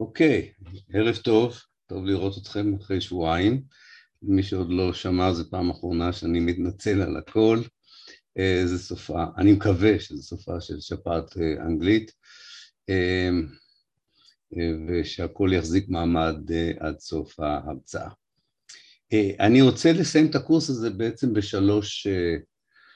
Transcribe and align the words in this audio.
אוקיי, 0.00 0.52
ערב 0.92 1.16
טוב, 1.16 1.58
טוב 1.86 2.04
לראות 2.04 2.38
אתכם 2.38 2.74
אחרי 2.74 3.00
שבועיים. 3.00 3.62
מי 4.22 4.42
שעוד 4.42 4.70
לא 4.70 4.92
שמע, 4.92 5.32
זו 5.32 5.50
פעם 5.50 5.70
אחרונה 5.70 6.12
שאני 6.12 6.40
מתנצל 6.40 7.02
על 7.02 7.16
הכל. 7.16 7.60
אה, 8.38 8.62
זה 8.66 8.78
סופה, 8.78 9.24
אני 9.38 9.52
מקווה 9.52 10.00
שזה 10.00 10.22
סופה 10.22 10.60
של 10.60 10.80
שפעת 10.80 11.36
אה, 11.36 11.66
אנגלית, 11.66 12.12
אה, 12.88 13.30
ושהכול 14.88 15.52
יחזיק 15.52 15.88
מעמד 15.88 16.36
עד 16.80 16.98
סוף 16.98 17.40
ההרצאה. 17.40 18.08
אני 19.40 19.62
רוצה 19.62 19.92
לסיים 19.92 20.26
את 20.26 20.34
הקורס 20.34 20.70
הזה 20.70 20.90
בעצם 20.90 21.32
בשלוש, 21.32 22.06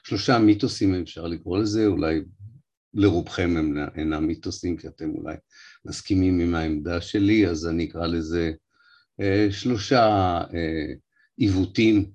שלושה 0.03 0.39
מיתוסים, 0.39 0.93
אם 0.93 1.01
אפשר 1.01 1.27
לקרוא 1.27 1.57
לזה, 1.57 1.87
אולי 1.87 2.21
לרובכם 2.93 3.57
הם 3.57 3.77
אינם 3.95 4.27
מיתוסים, 4.27 4.77
כי 4.77 4.87
אתם 4.87 5.09
אולי 5.09 5.35
מסכימים 5.85 6.39
עם 6.39 6.55
העמדה 6.55 7.01
שלי, 7.01 7.47
אז 7.47 7.67
אני 7.67 7.85
אקרא 7.85 8.07
לזה 8.07 8.51
אה, 9.21 9.47
שלושה 9.51 10.05
אה, 10.53 10.93
עיוותים 11.37 12.11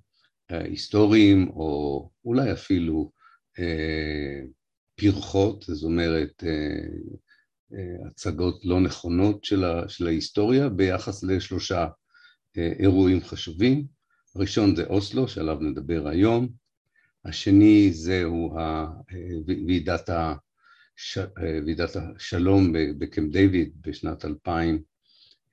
אה, 0.51 0.65
היסטוריים, 0.65 1.49
או 1.51 2.11
אולי 2.25 2.53
אפילו 2.53 3.11
אה, 3.59 4.41
פרחות, 4.97 5.65
זאת 5.69 5.85
אומרת 5.85 6.45
אה, 6.47 6.89
אה, 7.75 8.07
הצגות 8.07 8.65
לא 8.65 8.81
נכונות 8.81 9.45
של, 9.45 9.65
ה, 9.65 9.89
של 9.89 10.07
ההיסטוריה 10.07 10.69
ביחס 10.69 11.25
לשלושה 11.25 11.87
אה, 12.59 12.73
אירועים 12.79 13.21
חשובים. 13.25 13.87
הראשון 14.35 14.77
זה 14.77 14.85
אוסלו, 14.85 15.29
שעליו 15.29 15.59
נדבר 15.61 16.09
היום, 16.09 16.49
השני 17.25 17.93
זהו 17.93 18.59
אה, 18.59 18.87
ועידת 19.47 20.09
ה... 20.09 20.35
ש... 21.01 21.19
אה, 21.19 21.61
ועידת 21.67 21.97
השלום 21.97 22.73
בקמפ 22.99 23.33
דיוויד 23.33 23.73
בשנת 23.81 24.25
2000, 24.25 24.83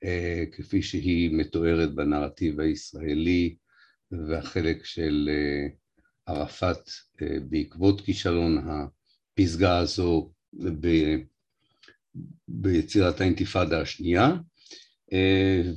אה, 0.03 0.43
כפי 0.51 0.81
שהיא 0.81 1.37
מתוארת 1.37 1.95
בנרטיב 1.95 2.59
הישראלי, 2.59 3.55
והחלק 4.11 4.85
של 4.85 5.29
אה, 5.31 5.67
ערפאת 6.25 6.89
בעקבות 7.49 8.01
כישלון 8.01 8.57
הפסגה 8.67 9.77
הזו 9.77 10.31
ב... 10.81 10.87
ביצירת 12.47 13.21
האינתיפאדה 13.21 13.81
השנייה. 13.81 14.31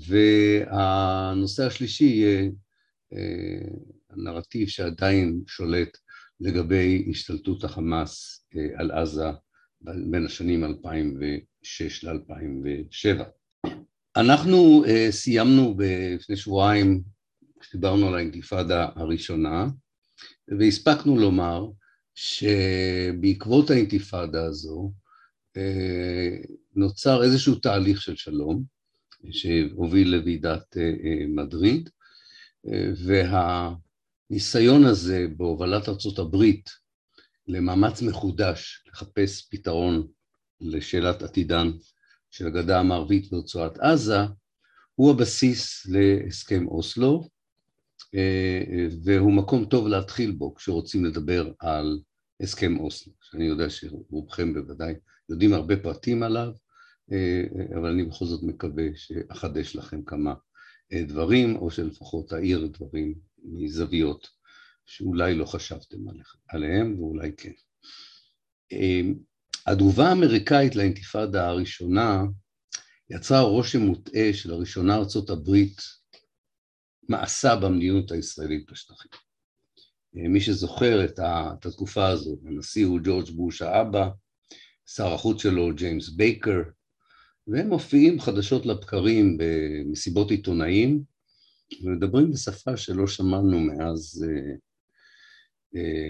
והנושא 0.09 1.67
השלישי 1.67 2.05
יהיה 2.05 2.51
הנרטיב 4.11 4.69
שעדיין 4.69 5.41
שולט 5.47 5.99
לגבי 6.41 7.07
השתלטות 7.11 7.65
החמאס 7.65 8.45
על 8.79 8.91
עזה 8.91 9.31
בין 9.83 10.27
השנים 10.27 10.65
2006 10.65 12.05
ל-2007. 12.05 13.25
אנחנו 14.17 14.85
uh, 14.85 14.89
סיימנו 15.11 15.77
לפני 16.15 16.37
שבועיים, 16.37 17.03
כשדיברנו 17.61 18.09
על 18.09 18.15
האינתיפאדה 18.15 18.89
הראשונה, 18.97 19.67
והספקנו 20.59 21.17
לומר 21.19 21.67
שבעקבות 22.15 23.71
האינתיפאדה 23.71 24.45
הזו 24.45 24.93
uh, 25.59 26.53
נוצר 26.75 27.25
איזשהו 27.25 27.55
תהליך 27.55 28.03
של 28.03 28.17
שלום 28.17 28.65
שהוביל 29.31 30.09
לוועידת 30.09 30.77
uh, 30.77 31.27
מדריד, 31.29 31.91
והניסיון 34.31 34.85
הזה 34.85 35.27
בהובלת 35.37 35.89
ארצות 35.89 36.19
הברית 36.19 36.71
למאמץ 37.49 38.03
מחודש 38.03 38.85
לחפש 38.89 39.49
פתרון 39.51 40.07
לשאלת 40.61 41.23
עתידן 41.23 41.71
של 42.31 42.47
הגדה 42.47 42.81
המערבית 42.81 43.33
ורצועת 43.33 43.79
עזה, 43.79 44.19
הוא 44.95 45.11
הבסיס 45.11 45.87
להסכם 45.87 46.69
אוסלו, 46.69 47.29
אה, 48.15 48.87
והוא 49.05 49.33
מקום 49.33 49.65
טוב 49.65 49.89
להתחיל 49.89 50.31
בו 50.31 50.55
כשרוצים 50.55 51.05
לדבר 51.05 51.53
על 51.59 52.01
הסכם 52.41 52.81
אוסלו, 52.81 53.13
שאני 53.23 53.45
יודע 53.45 53.71
שרובכם 53.71 54.55
בוודאי 54.55 54.95
יודעים 55.29 55.53
הרבה 55.53 55.77
פרטים 55.77 56.23
עליו, 56.23 56.53
אה, 57.13 57.43
אבל 57.79 57.91
אני 57.91 58.05
בכל 58.05 58.25
זאת 58.25 58.43
מקווה 58.43 58.85
שאחדש 58.95 59.77
לכם 59.77 60.03
כמה 60.03 60.35
אה, 60.93 61.03
דברים, 61.03 61.57
או 61.57 61.71
שלפחות 61.71 62.33
אעיר 62.33 62.67
דברים 62.67 63.15
מזוויות 63.45 64.38
שאולי 64.89 65.35
לא 65.35 65.45
חשבתם 65.45 65.97
עליהם 66.49 67.01
ואולי 67.01 67.33
כן. 67.37 67.53
התגובה 69.67 70.09
האמריקאית 70.09 70.77
לאינתיפאדה 70.77 71.49
הראשונה 71.49 72.23
יצרה 73.11 73.41
רושם 73.41 73.81
מוטעה 73.81 74.33
שלראשונה 74.33 74.97
ארצות 74.97 75.31
הברית 75.31 75.81
מאסה 77.09 77.57
במדיניות 77.57 78.13
הישראלית 78.13 78.71
בשטחים. 78.71 79.11
אמ, 80.17 80.33
מי 80.33 80.41
שזוכר 80.41 81.05
את 81.05 81.67
התקופה 81.67 82.09
הזו, 82.09 82.37
הנשיא 82.47 82.87
הוא 82.87 83.01
ג'ורג' 83.05 83.31
בוש 83.31 83.63
האבא, 83.63 84.09
שר 84.87 85.15
החוץ 85.15 85.43
שלו 85.43 85.75
ג'יימס 85.75 86.09
בייקר, 86.09 86.63
והם 87.47 87.69
מופיעים 87.69 88.21
חדשות 88.21 88.67
לבקרים 88.67 89.39
במסיבות 89.39 90.31
עיתונאים 90.31 91.03
ומדברים 91.83 92.31
בשפה 92.33 92.77
שלא 92.77 93.07
שמענו 93.07 93.61
מאז 93.61 94.27
אה, 94.29 94.29
אה, 94.29 94.57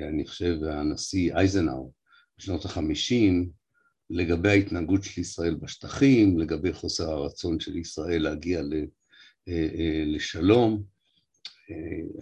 אני 0.08 0.26
חושב, 0.26 0.58
הנשיא 0.64 1.34
אייזנאו 1.34 1.92
בשנות 2.38 2.64
החמישים, 2.64 3.50
לגבי 4.10 4.48
ההתנהגות 4.48 5.04
של 5.04 5.20
ישראל 5.20 5.54
בשטחים, 5.54 6.38
לגבי 6.38 6.72
חוסר 6.72 7.10
הרצון 7.10 7.60
של 7.60 7.76
ישראל 7.76 8.22
להגיע 8.22 8.60
אה, 8.60 9.68
אה, 9.78 10.02
לשלום. 10.06 10.82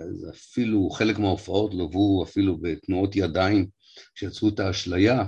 אז 0.01 0.31
אפילו 0.31 0.91
חלק 0.91 1.19
מההופעות 1.19 1.75
לוו 1.75 2.25
אפילו 2.25 2.57
בתנועות 2.57 3.17
ידיים 3.17 3.67
שיצרו 4.15 4.49
את 4.49 4.61
האשליה. 4.61 5.25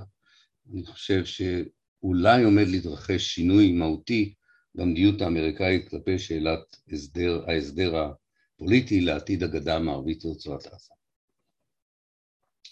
אני 0.73 0.87
חושב 0.87 1.25
שאולי 1.25 2.45
עומד 2.45 2.69
להתרחש 2.69 3.35
שינוי 3.35 3.73
מהותי 3.73 4.35
במדיניות 4.75 5.23
האמריקאית 5.23 5.89
כלפי 5.89 6.19
שאלת 6.19 6.77
הסדר, 6.93 7.45
ההסדר 7.51 7.97
הפוליטי 7.97 9.01
לעתיד 9.01 9.43
הגדה 9.43 9.77
המערבית 9.77 10.25
ורצועת 10.25 10.67
עזה. 10.67 10.98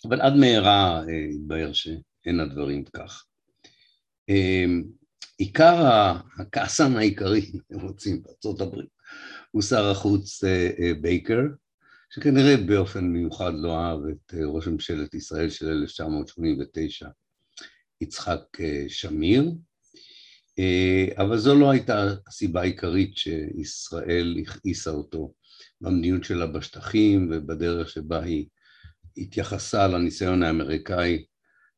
אבל 0.04 0.20
עד 0.20 0.36
מהרה 0.36 1.02
אה, 1.08 1.24
התבהר 1.34 1.72
שאין 1.72 2.40
הדברים 2.40 2.84
כך. 2.84 3.24
אה, 4.30 4.64
עיקר 5.38 5.84
הכעסן 6.38 6.96
העיקרי, 6.96 7.52
אם 7.72 7.80
רוצים, 7.80 8.22
בארצות 8.22 8.60
הברית, 8.60 8.88
הוא 9.50 9.62
שר 9.62 9.90
החוץ 9.90 10.44
אה, 10.44 10.92
בייקר, 11.00 11.40
שכנראה 12.10 12.56
באופן 12.56 13.04
מיוחד 13.04 13.52
לא 13.54 13.78
אהב 13.78 14.00
את 14.06 14.34
ראש 14.44 14.68
ממשלת 14.68 15.14
ישראל 15.14 15.50
של 15.50 15.68
1989, 15.68 17.08
יצחק 18.00 18.42
שמיר, 18.88 19.52
אבל 21.16 21.38
זו 21.38 21.54
לא 21.54 21.70
הייתה 21.70 22.14
הסיבה 22.26 22.60
העיקרית 22.60 23.16
שישראל 23.16 24.36
הכעיסה 24.42 24.90
אותו 24.90 25.32
במדיניות 25.80 26.24
שלה 26.24 26.46
בשטחים 26.46 27.28
ובדרך 27.32 27.88
שבה 27.88 28.22
היא 28.22 28.46
התייחסה 29.16 29.88
לניסיון 29.88 30.42
האמריקאי 30.42 31.24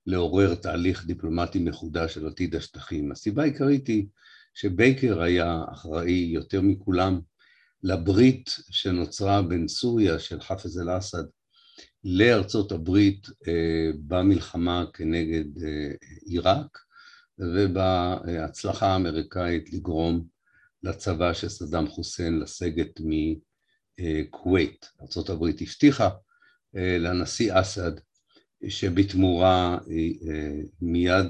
לעורר 0.06 0.54
תהליך 0.54 1.06
דיפלומטי 1.06 1.58
מחודש 1.58 2.14
של 2.14 2.26
עתיד 2.26 2.56
השטחים. 2.56 3.12
הסיבה 3.12 3.42
העיקרית 3.42 3.86
היא 3.86 4.06
שבייקר 4.54 5.22
היה 5.22 5.62
אחראי 5.72 6.30
יותר 6.34 6.60
מכולם 6.60 7.20
לברית 7.82 8.50
שנוצרה 8.70 9.42
בין 9.42 9.68
סוריה 9.68 10.18
של 10.18 10.40
חאפז 10.40 10.80
אל-אסד 10.80 11.24
לארצות 12.04 12.72
הברית 12.72 13.26
אה, 13.48 13.90
במלחמה 14.06 14.84
כנגד 14.92 15.62
אה, 15.62 15.92
עיראק 16.26 16.78
ובהצלחה 17.38 18.86
האמריקאית 18.86 19.72
לגרום 19.72 20.26
לצבא 20.82 21.32
של 21.32 21.48
סדאם 21.48 21.88
חוסיין 21.88 22.38
לסגת 22.38 23.00
מכווית. 23.98 24.90
ארה"ב 25.00 25.44
הבטיחה 25.44 26.04
אה, 26.04 26.10
לנשיא 26.74 27.52
אסד, 27.60 27.92
שבתמורה 28.68 29.78
אה, 29.90 30.30
אה, 30.30 30.60
מיד 30.80 31.26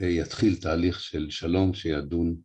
יתחיל 0.00 0.56
תהליך 0.56 1.00
של 1.00 1.30
שלום 1.30 1.74
שידון 1.74 2.36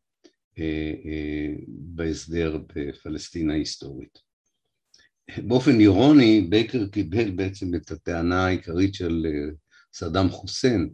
בהסדר 1.67 2.57
בפלסטין 2.75 3.49
ההיסטורית. 3.49 4.19
באופן 5.37 5.79
אירוני, 5.79 6.47
בייקר 6.49 6.87
קיבל 6.87 7.31
בעצם 7.31 7.75
את 7.75 7.91
הטענה 7.91 8.45
העיקרית 8.45 8.93
של 8.93 9.25
סדאם 9.93 10.29
חוסיין, 10.29 10.89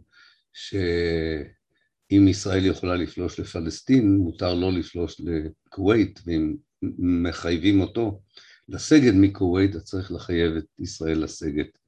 שאם 0.52 2.28
ישראל 2.28 2.66
יכולה 2.66 2.96
לפלוש 2.96 3.40
לפלסטין, 3.40 4.16
מותר 4.16 4.54
לא 4.54 4.72
לפלוש 4.72 5.20
לכווית, 5.20 6.20
ואם 6.26 6.54
מחייבים 6.98 7.80
אותו 7.80 8.20
לסגת 8.68 9.14
מכווית, 9.14 9.76
אז 9.76 9.84
צריך 9.84 10.12
לחייב 10.12 10.56
את 10.56 10.64
ישראל 10.78 11.24
לסגת 11.24 11.78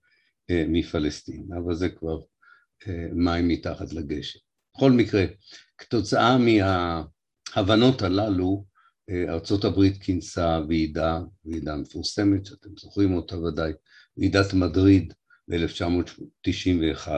אה, 0.50 0.64
מפלסטין, 0.68 1.48
אבל 1.64 1.74
זה 1.74 1.88
כבר 1.88 2.20
אה, 2.88 3.06
מים 3.12 3.48
מתחת 3.48 3.92
לגשר. 3.92 4.38
בכל 4.76 4.92
מקרה, 4.92 5.24
כתוצאה 5.78 6.36
ההבנות 7.54 8.02
הללו 8.02 8.64
ארצות 9.28 9.64
הברית 9.64 10.02
כינסה 10.02 10.60
ועידה, 10.68 11.20
ועידה 11.44 11.76
מפורסמת 11.76 12.46
שאתם 12.46 12.68
זוכרים 12.78 13.14
אותה 13.14 13.38
ודאי, 13.38 13.72
ועידת 14.16 14.54
מדריד 14.54 15.12
ב-1991, 15.48 17.08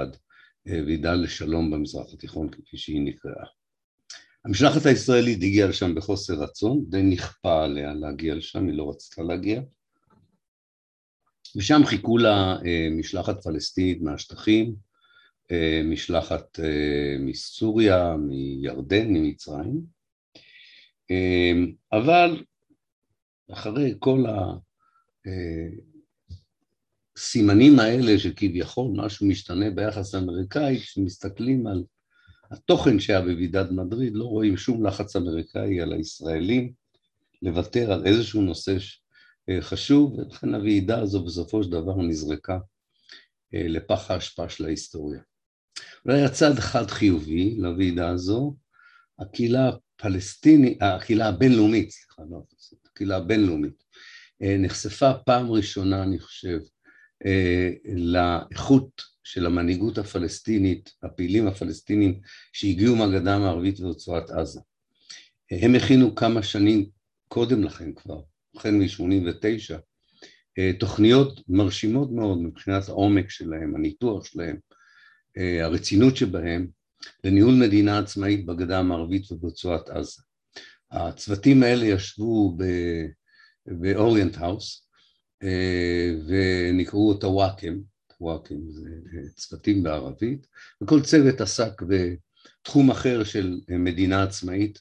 ועידה 0.66 1.14
לשלום 1.14 1.70
במזרח 1.70 2.14
התיכון 2.14 2.50
כפי 2.50 2.76
שהיא 2.76 3.00
נקראה. 3.04 3.46
המשלחת 4.46 4.86
הישראלית 4.86 5.36
הגיעה 5.42 5.68
לשם 5.68 5.94
בחוסר 5.94 6.34
רצון, 6.34 6.84
די 6.88 7.02
נכפה 7.02 7.64
עליה 7.64 7.94
להגיע 7.94 8.34
לשם, 8.34 8.66
היא 8.66 8.74
לא 8.74 8.90
רצתה 8.90 9.22
להגיע, 9.22 9.62
ושם 11.56 11.80
חיכו 11.86 12.18
לה 12.18 12.56
משלחת 12.98 13.42
פלסטינית 13.42 14.02
מהשטחים, 14.02 14.74
משלחת 15.84 16.60
מסוריה, 17.20 18.16
מירדן, 18.16 19.08
ממצרים, 19.08 19.80
אבל 21.92 22.44
אחרי 23.52 23.94
כל 23.98 24.24
הסימנים 27.16 27.78
האלה 27.78 28.18
שכביכול 28.18 28.92
משהו 28.96 29.26
משתנה 29.26 29.70
ביחס 29.70 30.14
האמריקאי, 30.14 30.78
כשמסתכלים 30.78 31.66
על 31.66 31.84
התוכן 32.50 33.00
שהיה 33.00 33.20
בוועידת 33.20 33.70
מדריד, 33.70 34.12
לא 34.16 34.24
רואים 34.24 34.56
שום 34.56 34.86
לחץ 34.86 35.16
אמריקאי 35.16 35.80
על 35.80 35.92
הישראלים 35.92 36.72
לוותר 37.42 37.92
על 37.92 38.06
איזשהו 38.06 38.42
נושא 38.42 38.76
חשוב, 39.60 40.18
ולכן 40.18 40.54
הוועידה 40.54 40.98
הזו 40.98 41.24
בסופו 41.24 41.62
של 41.62 41.70
דבר 41.70 41.96
נזרקה 41.96 42.58
אה, 43.54 43.68
לפח 43.68 44.10
האשפה 44.10 44.48
של 44.48 44.64
ההיסטוריה. 44.64 45.20
אולי 46.04 46.22
הצד 46.22 46.58
אחד 46.58 46.90
חיובי 46.90 47.54
לוועידה 47.58 48.08
הזו, 48.08 48.56
הקהילה 49.18 49.68
הפלסטינית, 49.68 50.78
הקהילה 50.82 51.28
הבינלאומית, 51.28 51.90
סליחה, 51.90 52.22
לא, 52.30 52.42
הקהילה 52.86 53.16
הבינלאומית, 53.16 53.84
אה, 54.42 54.56
נחשפה 54.58 55.12
פעם 55.26 55.50
ראשונה, 55.50 56.02
אני 56.02 56.18
חושב, 56.18 56.58
אה, 57.26 57.70
לאיכות 57.94 59.02
של 59.26 59.46
המנהיגות 59.46 59.98
הפלסטינית, 59.98 60.90
הפעילים 61.02 61.46
הפלסטינים 61.46 62.20
שהגיעו 62.52 62.96
מהגדה 62.96 63.34
המערבית 63.34 63.80
ורצועת 63.80 64.30
עזה. 64.30 64.60
אה, 65.52 65.58
הם 65.60 65.74
הכינו 65.74 66.14
כמה 66.14 66.42
שנים 66.42 66.86
קודם 67.28 67.64
לכן 67.64 67.92
כבר, 67.92 68.20
החל 68.56 68.70
מ-89, 68.70 69.74
תוכניות 70.78 71.40
מרשימות 71.48 72.12
מאוד 72.12 72.38
מבחינת 72.38 72.88
העומק 72.88 73.30
שלהם, 73.30 73.76
הניתוח 73.76 74.24
שלהם, 74.24 74.56
הרצינות 75.62 76.16
שבהם, 76.16 76.66
לניהול 77.24 77.54
מדינה 77.54 77.98
עצמאית 77.98 78.46
בגדה 78.46 78.78
המערבית 78.78 79.32
וברצועת 79.32 79.88
עזה. 79.88 80.22
הצוותים 80.90 81.62
האלה 81.62 81.86
ישבו 81.86 82.56
באוריינט 83.66 84.36
האוס 84.36 84.88
אה, 85.42 86.14
ונקראו 86.26 87.08
אותה 87.08 87.28
וואקם, 87.28 87.74
וואקם 88.20 88.70
זה 88.70 88.90
צוותים 89.34 89.82
בערבית, 89.82 90.46
וכל 90.80 91.02
צוות 91.02 91.40
עסק 91.40 91.82
בתחום 91.82 92.90
אחר 92.90 93.24
של 93.24 93.60
מדינה 93.68 94.22
עצמאית 94.22 94.80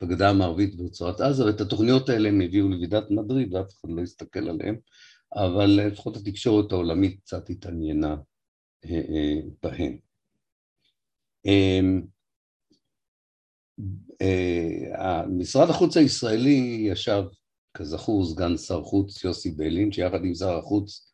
בגדה 0.00 0.30
המערבית 0.30 0.74
וברצועת 0.74 1.20
עזה, 1.20 1.44
ואת 1.44 1.60
התוכניות 1.60 2.08
האלה 2.08 2.28
הם 2.28 2.40
הביאו 2.40 2.68
לוועידת 2.68 3.10
מדריד 3.10 3.54
ואף 3.54 3.72
אחד 3.80 3.88
לא 3.90 4.02
הסתכל 4.02 4.48
עליהן, 4.48 4.76
אבל 5.34 5.66
לפחות 5.66 6.16
התקשורת 6.16 6.72
העולמית 6.72 7.20
קצת 7.20 7.50
התעניינה 7.50 8.16
אה, 8.84 8.90
אה, 8.90 9.40
בהן. 9.62 9.98
אמ, 11.46 12.02
אה, 14.22 15.26
משרד 15.26 15.70
החוץ 15.70 15.96
הישראלי 15.96 16.86
ישב, 16.90 17.22
כזכור, 17.74 18.26
סגן 18.26 18.56
שר 18.56 18.82
חוץ 18.82 19.24
יוסי 19.24 19.50
ביילין, 19.50 19.92
שיחד 19.92 20.24
עם 20.24 20.34
שר 20.34 20.58
החוץ 20.58 21.06
אה, 21.08 21.13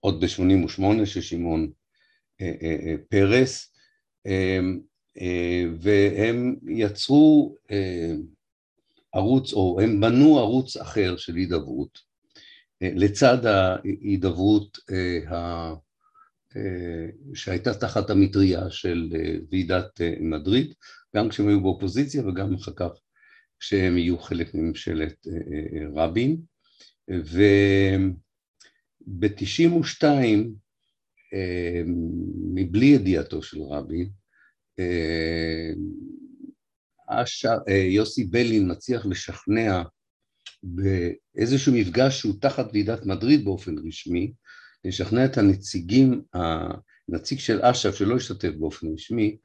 עוד 0.00 0.24
ב-88 0.24 1.06
של 1.06 1.20
שמעון 1.20 1.70
אה, 2.40 2.94
פרס, 3.08 3.72
אמ, 4.26 4.80
והם 5.80 6.56
יצרו 6.68 7.56
ערוץ, 9.12 9.52
או 9.52 9.80
הם 9.82 10.00
בנו 10.00 10.38
ערוץ 10.38 10.76
אחר 10.76 11.16
של 11.16 11.34
הידברות, 11.36 11.98
לצד 12.80 13.46
ההידברות 13.46 14.78
אה, 16.56 17.34
שהייתה 17.34 17.74
תחת 17.74 18.10
המטריה 18.10 18.70
של 18.70 19.12
אה, 19.14 19.36
ועידת 19.50 20.00
אה, 20.00 20.14
מדריד, 20.20 20.74
גם 21.16 21.28
כשהם 21.28 21.48
היו 21.48 21.60
באופוזיציה 21.60 22.28
וגם 22.28 22.54
אחר 22.54 22.72
כך 22.76 22.90
כשהם 23.60 23.98
יהיו 23.98 24.18
חלק 24.18 24.54
מממשלת 24.54 25.26
רבין. 25.94 26.40
וב-92, 29.06 30.04
מבלי 32.54 32.86
ידיעתו 32.86 33.42
של 33.42 33.62
רבין, 33.62 34.10
יוסי 37.68 38.24
בלין 38.24 38.70
מצליח 38.70 39.06
לשכנע 39.06 39.82
באיזשהו 40.62 41.72
מפגש 41.72 42.18
שהוא 42.18 42.34
תחת 42.40 42.66
ועידת 42.72 43.06
מדריד 43.06 43.44
באופן 43.44 43.74
רשמי, 43.86 44.32
לשכנע 44.84 45.24
את 45.24 45.38
הנציגים, 45.38 46.22
הנציג 46.32 47.38
של 47.38 47.62
אש"ף 47.62 47.94
שלא 47.94 48.16
השתתף 48.16 48.50
באופן 48.58 48.86
רשמי, 48.94 49.36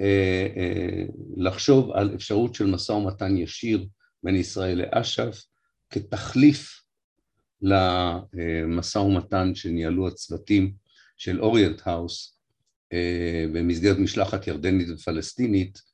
אה, 0.00 0.46
אה, 0.56 1.04
לחשוב 1.36 1.90
על 1.90 2.14
אפשרות 2.14 2.54
של 2.54 2.66
משא 2.66 2.92
ומתן 2.92 3.36
ישיר 3.36 3.88
בין 4.22 4.36
ישראל 4.36 4.82
לאש"ף 4.82 5.44
כתחליף 5.90 6.81
למשא 7.62 8.98
ומתן 8.98 9.54
שניהלו 9.54 10.08
הצוותים 10.08 10.72
של 11.16 11.40
אוריינט 11.40 11.82
האוס 11.84 12.38
אה, 12.92 13.46
במסגרת 13.52 13.98
משלחת 13.98 14.46
ירדנית 14.46 14.88
ופלסטינית 14.90 15.92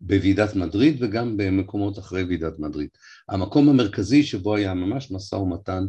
בוועידת 0.00 0.54
מדריד 0.54 1.02
וגם 1.02 1.36
במקומות 1.36 1.98
אחרי 1.98 2.22
ועידת 2.22 2.58
מדריד. 2.58 2.88
המקום 3.28 3.68
המרכזי 3.68 4.22
שבו 4.22 4.54
היה 4.54 4.74
ממש 4.74 5.10
משא 5.10 5.34
ומתן 5.34 5.84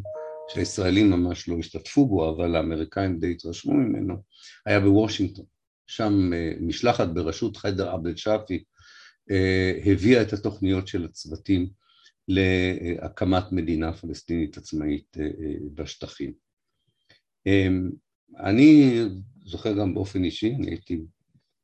שהישראלים 0.47 1.09
ממש 1.09 1.49
לא 1.49 1.55
השתתפו 1.59 2.05
בו, 2.07 2.35
אבל 2.35 2.55
האמריקאים 2.55 3.19
די 3.19 3.31
התרשמו 3.31 3.73
ממנו, 3.73 4.15
היה 4.65 4.79
בוושינגטון. 4.79 5.45
שם 5.87 6.33
אה, 6.33 6.53
משלחת 6.59 7.07
בראשות 7.07 7.57
חיידר 7.57 7.89
עבד 7.89 8.17
שאפי 8.17 8.63
אה, 9.31 9.79
הביאה 9.85 10.21
את 10.21 10.33
התוכניות 10.33 10.87
של 10.87 11.05
הצוותים 11.05 11.69
להקמת 12.27 13.51
מדינה 13.51 13.93
פלסטינית 13.93 14.57
עצמאית 14.57 15.17
אה, 15.19 15.29
בשטחים. 15.73 16.33
אני 18.39 19.01
זוכר 19.45 19.73
גם 19.79 19.93
באופן 19.93 20.23
אישי, 20.23 20.55
אני 20.55 20.69
הייתי 20.69 21.01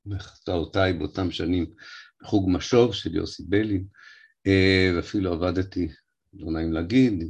בחטאותיי 0.05 0.93
באותם 0.93 1.31
שנים 1.31 1.65
בחוג 2.21 2.49
משוב 2.51 2.93
של 2.93 3.15
יוסי 3.15 3.43
ביילין, 3.47 3.85
ואפילו 4.95 5.33
עבדתי, 5.33 5.87
לא 6.33 6.51
נעים 6.51 6.73
להגיד, 6.73 7.23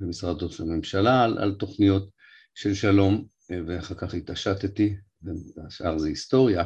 במשרד 0.00 0.42
ראש 0.42 0.60
הממשלה 0.60 1.24
על, 1.24 1.38
על 1.38 1.54
תוכניות 1.54 2.10
של 2.54 2.74
שלום, 2.74 3.24
אה, 3.50 3.60
ואחר 3.66 3.94
כך 3.94 4.14
התעשתתי, 4.14 4.96
והשאר 5.22 5.98
זה 5.98 6.08
היסטוריה, 6.08 6.64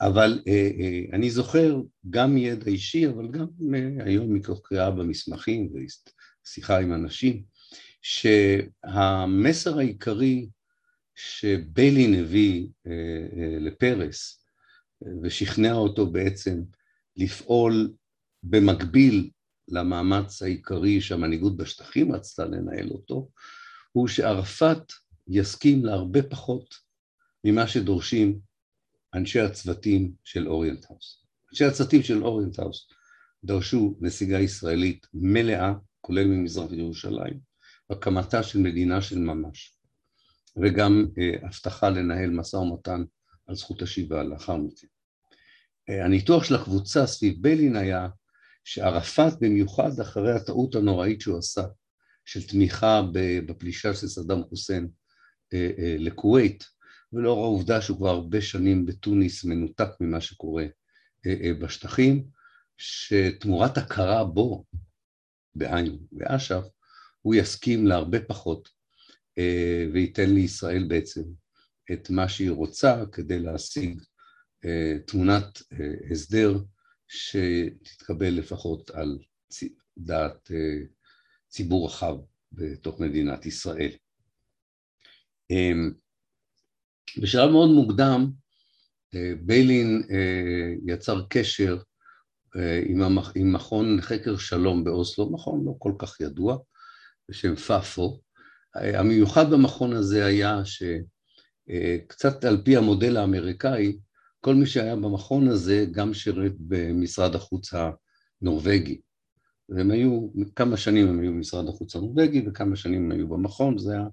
אבל 0.00 0.42
אה, 0.48 0.70
אה, 0.80 1.02
אני 1.12 1.30
זוכר 1.30 1.80
גם 2.10 2.34
מידע 2.34 2.66
אישי, 2.66 3.06
אבל 3.08 3.28
גם 3.30 3.46
אה, 3.74 4.04
היום 4.04 4.34
מתוך 4.34 4.60
קריאה 4.64 4.90
במסמכים 4.90 5.72
ושיחה 6.44 6.78
עם 6.78 6.92
אנשים, 6.92 7.42
שהמסר 8.02 9.78
העיקרי 9.78 10.48
שביילין 11.14 12.14
הביא 12.14 12.68
אה, 12.86 12.92
אה, 12.92 13.58
לפרס 13.58 14.44
אה, 15.06 15.12
ושכנע 15.22 15.72
אותו 15.72 16.06
בעצם 16.06 16.62
לפעול 17.16 17.92
במקביל 18.42 19.30
למאמץ 19.68 20.42
העיקרי 20.42 21.00
שהמנהיגות 21.00 21.56
בשטחים 21.56 22.12
רצתה 22.12 22.44
לנהל 22.44 22.90
אותו, 22.90 23.28
הוא 23.92 24.08
שערפאת 24.08 24.92
יסכים 25.28 25.84
להרבה 25.84 26.22
פחות 26.22 26.74
ממה 27.44 27.66
שדורשים 27.66 28.38
אנשי 29.14 29.40
הצוותים 29.40 30.12
של 30.24 30.48
אוריינט 30.48 30.84
האוס. 30.90 31.24
אנשי 31.50 31.64
הצוותים 31.64 32.02
של 32.02 32.24
אוריינט 32.24 32.58
האוס 32.58 32.88
דרשו 33.44 33.96
נסיגה 34.00 34.38
ישראלית 34.38 35.06
מלאה, 35.14 35.72
כולל 36.00 36.26
ממזרח 36.26 36.72
ירושלים, 36.72 37.40
הקמתה 37.90 38.42
של 38.42 38.58
מדינה 38.58 39.02
של 39.02 39.18
ממש, 39.18 39.74
וגם 40.62 41.06
אה, 41.18 41.46
הבטחה 41.46 41.90
לנהל 41.90 42.30
משא 42.30 42.56
ומתן 42.56 43.04
על 43.46 43.54
זכות 43.54 43.82
השיבה 43.82 44.22
לאחר 44.22 44.56
מכן. 44.56 44.86
אה, 45.90 46.04
הניתוח 46.04 46.44
של 46.44 46.54
הקבוצה 46.54 47.06
סביב 47.06 47.36
בלין 47.40 47.76
היה 47.76 48.08
שערפאת 48.64 49.40
במיוחד 49.40 50.00
אחרי 50.00 50.32
הטעות 50.32 50.74
הנוראית 50.74 51.20
שהוא 51.20 51.38
עשה, 51.38 51.64
של 52.24 52.46
תמיכה 52.46 53.02
בפלישה 53.46 53.94
של 53.94 54.08
סדאם 54.08 54.42
חוסיין 54.42 54.88
אה, 55.54 55.70
אה, 55.78 55.96
לכווית, 55.98 56.64
ולאור 57.12 57.44
העובדה 57.44 57.82
שהוא 57.82 57.96
כבר 57.96 58.08
הרבה 58.08 58.40
שנים 58.40 58.86
בתוניס 58.86 59.44
מנותק 59.44 59.88
ממה 60.00 60.20
שקורה 60.20 60.64
בשטחים, 61.60 62.24
שתמורת 62.76 63.78
הכרה 63.78 64.24
בו, 64.24 64.64
בעין, 65.54 65.98
באש"ף, 66.12 66.64
הוא 67.22 67.34
יסכים 67.34 67.86
להרבה 67.86 68.18
פחות 68.20 68.68
וייתן 69.92 70.30
לישראל 70.30 70.86
בעצם 70.88 71.22
את 71.92 72.10
מה 72.10 72.28
שהיא 72.28 72.50
רוצה 72.50 73.04
כדי 73.12 73.38
להשיג 73.38 74.00
תמונת 75.06 75.62
הסדר 76.10 76.58
שתתקבל 77.08 78.34
לפחות 78.34 78.90
על 78.90 79.18
דעת 79.98 80.50
ציבור 81.48 81.86
רחב 81.86 82.14
בתוך 82.52 83.00
מדינת 83.00 83.46
ישראל. 83.46 83.90
בשלב 87.18 87.50
מאוד 87.50 87.70
מוקדם 87.70 88.30
אה, 89.14 89.32
ביילין 89.40 90.02
אה, 90.10 90.94
יצר 90.94 91.22
קשר 91.28 91.78
אה, 92.56 92.82
עם 93.34 93.52
מכון 93.52 93.96
לחקר 93.96 94.36
שלום 94.36 94.84
באוסלו, 94.84 95.32
מכון 95.32 95.64
לא 95.64 95.74
כל 95.78 95.92
כך 95.98 96.20
ידוע, 96.20 96.58
בשם 97.28 97.54
פאפו. 97.54 98.20
המיוחד 98.74 99.50
במכון 99.50 99.92
הזה 99.92 100.26
היה 100.26 100.62
שקצת 100.64 102.44
על 102.44 102.62
פי 102.64 102.76
המודל 102.76 103.16
האמריקאי, 103.16 103.98
כל 104.40 104.54
מי 104.54 104.66
שהיה 104.66 104.96
במכון 104.96 105.48
הזה 105.48 105.86
גם 105.90 106.14
שירת 106.14 106.52
במשרד 106.58 107.34
החוץ 107.34 107.70
הנורבגי. 108.42 109.00
והם 109.68 109.90
היו, 109.90 110.28
כמה 110.56 110.76
שנים 110.76 111.08
הם 111.08 111.20
היו 111.20 111.32
במשרד 111.32 111.68
החוץ 111.68 111.96
הנורבגי 111.96 112.44
וכמה 112.46 112.76
שנים 112.76 113.04
הם 113.04 113.10
היו 113.10 113.28
במכון, 113.28 113.78
זה 113.78 113.92
היה 113.92 114.06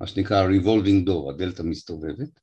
מה 0.00 0.06
שנקרא 0.06 0.48
revolving 0.48 1.08
door, 1.08 1.30
הדלת 1.30 1.60
המסתובבת. 1.60 2.40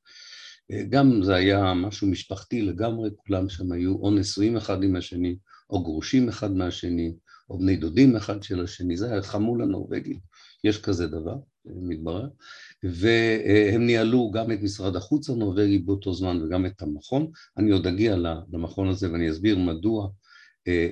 גם 0.89 1.23
זה 1.23 1.35
היה 1.35 1.73
משהו 1.73 2.07
משפחתי 2.07 2.61
לגמרי, 2.61 3.09
כולם 3.15 3.49
שם 3.49 3.71
היו 3.71 3.95
או 3.95 4.11
נשואים 4.11 4.57
אחד 4.57 4.83
עם 4.83 4.95
השני, 4.95 5.37
או 5.69 5.83
גרושים 5.83 6.29
אחד 6.29 6.51
מהשני, 6.51 7.13
או 7.49 7.59
בני 7.59 7.75
דודים 7.75 8.15
אחד 8.15 8.43
של 8.43 8.63
השני, 8.63 8.97
זה 8.97 9.11
היה 9.11 9.21
חמולה 9.21 9.65
נורבגי, 9.65 10.19
יש 10.63 10.81
כזה 10.81 11.07
דבר, 11.07 11.35
מתברר, 11.65 12.27
והם 12.83 13.85
ניהלו 13.85 14.31
גם 14.31 14.51
את 14.51 14.59
משרד 14.61 14.95
החוץ 14.95 15.29
הנורבגי 15.29 15.77
באותו 15.77 16.13
זמן 16.13 16.41
וגם 16.41 16.65
את 16.65 16.81
המכון, 16.81 17.31
אני 17.57 17.71
עוד 17.71 17.87
אגיע 17.87 18.15
למכון 18.53 18.89
הזה 18.89 19.11
ואני 19.11 19.31
אסביר 19.31 19.57
מדוע 19.57 20.09
אה, 20.67 20.87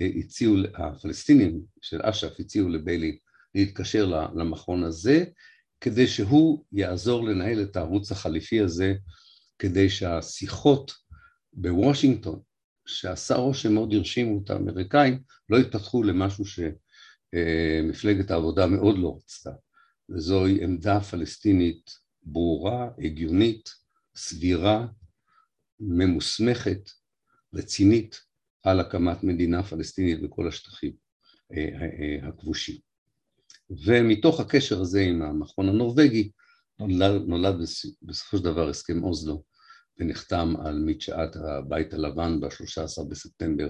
אה, 0.00 0.06
הציעו, 0.18 0.56
הפלסטינים 0.74 1.60
של 1.82 2.00
אש"ף 2.02 2.40
הציעו 2.40 2.68
לביילי 2.68 3.18
להתקשר 3.54 4.28
למכון 4.34 4.84
הזה, 4.84 5.24
כדי 5.84 6.06
שהוא 6.06 6.64
יעזור 6.72 7.24
לנהל 7.24 7.62
את 7.62 7.76
הערוץ 7.76 8.12
החליפי 8.12 8.60
הזה, 8.60 8.94
כדי 9.58 9.88
שהשיחות 9.88 10.92
בוושינגטון, 11.52 12.40
שעשה 12.86 13.34
רושם 13.34 13.74
מאוד 13.74 13.94
הרשימו 13.94 14.40
את 14.44 14.50
האמריקאים, 14.50 15.22
לא 15.48 15.56
יתפתחו 15.56 16.02
למשהו 16.02 16.44
שמפלגת 17.34 18.30
העבודה 18.30 18.66
מאוד 18.66 18.98
לא 18.98 19.16
רצתה. 19.16 19.50
וזוהי 20.08 20.64
עמדה 20.64 21.00
פלסטינית 21.00 21.90
ברורה, 22.22 22.88
הגיונית, 22.98 23.70
סבירה, 24.16 24.86
ממוסמכת, 25.80 26.90
רצינית, 27.54 28.20
על 28.62 28.80
הקמת 28.80 29.24
מדינה 29.24 29.62
פלסטינית 29.62 30.22
בכל 30.22 30.48
השטחים 30.48 30.92
אה, 31.52 31.68
אה, 31.80 32.28
הכבושים. 32.28 32.93
ומתוך 33.84 34.40
הקשר 34.40 34.80
הזה 34.80 35.00
עם 35.00 35.22
המכון 35.22 35.68
הנורבגי 35.68 36.30
נולד, 36.78 37.22
נולד 37.26 37.54
בסופו 38.02 38.38
של 38.38 38.44
דבר 38.44 38.68
הסכם 38.68 39.04
אוסלו 39.04 39.44
ונחתם 39.98 40.54
על 40.64 40.78
מדשאת 40.78 41.36
הבית 41.36 41.94
הלבן 41.94 42.40
ב-13 42.40 43.04
בספטמבר 43.08 43.68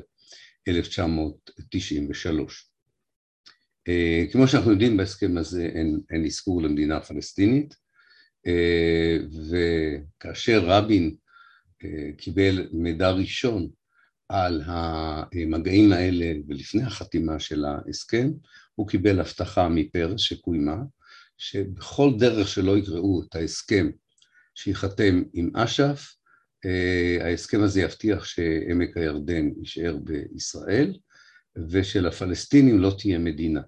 1993. 0.68 2.70
אה, 3.88 4.25
כמו 4.32 4.49
שאנחנו 4.49 4.70
יודעים 4.70 4.96
בהסכם 4.96 5.37
הזה 5.37 5.62
אין, 5.62 6.00
אין 6.11 6.25
אזכור 6.25 6.62
למדינה 6.62 7.00
פלסטינית 7.00 7.75
וכאשר 9.50 10.64
רבין 10.64 11.16
קיבל 12.16 12.68
מידע 12.73 13.11
ראשון 13.11 13.68
על 14.28 14.62
המגעים 14.66 15.92
האלה 15.92 16.32
ולפני 16.49 16.82
החתימה 16.82 17.38
של 17.38 17.64
ההסכם, 17.64 18.30
הוא 18.74 18.88
קיבל 18.88 19.20
הבטחה 19.20 19.68
מפרס 19.68 20.20
שקוימה, 20.20 20.76
שבכל 21.38 22.10
דרך 22.18 22.48
שלא 22.48 22.78
יקראו 22.78 23.22
את 23.22 23.34
ההסכם 23.34 23.90
שייחתם 24.54 25.22
עם 25.32 25.56
אש"ף, 25.56 26.16
אה, 26.64 27.26
ההסכם 27.26 27.62
הזה 27.62 27.80
יבטיח 27.80 28.24
שעמק 28.24 28.96
הירדן 28.96 29.48
יישאר 29.58 29.96
בישראל 29.96 30.98
ושלפלסטינים 31.70 32.78
לא 32.78 32.94
תהיה 32.98 33.18
מדינה. 33.18 33.60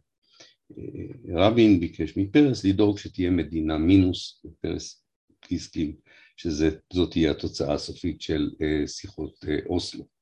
אה, 0.78 1.36
רבין 1.36 1.80
ביקש 1.80 2.16
מפרס 2.16 2.64
לדאוג 2.64 2.98
שתהיה 2.98 3.30
מדינה 3.30 3.78
מינוס, 3.78 4.44
ופרס 4.44 5.02
הסכים 5.50 5.96
שזאת 6.36 7.10
תהיה 7.10 7.30
התוצאה 7.30 7.74
הסופית 7.74 8.20
של 8.20 8.50
אה, 8.62 8.86
שיחות 8.86 9.44
אוסלו. 9.66 10.15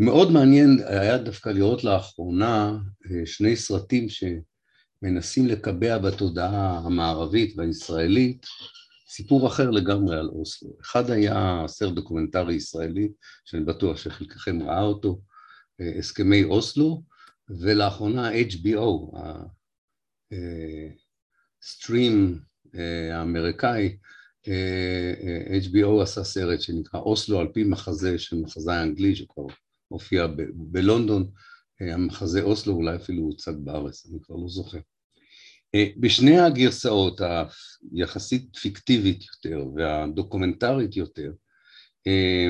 מאוד 0.00 0.32
מעניין 0.32 0.80
היה 0.86 1.18
דווקא 1.18 1.48
לראות 1.48 1.84
לאחרונה 1.84 2.78
אה, 3.10 3.26
שני 3.26 3.56
סרטים 3.56 4.06
שמנסים 4.08 5.46
לקבע 5.46 5.98
בתודעה 5.98 6.78
המערבית 6.78 7.54
והישראלית 7.56 8.46
סיפור 9.08 9.48
אחר 9.48 9.70
לגמרי 9.70 10.18
על 10.18 10.28
אוסלו. 10.28 10.70
אחד 10.80 11.10
היה 11.10 11.64
סרט 11.66 11.94
דוקומנטרי 11.94 12.54
ישראלי, 12.54 13.08
שאני 13.44 13.64
בטוח 13.64 13.96
שחלקכם 13.96 14.62
ראה 14.62 14.82
אותו, 14.82 15.20
אה, 15.80 15.98
הסכמי 15.98 16.44
אוסלו, 16.44 17.02
ולאחרונה 17.60 18.30
HBO, 18.32 19.18
ה 21.62 21.73
stream 21.73 22.40
אה, 22.74 23.18
האמריקאי, 23.18 23.96
HBO 25.62 26.02
עשה 26.02 26.24
סרט 26.24 26.60
שנקרא 26.60 27.00
אוסלו 27.00 27.40
על 27.40 27.48
פי 27.54 27.64
מחזה 27.64 28.18
של 28.18 28.36
מחזאי 28.36 28.82
אנגלי 28.82 29.16
שכבר 29.16 29.46
הופיע 29.88 30.26
ב- 30.26 30.42
בלונדון, 30.54 31.30
אה, 31.82 31.94
המחזה 31.94 32.42
אוסלו 32.42 32.74
אולי 32.74 32.96
אפילו 32.96 33.22
הוצג 33.22 33.52
בארץ, 33.64 34.06
אני 34.06 34.18
כבר 34.22 34.36
לא 34.36 34.48
זוכר. 34.48 34.78
אה, 35.74 35.86
בשני 35.96 36.38
הגרסאות 36.38 37.20
היחסית 37.92 38.56
פיקטיבית 38.56 39.24
יותר 39.24 39.66
והדוקומנטרית 39.76 40.96
יותר, 40.96 41.32
אה, 42.06 42.48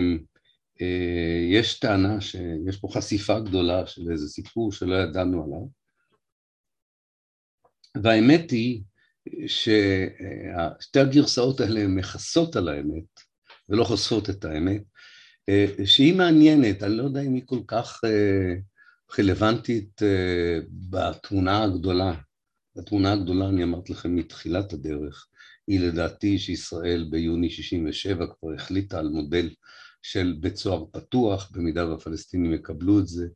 יש 1.50 1.78
טענה 1.78 2.20
שיש 2.20 2.76
פה 2.80 2.88
חשיפה 2.92 3.40
גדולה 3.40 3.86
של 3.86 4.02
איזה 4.12 4.28
סיפור 4.28 4.72
שלא 4.72 4.94
ידענו 4.94 5.44
עליו, 5.44 5.66
והאמת 8.04 8.50
היא 8.50 8.82
ששתי 9.46 11.00
הגרסאות 11.00 11.60
האלה 11.60 11.86
מכסות 11.86 12.56
על 12.56 12.68
האמת 12.68 13.20
ולא 13.68 13.84
חושפות 13.84 14.30
את 14.30 14.44
האמת, 14.44 14.82
שהיא 15.84 16.14
מעניינת, 16.14 16.82
אני 16.82 16.96
לא 16.96 17.02
יודע 17.02 17.20
אם 17.20 17.34
היא 17.34 17.42
כל 17.46 17.60
כך 17.66 18.00
אה, 18.04 18.54
רלוונטית 19.18 20.02
אה, 20.02 20.58
בתמונה 20.90 21.62
הגדולה. 21.62 22.14
התמונה 22.76 23.12
הגדולה, 23.12 23.48
אני 23.48 23.62
אמרתי 23.62 23.92
לכם 23.92 24.16
מתחילת 24.16 24.72
הדרך, 24.72 25.26
היא 25.66 25.80
לדעתי 25.80 26.38
שישראל 26.38 27.08
ביוני 27.10 27.50
67' 27.50 28.26
כבר 28.26 28.52
החליטה 28.54 28.98
על 28.98 29.08
מודל 29.08 29.50
של 30.02 30.36
בית 30.40 30.56
סוהר 30.56 30.84
פתוח, 30.92 31.50
במידה 31.54 31.88
והפלסטינים 31.88 32.54
יקבלו 32.54 33.00
את 33.00 33.08
זה, 33.08 33.26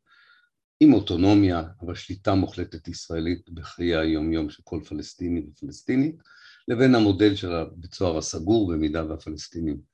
עם 0.81 0.93
אוטונומיה, 0.93 1.63
אבל 1.81 1.95
שליטה 1.95 2.35
מוחלטת 2.35 2.89
ישראלית 2.89 3.51
בחיי 3.51 3.97
היום-יום 3.97 4.51
של 4.51 4.63
כל 4.65 4.81
פלסטיני 4.89 5.43
ופלסטינית, 5.49 6.17
לבין 6.69 6.95
המודל 6.95 7.35
של 7.35 7.53
הבית 7.53 7.95
סוהר 7.95 8.19
הסגור, 8.19 8.73
במידה 8.73 9.07
והפלסטינים 9.07 9.92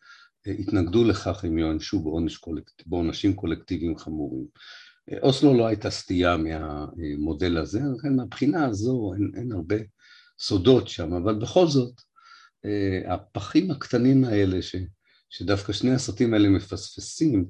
התנגדו 0.59 1.05
לכך 1.05 1.45
הם 1.45 1.59
יוענשו 1.59 2.01
בעונש 2.01 2.37
קולקט... 2.37 2.83
בעונשים 2.87 3.35
קולקטיביים 3.35 3.99
חמורים. 3.99 4.45
אוסלו 5.23 5.55
לא 5.55 5.67
הייתה 5.67 5.91
סטייה 5.91 6.37
מהמודל 6.37 7.57
הזה, 7.57 7.81
לכן 7.97 8.17
מהבחינה 8.17 8.67
הזו 8.67 9.13
אין, 9.15 9.33
אין 9.37 9.53
הרבה 9.53 9.77
סודות 10.39 10.89
שם, 10.89 11.13
אבל 11.13 11.35
בכל 11.35 11.67
זאת, 11.67 12.01
הפחים 13.07 13.71
הקטנים 13.71 14.25
האלה 14.25 14.63
ש, 14.63 14.77
שדווקא 15.31 15.73
שני 15.73 15.91
הסרטים 15.91 16.35
האלה 16.35 16.49
מפספסים, 16.49 17.47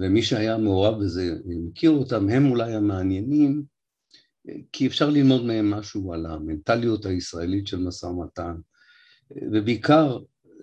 ומי 0.00 0.22
שהיה 0.22 0.58
מעורב 0.58 1.02
בזה 1.02 1.34
מכיר 1.46 1.90
אותם, 1.90 2.28
הם 2.28 2.50
אולי 2.50 2.74
המעניינים, 2.74 3.62
כי 4.72 4.86
אפשר 4.86 5.10
ללמוד 5.10 5.44
מהם 5.44 5.70
משהו 5.70 6.12
על 6.12 6.26
המנטליות 6.26 7.06
הישראלית 7.06 7.66
של 7.66 7.78
משא 7.78 8.06
ומתן, 8.06 8.54
ובעיקר 9.52 10.18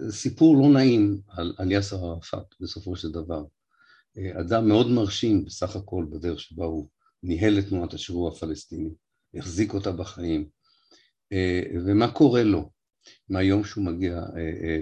סיפור 0.10 0.58
לא 0.58 0.70
נעים 0.70 1.22
על, 1.28 1.54
על 1.58 1.72
יאסר 1.72 2.06
ערפאת 2.06 2.56
בסופו 2.60 2.96
של 2.96 3.12
דבר. 3.12 3.44
אדם 4.40 4.68
מאוד 4.68 4.88
מרשים 4.88 5.46
בסך 5.46 5.76
הכל 5.76 6.06
בדרך 6.10 6.40
שבה 6.40 6.66
הוא 6.66 6.88
ניהל 7.24 7.60
את 7.60 7.68
תנועת 7.70 7.94
השחרור 7.94 8.28
הפלסטיני, 8.28 8.90
החזיק 9.34 9.74
אותה 9.74 9.92
בחיים, 9.92 10.50
ומה 11.86 12.12
קורה 12.12 12.44
לו 12.44 12.70
מהיום 13.30 13.64
שהוא 13.64 13.86
מגיע 13.86 14.22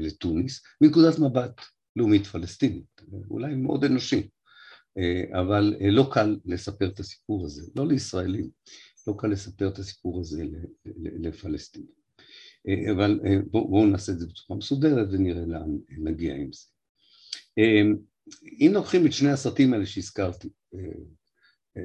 לתוניס, 0.02 0.64
מנקודת 0.82 1.20
מבט 1.20 1.62
לאומית 1.96 2.28
פלסטינית, 2.28 3.02
אולי 3.30 3.56
מאוד 3.56 3.84
אנושי, 3.84 4.30
אבל 5.40 5.74
לא 5.92 6.10
קל 6.12 6.38
לספר 6.46 6.88
את 6.88 7.00
הסיפור 7.00 7.46
הזה, 7.46 7.62
לא 7.76 7.88
לישראלים, 7.88 8.50
לא 9.08 9.14
קל 9.18 9.28
לספר 9.28 9.68
את 9.68 9.80
הסיפור 9.80 10.20
הזה 10.20 10.44
לפלסטינים. 10.96 12.05
אבל 12.92 13.20
בואו 13.52 13.70
בוא 13.70 13.88
נעשה 13.88 14.12
את 14.12 14.20
זה 14.20 14.28
בצורה 14.28 14.60
מסודרת 14.60 15.08
ונראה 15.12 15.46
לאן 15.46 15.78
נגיע 15.98 16.36
עם 16.36 16.50
זה. 16.54 16.66
אם 18.60 18.72
לוקחים 18.74 19.06
את 19.06 19.14
שני 19.14 19.30
הסרטים 19.30 19.74
האלה 19.74 19.86
שהזכרתי, 19.86 20.50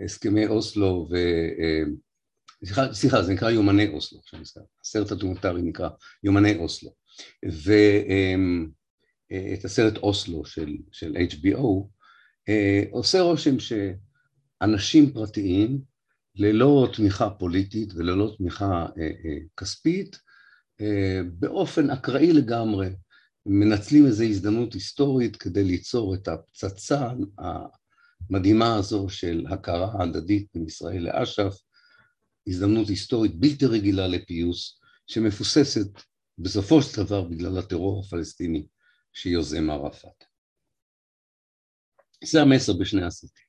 הסכמי 0.04 0.46
אוסלו 0.46 1.08
ו... 1.10 1.16
סליחה, 2.92 3.22
זה 3.22 3.32
נקרא 3.32 3.50
יומני 3.50 3.88
אוסלו, 3.88 4.20
הסרט 4.80 5.12
הדומנטרי 5.12 5.62
נקרא 5.62 5.88
יומני 6.24 6.56
אוסלו, 6.56 6.94
ואת 9.32 9.64
הסרט 9.64 9.96
אוסלו 9.96 10.44
של, 10.44 10.76
של 10.92 11.16
HBO, 11.16 11.66
עושה 12.90 13.20
רושם 13.20 13.56
שאנשים 13.58 15.12
פרטיים, 15.12 15.80
ללא 16.34 16.88
תמיכה 16.96 17.30
פוליטית 17.30 17.92
וללא 17.94 18.34
תמיכה 18.38 18.86
כספית, 19.56 20.16
באופן 21.38 21.90
אקראי 21.90 22.32
לגמרי, 22.32 22.88
מנצלים 23.46 24.06
איזו 24.06 24.24
הזדמנות 24.24 24.74
היסטורית 24.74 25.36
כדי 25.36 25.64
ליצור 25.64 26.14
את 26.14 26.28
הפצצה 26.28 27.10
המדהימה 28.30 28.76
הזו 28.76 29.08
של 29.08 29.46
הכרה 29.50 30.02
הדדית 30.02 30.48
בין 30.54 30.66
ישראל 30.66 31.02
לאש"ף, 31.02 31.54
הזדמנות 32.46 32.88
היסטורית 32.88 33.34
בלתי 33.34 33.66
רגילה 33.66 34.06
לפיוס, 34.06 34.80
שמפוססת 35.06 36.02
בסופו 36.38 36.82
של 36.82 37.04
דבר 37.04 37.22
בגלל 37.22 37.58
הטרור 37.58 38.04
הפלסטיני 38.06 38.66
שיוזם 39.12 39.70
ערפאת. 39.70 40.24
זה 42.24 42.42
המסר 42.42 42.72
בשני 42.72 43.04
הסרטים. 43.04 43.44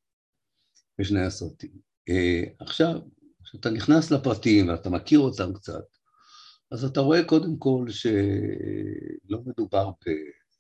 בשני 1.00 1.22
הסרטים. 1.26 1.72
Uh, 2.10 2.50
עכשיו, 2.60 3.00
כשאתה 3.44 3.70
נכנס 3.70 4.12
לפרטים 4.12 4.70
ואתה 4.70 4.90
מכיר 4.90 5.20
אותם 5.20 5.54
קצת, 5.54 5.84
אז 6.72 6.84
אתה 6.86 7.00
רואה 7.00 7.24
קודם 7.24 7.58
כל 7.58 7.86
שלא 7.90 9.40
מדובר 9.46 9.92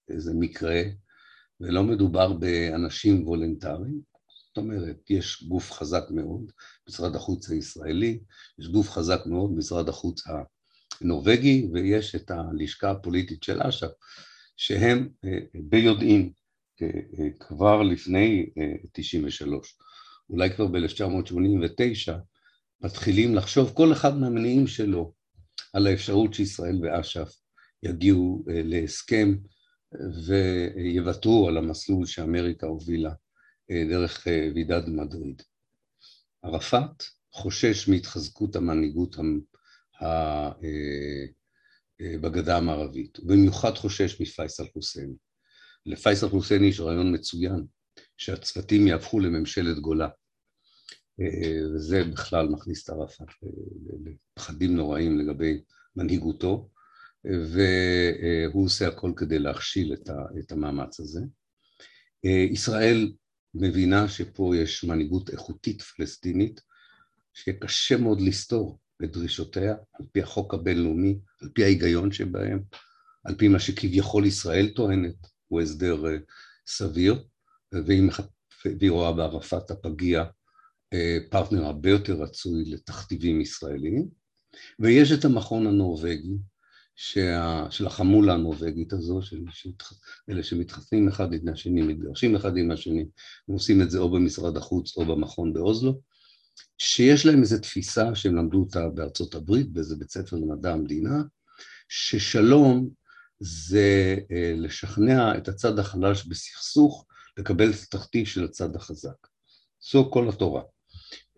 באיזה 0.08 0.34
מקרה 0.34 0.82
ולא 1.60 1.84
מדובר 1.84 2.34
באנשים 2.34 3.27
וולנטריים, 3.27 4.01
זאת 4.48 4.58
אומרת, 4.58 5.10
יש 5.10 5.44
גוף 5.44 5.72
חזק 5.72 6.03
מאוד, 6.10 6.51
משרד 6.89 7.15
החוץ 7.15 7.50
הישראלי, 7.50 8.20
יש 8.60 8.68
גוף 8.68 8.89
חזק 8.89 9.22
מאוד, 9.25 9.51
משרד 9.51 9.89
החוץ 9.89 10.24
הנורבגי, 11.01 11.70
ויש 11.74 12.15
את 12.15 12.32
הלשכה 12.32 12.91
הפוליטית 12.91 13.44
של 13.44 13.62
אש"ף, 13.62 13.91
שהם 14.58 15.10
אה, 15.25 15.38
ביודעין 15.53 16.32
אה, 16.82 16.88
אה, 17.20 17.30
כבר 17.39 17.84
לפני 17.84 18.50
93, 18.91 19.77
אולי 20.30 20.50
כבר 20.56 20.68
ב-1989, 20.68 22.12
מתחילים 22.82 23.36
לחשוב 23.36 23.74
כל 23.75 23.94
אחד 23.94 24.18
מהמניעים 24.18 24.68
שלו 24.68 25.21
על 25.74 25.88
האפשרות 25.88 26.34
שישראל 26.34 26.80
ואש"ף 26.82 27.30
יגיעו 27.84 28.46
להסכם 28.48 29.36
ויוותרו 30.25 31.48
על 31.48 31.58
המסלול 31.58 32.06
שאמריקה 32.06 32.68
הובילה 32.68 33.13
דרך 33.89 34.27
ועידת 34.56 34.84
מדריד. 34.88 35.41
ערפאת 36.44 37.03
חושש 37.32 37.89
מהתחזקות 37.89 38.56
המנהיגות 38.56 39.15
בגדה 42.22 42.58
המערבית, 42.58 43.20
ובמיוחד 43.20 43.75
חושש 43.75 44.22
מפייסל 44.22 44.63
חוסייני. 44.74 45.15
לפייסל 45.86 46.30
חוסייני 46.30 46.68
יש 46.68 46.80
רעיון 46.80 47.15
מצוין, 47.15 47.65
שהצוותים 48.18 48.88
יהפכו 48.88 49.20
לממשלת 49.20 49.79
גולה. 49.79 50.09
וזה 51.75 52.03
בכלל 52.03 52.48
מכניס 52.48 52.84
את 52.84 52.90
ערפאת 52.90 53.27
לפחדים 54.38 54.75
נוראים 54.75 55.20
לגבי 55.20 55.62
מנהיגותו, 55.96 56.70
והוא 57.24 58.66
עושה 58.66 58.88
הכל 58.88 59.12
כדי 59.16 59.40
להכשיל 59.40 59.96
את 60.40 60.51
המאמץ 60.51 61.00
הזה. 61.00 61.22
ישראל 62.51 63.12
מבינה 63.55 64.07
שפה 64.07 64.55
יש 64.55 64.84
מנהיגות 64.84 65.29
איכותית 65.29 65.81
פלסטינית, 65.81 66.62
שיהיה 67.34 67.57
קשה 67.60 67.98
מאוד 67.98 68.22
לסתור 68.22 68.79
את 69.03 69.12
דרישותיה, 69.12 69.75
על 69.94 70.05
פי 70.12 70.22
החוק 70.22 70.53
הבינלאומי, 70.53 71.20
על 71.42 71.50
פי 71.53 71.64
ההיגיון 71.64 72.12
שבהם, 72.12 72.64
על 73.24 73.36
פי 73.36 73.48
מה 73.48 73.60
שכביכול 73.60 74.25
ישראל 74.25 74.70
טוענת, 74.75 75.16
הוא 75.48 75.62
הסדר 75.62 76.03
uh, 76.03 76.07
סביר, 76.68 77.24
והיא. 77.72 78.12
והיא 78.66 78.92
רואה 78.92 79.14
בערפאת 79.14 79.72
הפגיע 79.72 80.24
פרטנר 81.30 81.66
הרבה 81.66 81.90
יותר 81.90 82.14
רצוי 82.14 82.66
לתכתיבים 82.66 83.42
ישראליים, 83.42 84.08
ויש 84.80 85.12
את 85.12 85.25
המכון 85.25 85.68
הנורבגי, 85.68 86.38
שה, 86.96 87.66
של 87.70 87.88
החמולה 87.88 88.34
הנורבגית 88.34 88.94
הזו, 88.94 89.22
של 89.22 89.44
אלה 90.30 90.44
שמתחתנים 90.44 91.08
אחד 91.08 91.34
עם 91.34 91.50
השני, 91.50 91.82
מתגרשים 91.82 92.36
אחד 92.36 92.58
עם 92.58 92.72
השני, 92.72 93.06
הם 93.48 93.54
עושים 93.54 93.82
את 93.82 93.92
זה 93.92 94.00
או 94.00 94.12
במשרד 94.12 94.58
החוץ 94.58 94.98
או 94.98 95.06
במכון 95.06 95.54
באוזלו, 95.54 96.01
שיש 96.77 97.25
להם 97.25 97.42
איזו 97.42 97.58
תפיסה 97.60 98.16
שהם 98.16 98.36
למדו 98.36 98.60
אותה 98.60 98.90
בארצות 98.90 99.36
הברית, 99.36 99.72
באיזה 99.72 99.96
בית 99.96 100.10
ספר 100.10 100.38
למדע 100.38 100.74
המדינה, 100.74 101.24
ששלום 101.90 102.90
זה 103.40 104.18
אה, 104.32 104.54
לשכנע 104.56 105.38
את 105.38 105.48
הצד 105.48 105.80
החלש 105.80 106.25
בסכסוך, 106.25 107.06
לקבל 107.38 107.70
את 107.70 107.75
התחתית 107.84 108.27
של 108.27 108.44
הצד 108.44 108.75
החזק. 108.75 109.27
זו 109.92 110.10
כל 110.12 110.30
התורה. 110.30 110.62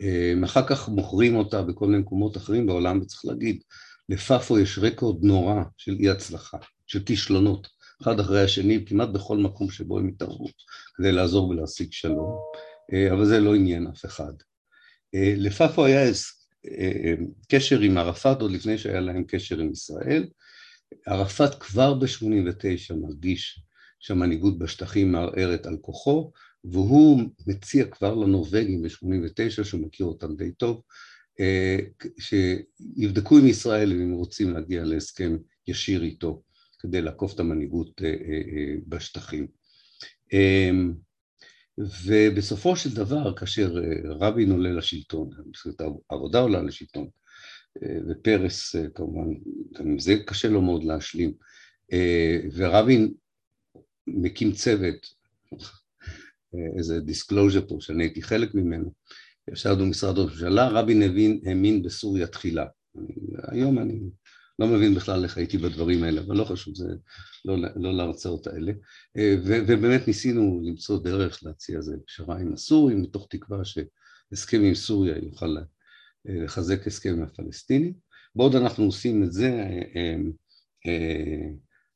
אה, 0.02 0.34
אחר 0.46 0.68
כך 0.68 0.90
מוכרים 0.90 1.36
אותה 1.36 1.62
בכל 1.62 1.88
מיני 1.88 1.98
מקומות 1.98 2.38
אחרים 2.38 2.66
בעולם, 2.66 3.00
וצריך 3.02 3.26
להגיד, 3.26 3.62
לפאפו 4.10 4.60
יש 4.60 4.80
רקורד 4.80 5.24
נורא 5.24 5.64
של 5.78 5.96
אי 6.00 6.10
הצלחה, 6.10 6.58
של 6.88 7.04
כישלונות, 7.04 7.68
אחד 8.02 8.20
אחרי 8.20 8.42
השני, 8.42 8.86
כמעט 8.86 9.10
בכל 9.10 9.38
מקום 9.38 9.70
שבו 9.70 10.00
הם 10.00 10.08
התערבו, 10.08 10.48
כדי 10.96 11.12
לעזור 11.12 11.50
ולהשיג 11.50 11.92
שלום, 11.92 12.38
אה, 12.94 13.14
אבל 13.14 13.26
זה 13.26 13.40
לא 13.40 13.56
עניין 13.56 13.88
אף 13.88 14.06
אחד. 14.06 14.34
אה, 15.16 15.34
לפאפו 15.38 15.86
היה 15.86 16.12
קשר 17.50 17.80
עם 17.80 17.98
ערפאת 17.98 18.42
עוד 18.42 18.52
לפני 18.52 18.78
שהיה 18.78 19.00
להם 19.00 19.24
קשר 19.28 19.60
עם 19.60 19.72
ישראל. 19.72 20.26
ערפאת 21.08 21.56
כבר 21.56 21.94
ב-89 21.94 22.94
מרגיש 23.02 23.60
שהמנהיגות 24.00 24.58
בשטחים 24.58 25.12
מערערת 25.12 25.66
על 25.66 25.78
כוחו, 25.82 26.32
והוא 26.64 27.22
מציע 27.48 27.86
כבר 27.86 28.16
לנורבגים 28.16 28.82
ב-89, 28.82 29.64
שהוא 29.64 29.82
מכיר 29.82 30.06
אותם 30.06 30.36
די 30.36 30.52
טוב, 30.52 30.82
אה, 31.40 31.78
שיבדקו 32.20 33.38
עם 33.38 33.48
ישראל 33.48 33.92
אם 33.92 34.02
הם 34.02 34.12
רוצים 34.12 34.54
להגיע 34.54 34.84
להסכם 34.84 35.38
ישיר 35.68 36.04
איתו 36.04 36.44
כדי 36.80 37.02
לעקוף 37.02 37.34
את 37.34 37.40
המנהיגות 37.40 38.02
אה, 38.04 38.10
אה, 38.10 38.76
בשטחים. 38.88 39.48
אמ, 40.34 40.94
ובסופו 42.06 42.76
של 42.76 42.96
דבר, 42.96 43.36
כאשר 43.36 43.76
רבין 44.06 44.52
עולה 44.52 44.72
לשלטון, 44.72 45.30
העבודה 46.10 46.40
עולה 46.40 46.62
לשלטון, 46.62 47.08
ופרס 48.10 48.76
כמובן, 48.96 49.34
גם 49.74 50.00
זה 50.00 50.16
קשה 50.26 50.50
לו 50.50 50.62
מאוד 50.62 50.84
להשלים, 50.84 51.34
ורבין 52.54 53.14
מקים 54.08 54.52
צוות, 54.52 55.14
איזה 56.78 57.00
disclosure 57.00 57.68
פה 57.68 57.78
שאני 57.80 58.04
הייתי 58.04 58.22
חלק 58.22 58.56
ממנו, 58.56 58.94
ישבנו 59.52 59.86
במשרד 59.86 60.18
ראש 60.18 60.32
הממשלה, 60.32 60.68
רבין 60.70 61.02
הבין, 61.02 61.42
האמין 61.46 61.84
בסוריה 61.84 62.28
תחילה. 62.28 62.66
היום 63.48 63.80
אני 63.80 64.00
לא 64.60 64.68
מבין 64.68 64.96
בכלל 64.96 65.24
איך 65.24 65.38
הייתי 65.38 65.58
בדברים 65.58 66.04
האלה, 66.04 66.22
אבל 66.22 66.38
לא 66.38 66.44
חשוב, 66.44 66.76
זה 66.76 66.88
לא, 67.46 67.58
לא 67.76 67.94
להרצאות 67.94 68.48
האלה. 68.48 68.72
ו, 69.18 69.54
ובאמת 69.68 70.08
ניסינו 70.08 70.62
למצוא 70.64 71.04
דרך 71.04 71.44
להציע 71.44 71.78
איזה 71.78 71.96
פשרה 72.08 72.40
עם 72.40 72.54
הסורים, 72.54 73.02
מתוך 73.02 73.28
תקווה 73.30 73.62
שהסכם 73.66 74.64
עם 74.64 74.76
סוריה 74.76 75.18
יוכל 75.18 75.58
לחזק 76.26 76.88
הסכם 76.88 77.10
עם 77.10 77.24
הפלסטינים. 77.24 77.94
בעוד 78.36 78.56
אנחנו 78.56 78.84
עושים 78.84 79.24
את 79.24 79.34
זה, 79.34 79.64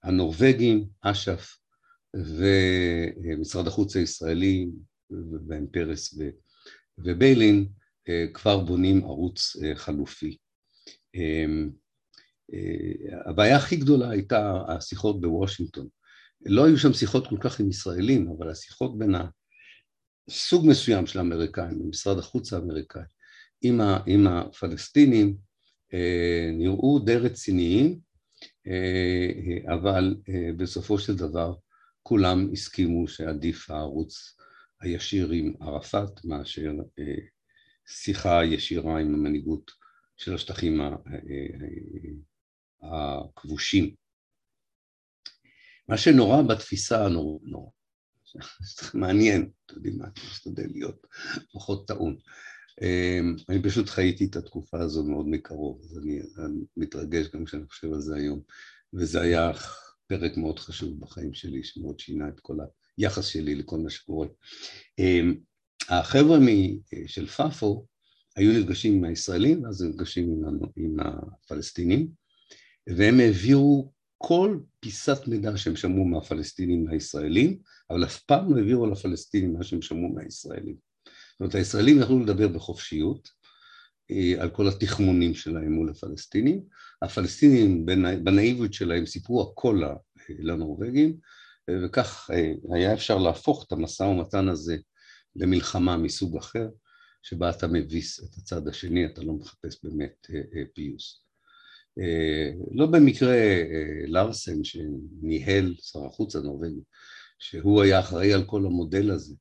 הנורבגים, 0.04 0.86
אש"ף 1.02 1.58
ומשרד 2.16 3.68
החוץ 3.68 3.96
הישראלי, 3.96 4.68
ובן 5.10 5.68
פרס 5.68 6.20
וביילין 6.98 7.68
אה, 8.10 8.26
כבר 8.34 8.60
בונים 8.60 9.04
ערוץ 9.04 9.56
אה, 9.64 9.76
חלופי. 9.76 10.38
אה, 11.16 11.46
הבעיה 13.26 13.58
הכי 13.58 13.76
גדולה 13.76 14.10
הייתה 14.10 14.64
השיחות 14.68 15.22
בוושינגטון. 15.22 15.88
לא 16.46 16.66
היו 16.66 16.78
שם 16.78 16.94
שיחות 16.94 17.28
כל 17.28 17.38
כך 17.40 17.60
עם 17.60 17.70
ישראלים, 17.70 18.32
אבל 18.38 18.50
השיחות 18.50 18.98
בין 18.98 19.16
הסוג 20.30 20.68
מסוים 20.68 21.08
של 21.08 21.20
האמריקאים, 21.20 21.80
במשרד 21.80 22.18
החוץ 22.20 22.54
האמריקאי, 22.54 23.02
עם, 23.62 23.82
ה, 23.82 24.00
עם 24.06 24.28
הפלסטינים, 24.28 25.38
נראו 26.54 27.00
די 27.00 27.16
רציניים, 27.16 28.00
אבל 29.74 30.16
בסופו 30.58 31.00
של 31.00 31.16
דבר 31.16 31.54
כולם 32.08 32.50
הסכימו 32.54 33.08
שעדיף 33.08 33.70
הערוץ 33.70 34.38
הישיר 34.82 35.32
עם 35.32 35.54
ערפאת 35.62 36.26
מאשר 36.26 36.72
שיחה 37.88 38.46
ישירה 38.46 39.00
עם 39.00 39.14
המנהיגות 39.14 39.72
של 40.18 40.34
השטחים 40.34 40.82
הכבושים. 42.82 43.96
מה 45.88 45.98
שנורא 45.98 46.42
בתפיסה, 46.42 47.06
הנורא, 47.06 47.40
נורא, 47.44 47.70
מעניין, 48.94 49.50
אתם 49.66 49.76
יודעים 49.76 49.98
מה, 49.98 50.06
אני 50.06 50.14
משתדל 50.32 50.68
להיות 50.72 51.08
פחות 51.54 51.88
טעון. 51.88 52.18
אני 53.50 53.64
פשוט 53.64 53.90
חייתי 53.90 54.26
את 54.26 54.36
התקופה 54.36 54.80
הזו 54.80 55.04
מאוד 55.04 55.28
מקרוב, 55.28 55.82
אז 55.84 55.98
אני, 55.98 56.20
אני 56.46 56.60
מתרגש 56.78 57.28
גם 57.28 57.46
כשאני 57.46 57.68
חושב 57.68 57.94
על 57.94 58.02
זה 58.02 58.16
היום, 58.16 58.42
וזה 58.94 59.22
היה 59.22 59.52
פרק 60.08 60.38
מאוד 60.38 60.60
חשוב 60.60 61.00
בחיים 61.00 61.34
שלי, 61.34 61.64
שמאוד 61.64 62.00
שינה 62.00 62.30
את 62.30 62.40
כל 62.40 62.58
היחס 62.98 63.26
שלי 63.26 63.56
לכל 63.56 63.78
מה 63.78 63.90
שקורה. 63.90 64.28
אמ, 65.00 65.36
החבר'ה 65.90 66.38
של 67.08 67.28
פאפו 67.28 67.86
היו 68.36 68.60
נפגשים 68.60 68.94
עם 68.94 69.04
הישראלים, 69.04 69.66
הם 69.66 69.72
נפגשים 69.90 70.44
עם, 70.76 70.98
הפלסטינים, 71.00 72.08
והם 72.88 73.20
העבירו 73.20 73.92
כל 74.18 74.60
פיסת 74.80 75.28
מידע 75.28 75.58
שהם 75.58 75.76
שמעו 75.76 76.06
מהפלסטינים 76.06 76.88
לישראלים, 76.88 77.60
אבל 77.90 78.04
אף 78.04 78.20
פעם 78.20 78.52
לא 78.52 78.58
העבירו 78.58 78.88
לפלסטינים 78.88 79.54
מה 79.54 79.64
שהם 79.64 79.82
שמעו 79.82 80.10
מהישראלים. 80.10 80.76
זאת 81.06 81.40
אומרת, 81.40 81.56
הישראלים 81.56 82.00
יכלו 82.02 82.20
לדבר 82.20 82.48
בחופשיות 82.48 83.30
אה, 83.30 83.37
על 84.40 84.50
כל 84.50 84.68
התחמונים 84.68 85.34
שלהם 85.34 85.72
מול 85.72 85.90
הפלסטינים, 85.90 86.64
הפלסטינים 87.02 87.86
בנאיביות 88.24 88.74
שלהם 88.74 89.06
סיפרו 89.06 89.52
הכל 89.52 89.82
לנורבגים, 90.30 91.18
וכך 91.72 92.30
אה, 92.34 92.52
היה 92.76 92.94
אפשר 92.94 93.18
להפוך 93.18 93.66
את 93.68 93.72
המשא 93.72 94.04
ומתן 94.04 94.48
הזה 94.48 94.78
למלחמה 95.36 95.98
מסוג 95.98 96.38
אחר, 96.38 96.70
שבה 97.24 97.50
אתה 97.50 97.68
מביס 97.68 98.20
את 98.20 98.38
הצד 98.38 98.68
השני, 98.68 99.06
אתה 99.06 99.22
לא 99.22 99.34
מחפש 99.34 99.84
באמת 99.84 100.28
אה, 100.34 100.62
פיוס. 100.74 101.24
לא 102.72 102.86
במקרה 102.86 103.38
לארסן 104.08 104.64
שניהל 104.64 105.76
שר 105.82 106.06
החוץ 106.06 106.36
הנורבגי, 106.36 106.82
שהוא 107.40 107.82
היה 107.82 108.00
אחראי 108.00 108.34
על 108.34 108.44
כל 108.44 108.66
המודל 108.66 109.12
הזה, 109.12 109.36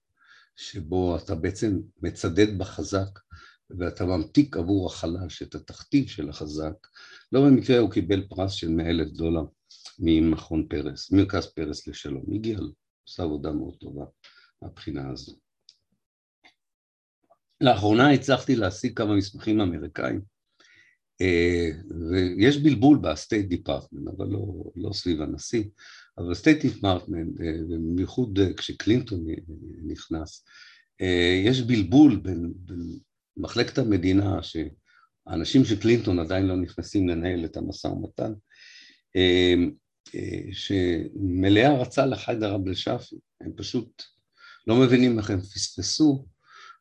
שבו 0.57 1.17
אתה 1.17 1.35
בעצם 1.35 1.79
מצדד 2.03 2.59
בחזק 2.59 3.19
ואתה 3.71 4.07
ממתיק 4.07 4.57
עבור 4.57 4.87
החלש 4.87 5.43
את 5.43 5.55
התכתיב 5.55 6.09
של 6.09 6.29
החזק, 6.29 6.75
לא 7.33 7.41
במקרה 7.41 7.79
הוא 7.79 7.91
קיבל 7.91 8.27
פרס 8.29 8.53
של 8.53 8.69
מאה 8.69 8.91
אלף 8.91 9.09
דולר 9.09 9.45
ממכון 9.99 10.67
פרס, 10.69 11.13
מרכז 11.13 11.47
פרס 11.47 11.87
לשלום, 11.87 12.25
הגיע 12.35 12.59
לו, 12.59 12.73
עושה 13.09 13.23
עבודה 13.23 13.53
מאוד 13.53 13.77
טובה 13.77 14.05
מהבחינה 14.63 15.11
הזו. 15.11 15.37
לאחרונה 17.61 18.11
הצלחתי 18.11 18.57
להשיג 18.57 18.99
כמה 18.99 19.17
מסמכים 19.17 19.61
אמריקאים, 19.61 20.21
אה, 21.21 21.71
ויש 22.11 22.59
בלבול 22.59 22.99
ב 22.99 23.07
State 23.07 23.47
Department, 23.47 24.09
אבל 24.17 24.27
לא, 24.27 24.65
לא 24.77 24.93
סביב 24.93 25.23
הנשיא, 25.23 25.65
אבל 26.19 26.35
State 26.35 26.63
Department, 26.63 27.41
אה, 27.41 27.53
במיוחד 27.69 28.55
כשקלינטון 28.57 29.27
נכנס, 29.87 30.45
אה, 31.01 31.43
יש 31.45 31.63
בלבול 31.63 32.17
בין, 32.17 32.53
בין 32.57 32.99
מחלקת 33.37 33.79
המדינה, 33.79 34.39
שהאנשים 34.43 35.65
של 35.65 35.81
קלינטון 35.81 36.19
עדיין 36.19 36.47
לא 36.47 36.57
נכנסים 36.57 37.09
לנהל 37.09 37.45
את 37.45 37.57
המשא 37.57 37.87
ומתן, 37.87 38.33
שמלא 40.53 41.81
הערצה 41.81 42.07
לחיידר 42.07 42.55
עבד 42.55 42.69
אל-שאפי, 42.69 43.17
הם 43.41 43.53
פשוט 43.57 44.03
לא 44.67 44.77
מבינים 44.77 45.19
איך 45.19 45.31
הם 45.31 45.41
פספסו. 45.41 46.27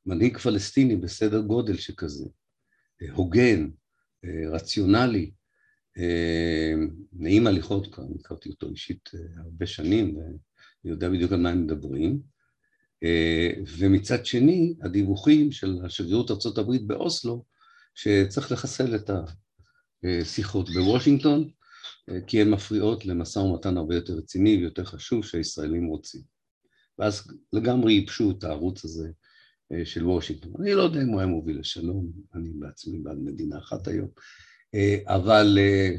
מנהיג 0.07 0.37
פלסטיני 0.37 0.95
בסדר 0.95 1.41
גודל 1.41 1.77
שכזה, 1.77 2.25
הוגן, 3.13 3.69
רציונלי, 4.51 5.31
נעים 7.13 7.47
הליכות, 7.47 7.93
כבר 7.93 8.03
הכרתי 8.19 8.49
אותו 8.49 8.69
אישית 8.69 9.09
הרבה 9.37 9.65
שנים, 9.65 10.17
ואני 10.17 10.37
יודע 10.83 11.09
בדיוק 11.09 11.31
על 11.31 11.39
מה 11.39 11.49
הם 11.49 11.63
מדברים, 11.63 12.21
ומצד 13.77 14.25
שני, 14.25 14.73
הדיווחים 14.81 15.51
של 15.51 15.77
השגרירות 15.85 16.31
ארה"ב 16.31 16.71
באוסלו, 16.87 17.45
שצריך 17.95 18.51
לחסל 18.51 18.95
את 18.95 19.09
השיחות 20.03 20.69
בוושינגטון, 20.69 21.49
כי 22.27 22.41
הן 22.41 22.49
מפריעות 22.49 23.05
למשא 23.05 23.39
ומתן 23.39 23.77
הרבה 23.77 23.95
יותר 23.95 24.13
רציני 24.13 24.57
ויותר 24.57 24.85
חשוב 24.85 25.25
שהישראלים 25.25 25.87
רוצים. 25.87 26.21
ואז 26.99 27.27
לגמרי 27.53 27.93
ייבשו 27.93 28.31
את 28.31 28.43
הערוץ 28.43 28.85
הזה 28.85 29.09
אה, 29.71 29.85
של 29.85 30.07
וושינגטון. 30.07 30.51
אני 30.61 30.73
לא 30.73 30.81
יודע 30.81 31.01
אם 31.01 31.07
הוא 31.07 31.19
היה 31.19 31.27
מוביל 31.27 31.59
לשלום, 31.59 32.11
אני 32.35 32.49
בעצמי 32.59 32.99
בעד 32.99 33.17
מדינה 33.17 33.57
אחת 33.57 33.87
היום, 33.87 34.09
אה, 34.75 35.15
אבל 35.15 35.57
אה, 35.57 35.89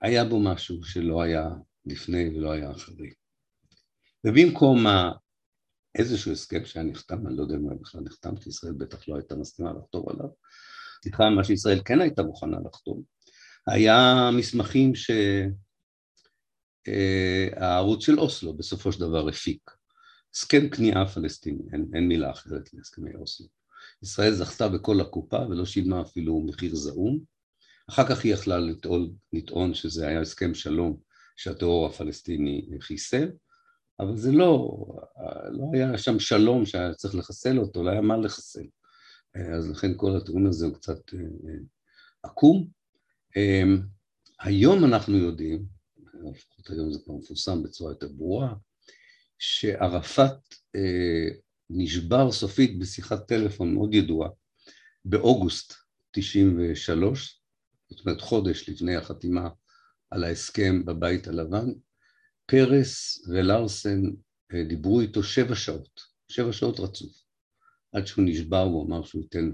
היה 0.00 0.24
בו 0.24 0.40
משהו 0.40 0.84
שלא 0.84 1.22
היה 1.22 1.48
לפני 1.86 2.28
ולא 2.28 2.52
היה 2.52 2.70
אחרי. 2.70 3.10
ובמקום 4.26 4.86
איזשהו 5.94 6.32
הסכם 6.32 6.64
שהיה 6.64 6.84
נחתם, 6.86 7.26
אני 7.26 7.36
לא 7.36 7.42
יודע 7.42 7.54
אם 7.54 7.62
הוא 7.62 7.80
בכלל 7.80 8.00
נחתם, 8.00 8.36
כי 8.36 8.48
ישראל 8.48 8.72
בטח 8.72 9.08
לא 9.08 9.16
הייתה 9.16 9.36
מסכימה 9.36 9.72
לחתום 9.72 10.04
עליו, 10.08 10.28
סליחה, 11.02 11.30
מה 11.30 11.44
שישראל 11.44 11.80
כן 11.84 12.00
הייתה 12.00 12.22
מוכנה 12.22 12.56
לחתום, 12.66 13.02
היה 13.66 14.30
מסמכים 14.38 14.92
שהערוץ 17.56 18.04
של 18.04 18.20
אוסלו 18.20 18.56
בסופו 18.56 18.92
של 18.92 19.00
דבר 19.00 19.28
הפיק. 19.28 19.70
הסכם 20.34 20.68
כניעה 20.68 21.08
פלסטיני, 21.08 21.62
אין, 21.72 21.86
אין 21.94 22.08
מילה 22.08 22.30
אחרת 22.30 22.74
להסכמי 22.74 23.14
אוסלו. 23.14 23.46
ישראל 24.02 24.34
זכתה 24.34 24.68
בכל 24.68 25.00
הקופה 25.00 25.38
ולא 25.38 25.66
שילמה 25.66 26.00
אפילו 26.02 26.40
מחיר 26.40 26.74
זעום. 26.74 27.20
אחר 27.90 28.08
כך 28.08 28.24
היא 28.24 28.34
יכלה 28.34 28.58
לטעון, 28.58 29.14
לטעון 29.32 29.74
שזה 29.74 30.08
היה 30.08 30.20
הסכם 30.20 30.54
שלום 30.54 30.96
שהטרור 31.36 31.86
הפלסטיני 31.86 32.68
חיסל, 32.80 33.28
אבל 34.00 34.16
זה 34.16 34.32
לא, 34.32 34.86
לא 35.50 35.64
היה 35.72 35.98
שם 35.98 36.18
שלום 36.18 36.66
שהיה 36.66 36.94
צריך 36.94 37.14
לחסל 37.14 37.58
אותו, 37.58 37.82
לא 37.82 37.90
היה 37.90 38.00
מה 38.00 38.16
לחסל. 38.16 38.66
אז 39.56 39.70
לכן 39.70 39.92
כל 39.96 40.16
הטיעון 40.16 40.46
הזה 40.46 40.66
הוא 40.66 40.74
קצת 40.74 41.14
אה, 41.14 41.54
עקום. 42.22 42.68
אמ, 43.36 43.80
היום 44.40 44.84
אנחנו 44.84 45.16
יודעים, 45.16 45.64
לפחות 46.32 46.70
היום 46.70 46.92
זה 46.92 46.98
כבר 47.04 47.14
מפורסם 47.14 47.62
בצורה 47.62 47.92
יותר 47.92 48.08
ברורה, 48.08 48.54
שערפאת 49.38 50.54
אה, 50.76 51.28
נשבר 51.70 52.32
סופית 52.32 52.78
בשיחת 52.78 53.28
טלפון 53.28 53.74
מאוד 53.74 53.94
ידועה 53.94 54.28
באוגוסט 55.04 55.74
93, 56.10 57.40
זאת 57.90 58.06
אומרת 58.06 58.20
חודש 58.20 58.68
לפני 58.68 58.96
החתימה 58.96 59.48
על 60.10 60.24
ההסכם 60.24 60.84
בבית 60.84 61.28
הלבן, 61.28 61.66
פרס 62.50 63.24
ולארסן 63.28 64.02
אה, 64.54 64.64
דיברו 64.64 65.00
איתו 65.00 65.22
שבע 65.22 65.54
שעות, 65.54 66.00
שבע 66.28 66.52
שעות 66.52 66.80
רצוף, 66.80 67.12
עד 67.92 68.06
שהוא 68.06 68.24
נשבר 68.24 68.62
הוא 68.62 68.86
אמר 68.86 69.04
שהוא 69.04 69.22
ייתן 69.22 69.50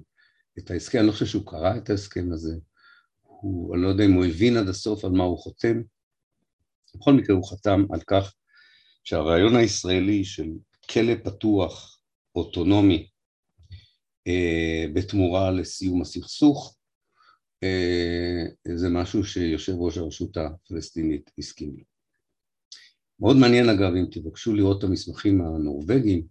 את 0.59 0.71
ההסכם, 0.71 0.99
אני 0.99 1.07
לא 1.07 1.13
חושב 1.13 1.27
שהוא 1.27 1.47
קרא 1.47 1.77
את 1.77 1.91
ההסכם 1.91 2.33
הזה, 2.33 2.55
הוא, 3.23 3.75
אני 3.75 3.83
לא 3.83 3.89
יודע 3.89 4.05
אם 4.05 4.13
הוא 4.13 4.25
הבין 4.25 4.57
עד 4.57 4.69
הסוף 4.69 5.05
על 5.05 5.11
מה 5.11 5.25
הוא 5.25 5.39
חותם, 5.39 5.83
בכל 6.95 7.13
מקרה 7.13 7.37
הוא 7.37 7.51
חתם 7.51 7.85
על 7.93 8.01
כך 8.07 8.35
שהרעיון 9.05 9.57
הישראלי 9.57 10.25
של 10.25 10.49
כלא 10.91 11.15
פתוח, 11.25 12.01
אוטונומי, 12.35 13.09
אה, 14.27 14.87
בתמורה 14.95 15.51
לסיום 15.51 16.03
הסכסוך, 16.03 16.77
אה, 17.63 18.75
זה 18.77 18.89
משהו 18.89 19.25
שיושב 19.25 19.73
ראש 19.77 19.99
הרשות 19.99 20.37
הפלסטינית 20.37 21.31
הסכים 21.39 21.77
לו. 21.79 21.96
מאוד 23.21 23.37
מעניין 23.37 23.69
אגב, 23.69 23.95
אם 23.95 24.05
תבקשו 24.11 24.55
לראות 24.55 24.79
את 24.79 24.85
המסמכים 24.85 25.41
הנורבגיים 25.41 26.27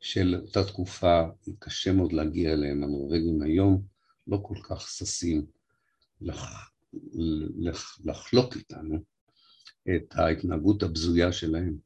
של 0.00 0.40
אותה 0.46 0.64
תקופה, 0.64 1.22
קשה 1.58 1.92
מאוד 1.92 2.12
להגיע 2.12 2.52
אליהם, 2.52 2.84
הנורבגים 2.84 3.42
היום 3.42 3.82
לא 4.26 4.40
כל 4.42 4.56
כך 4.62 4.90
ששים 4.90 5.46
לח... 6.20 6.70
לח... 7.58 7.98
לחלוק 8.04 8.56
איתנו 8.56 8.98
את 9.88 10.14
ההתנהגות 10.14 10.82
הבזויה 10.82 11.32
שלהם 11.32 11.76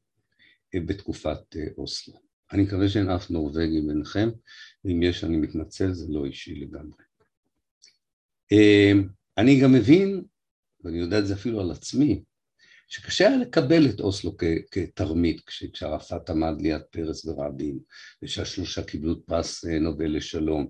בתקופת 0.75 1.57
אה, 1.57 1.66
אוסלו. 1.79 2.14
אני 2.53 2.62
מקווה 2.62 2.88
שאין 2.88 3.11
אף 3.11 3.31
נורבגי 3.31 3.81
ביניכם, 3.81 4.29
ואם 4.85 5.03
יש 5.03 5.25
אני 5.25 5.37
מתנצל, 5.37 5.92
זה 5.92 6.12
לא 6.12 6.25
אישי 6.25 6.55
לגמרי. 6.55 7.05
אה, 8.53 8.92
אני 9.38 9.61
גם 9.61 9.72
מבין, 9.72 10.25
ואני 10.85 10.99
יודע 10.99 11.18
את 11.18 11.27
זה 11.27 11.35
אפילו 11.35 11.61
על 11.61 11.70
עצמי, 11.70 12.22
שקשה 12.88 13.29
היה 13.29 13.37
לקבל 13.37 13.88
את 13.88 14.01
אוסלו 14.01 14.37
כתרמית, 14.70 15.40
כשערפאת 15.46 16.31
עמד 16.31 16.61
ליד 16.61 16.83
פרס 16.90 17.27
ורבין, 17.27 17.79
ושהשלושה 18.22 18.83
קיבלו 18.83 19.27
פרס 19.27 19.64
אה, 19.64 19.79
נובל 19.79 20.16
לשלום. 20.16 20.66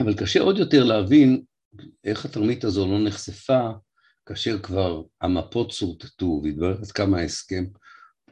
אבל 0.00 0.14
קשה 0.16 0.40
עוד 0.40 0.58
יותר 0.58 0.84
להבין 0.84 1.42
איך 2.04 2.24
התרמית 2.24 2.64
הזו 2.64 2.86
לא 2.86 3.04
נחשפה 3.04 3.70
כאשר 4.26 4.58
כבר 4.62 5.02
המפות 5.20 5.70
שורטטו 5.70 6.40
והתברר 6.44 6.78
עד 6.78 6.90
כמה 6.90 7.18
ההסכם 7.18 7.64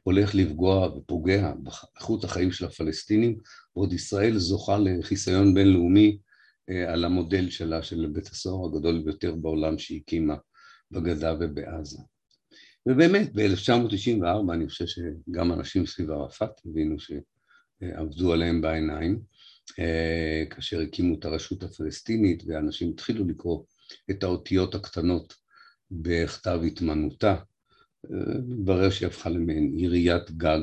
הולך 0.02 0.34
לפגוע 0.34 0.96
ופוגע 0.96 1.52
באיכות 1.62 2.24
החיים 2.24 2.52
של 2.52 2.64
הפלסטינים, 2.64 3.38
ועוד 3.76 3.92
ישראל 3.92 4.38
זוכה 4.38 4.78
לחיסיון 4.78 5.54
בינלאומי 5.54 6.18
אה, 6.70 6.92
על 6.92 7.04
המודל 7.04 7.50
שלה, 7.50 7.82
של 7.82 8.06
בית 8.12 8.26
הסוהר 8.26 8.66
הגדול 8.66 9.02
ביותר 9.04 9.34
בעולם 9.34 9.78
שהיא 9.78 10.00
הקימה 10.02 10.34
בגדה 10.90 11.34
ובעזה. 11.40 11.98
ובאמת, 12.88 13.32
ב-1994 13.32 14.52
אני 14.52 14.68
חושב 14.68 14.84
שגם 14.86 15.52
אנשים 15.52 15.86
סביב 15.86 16.10
ערפאת 16.10 16.50
הבינו 16.66 16.96
שעבדו 16.98 18.32
עליהם 18.32 18.60
בעיניים, 18.60 19.20
אה, 19.78 20.44
כאשר 20.50 20.80
הקימו 20.80 21.18
את 21.18 21.24
הרשות 21.24 21.62
הפלסטינית 21.62 22.42
ואנשים 22.46 22.90
התחילו 22.90 23.24
לקרוא 23.28 23.64
את 24.10 24.22
האותיות 24.22 24.74
הקטנות 24.74 25.34
בכתב 25.90 26.60
התמנותה, 26.66 27.36
התברר 28.50 28.90
שהיא 28.90 29.06
הפכה 29.06 29.30
למעין 29.30 29.74
עיריית 29.76 30.30
גג, 30.30 30.60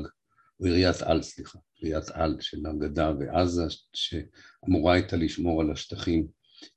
או 0.59 0.65
עיריית 0.65 1.01
על, 1.01 1.21
סליחה, 1.21 1.59
עיריית 1.75 2.09
על 2.09 2.37
של 2.39 2.65
הגדה 2.65 3.13
ועזה, 3.19 3.63
שאמורה 3.93 4.93
הייתה 4.93 5.17
לשמור 5.17 5.61
על 5.61 5.71
השטחים 5.71 6.27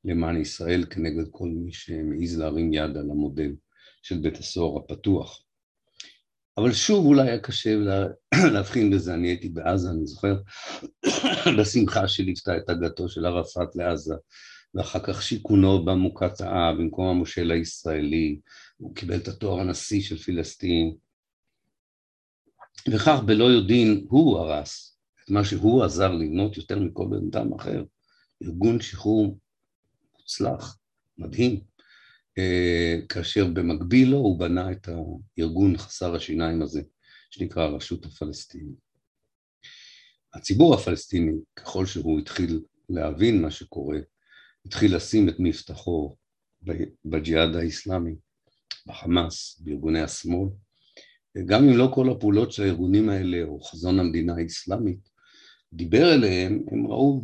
למען 0.05 0.41
ישראל 0.41 0.85
כנגד 0.91 1.25
כל 1.31 1.49
מי 1.49 1.73
שמעז 1.73 2.39
להרים 2.39 2.73
יד 2.73 2.97
על 2.97 3.11
המודל 3.11 3.53
של 4.03 4.19
בית 4.19 4.39
הסוהר 4.39 4.79
הפתוח. 4.79 5.43
אבל 6.57 6.73
שוב 6.73 7.07
אולי 7.07 7.29
היה 7.29 7.39
קשה 7.39 7.77
לה, 7.77 8.07
להבחין 8.55 8.91
בזה, 8.91 9.15
אני 9.15 9.29
הייתי 9.29 9.49
בעזה, 9.49 9.91
אני 9.91 10.07
זוכר, 10.07 10.37
בשמחה 11.59 12.09
שליוותה 12.09 12.57
את 12.57 12.71
הגעתו 12.71 13.09
של 13.09 13.27
ערפאת 13.27 13.77
לעזה, 13.77 14.15
ואחר 14.75 14.99
כך 15.03 15.23
שיכונו 15.23 15.85
במוקטעה 15.85 16.75
במקום 16.75 17.07
המושל 17.07 17.51
הישראלי, 17.51 18.41
הוא 18.77 18.95
קיבל 18.95 19.17
את 19.17 19.29
התואר 19.29 19.61
הנשיא 19.61 20.03
של 20.03 20.17
פילסטין, 20.17 20.95
וכך 22.89 23.21
בלא 23.27 23.45
יודעין 23.45 24.07
הוא 24.09 24.39
הרס. 24.39 24.97
את 25.25 25.31
מה 25.31 25.45
שהוא 25.45 25.85
עזר 25.85 26.13
לבנות 26.13 26.57
יותר 26.57 26.79
מכל 26.79 27.07
בן 27.11 27.27
אדם 27.31 27.53
אחר, 27.53 27.85
ארגון 28.43 28.81
שחרור 28.81 29.39
מוצלח, 30.31 30.79
מדהים, 31.19 31.61
אה, 32.39 32.97
כאשר 33.09 33.47
במקביל 33.47 34.11
לו 34.11 34.17
הוא 34.17 34.39
בנה 34.39 34.73
את 34.73 34.89
הארגון 35.39 35.77
חסר 35.77 36.15
השיניים 36.15 36.63
הזה, 36.63 36.83
שנקרא 37.31 37.63
הרשות 37.63 38.07
הפלסטינית. 38.07 38.79
הציבור 40.35 40.75
הפלסטיני, 40.75 41.33
ככל 41.57 41.87
שהוא 41.87 42.21
התחיל 42.21 42.61
להבין 42.89 43.43
מה 43.43 43.51
שקורה, 43.51 43.99
התחיל 44.67 44.97
לשים 44.97 45.29
את 45.29 45.35
מבטחו 45.39 46.17
בג'יהאד 47.05 47.57
האיסלאמי, 47.57 48.15
בחמאס, 48.87 49.61
בארגוני 49.61 50.01
השמאל. 50.01 50.49
גם 51.47 51.69
אם 51.69 51.77
לא 51.77 51.91
כל 51.95 52.11
הפעולות 52.11 52.53
של 52.53 52.63
הארגונים 52.63 53.09
האלה, 53.09 53.43
או 53.43 53.61
חזון 53.61 54.01
המדינה 54.01 54.35
האסלאמית, 54.37 55.09
דיבר 55.73 56.15
אליהם, 56.15 56.65
הם 56.71 56.87
ראו 56.87 57.23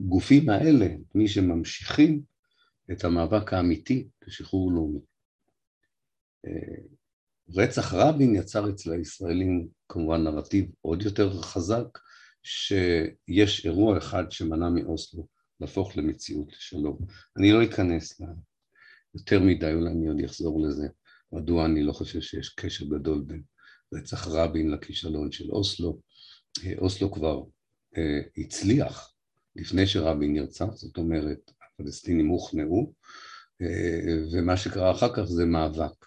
בגופים 0.00 0.48
האלה 0.48 0.86
מי 1.14 1.28
שממשיכים 1.28 2.22
את 2.92 3.04
המאבק 3.04 3.52
האמיתי 3.52 4.08
לשחרור 4.26 4.72
לאומי. 4.72 5.00
רצח 7.56 7.94
רבין 7.94 8.34
יצר 8.34 8.70
אצל 8.70 8.92
הישראלים 8.92 9.68
כמובן 9.88 10.24
נרטיב 10.24 10.70
עוד 10.80 11.02
יותר 11.02 11.42
חזק, 11.42 11.98
שיש 12.42 13.66
אירוע 13.66 13.98
אחד 13.98 14.32
שמנע 14.32 14.68
מאוסלו 14.68 15.26
להפוך 15.60 15.96
למציאות 15.96 16.52
לשלום. 16.52 16.98
אני 17.38 17.52
לא 17.52 17.64
אכנס 17.64 18.20
לה 18.20 18.26
יותר 19.14 19.40
מדי, 19.40 19.72
אולי 19.72 19.90
אני 19.90 20.08
עוד 20.08 20.16
אחזור 20.24 20.66
לזה, 20.66 20.88
מדוע 21.32 21.66
אני 21.66 21.82
לא 21.82 21.92
חושב 21.92 22.20
שיש 22.20 22.48
קשר 22.48 22.84
גדול 22.84 23.24
בין 23.26 23.42
רצח 23.94 24.28
רבין 24.28 24.70
לכישלון 24.70 25.32
של 25.32 25.50
אוסלו. 25.50 26.00
אה, 26.64 26.72
אוסלו 26.78 27.12
כבר 27.12 27.42
אה, 27.96 28.20
הצליח 28.36 29.14
לפני 29.58 29.86
שרבין 29.86 30.32
נרצח, 30.32 30.74
זאת 30.74 30.96
אומרת, 30.96 31.50
הפלסטינים 31.62 32.28
הוכנעו, 32.28 32.92
אה, 33.62 34.18
ומה 34.32 34.56
שקרה 34.56 34.90
אחר 34.90 35.14
כך 35.14 35.22
זה 35.22 35.44
מאבק, 35.44 36.06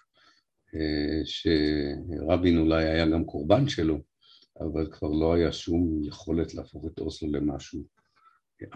שרבין 1.24 2.58
אולי 2.58 2.84
היה 2.84 3.06
גם 3.06 3.24
קורבן 3.24 3.68
שלו, 3.68 4.02
אבל 4.60 4.88
כבר 4.92 5.08
לא 5.08 5.34
היה 5.34 5.52
שום 5.52 6.00
יכולת 6.04 6.54
להפוך 6.54 6.86
את 6.86 6.98
אוסלו 6.98 7.32
למשהו 7.32 7.84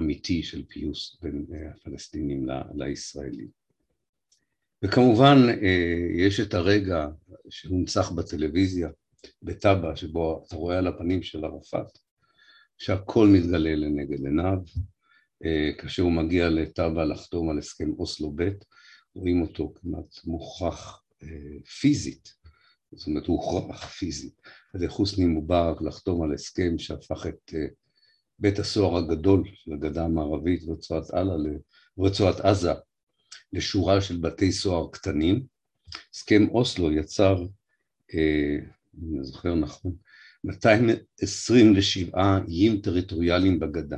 אמיתי 0.00 0.42
של 0.42 0.64
פיוס 0.68 1.18
בין 1.22 1.46
הפלסטינים 1.74 2.46
לישראלים. 2.74 3.48
וכמובן 4.84 5.36
אה, 5.62 6.24
יש 6.26 6.40
את 6.40 6.54
הרגע 6.54 7.06
שהונצח 7.48 8.10
בטלוויזיה, 8.10 8.88
בטאבה, 9.42 9.96
שבו 9.96 10.44
אתה 10.46 10.56
רואה 10.56 10.78
על 10.78 10.86
הפנים 10.86 11.22
של 11.22 11.44
ערפאת, 11.44 11.98
שהכל 12.78 13.28
מתגלה 13.28 13.74
לנגד 13.74 14.26
עיניו, 14.26 14.58
אה, 15.44 15.70
כאשר 15.78 16.02
הוא 16.02 16.12
מגיע 16.12 16.48
לטאבה 16.48 17.04
לחתום 17.04 17.50
על 17.50 17.58
הסכם 17.58 17.90
אוסלו 17.98 18.32
ב', 18.36 18.48
רואים 19.14 19.42
אותו 19.42 19.72
כמעט 19.74 20.24
מוכרח 20.24 21.02
אה, 21.22 21.28
פיזית, 21.80 22.34
זאת 22.92 23.06
אומרת 23.06 23.26
הוא 23.26 23.36
הוכרח 23.36 23.86
פיזית, 23.86 24.40
על 24.74 24.88
חוסני 24.88 25.26
מובארק 25.26 25.82
לחתום 25.82 26.22
על 26.22 26.34
הסכם 26.34 26.78
שהפך 26.78 27.26
את 27.26 27.54
בית 28.38 28.58
הסוהר 28.58 28.96
הגדול 28.96 29.44
של 29.54 29.72
הגדה 29.72 30.04
המערבית 30.04 30.64
ורצועת 31.96 32.40
עזה 32.40 32.72
לשורה 33.52 34.00
של 34.00 34.16
בתי 34.16 34.52
סוהר 34.52 34.88
קטנים. 34.92 35.42
הסכם 36.14 36.48
אוסלו 36.48 36.92
יצר, 36.92 37.42
אה, 38.14 38.56
אם 38.98 39.16
אני 39.16 39.24
זוכר 39.24 39.54
נכון, 39.54 39.96
227 40.46 42.38
איים 42.48 42.80
טריטוריאליים 42.80 43.60
בגדה. 43.60 43.96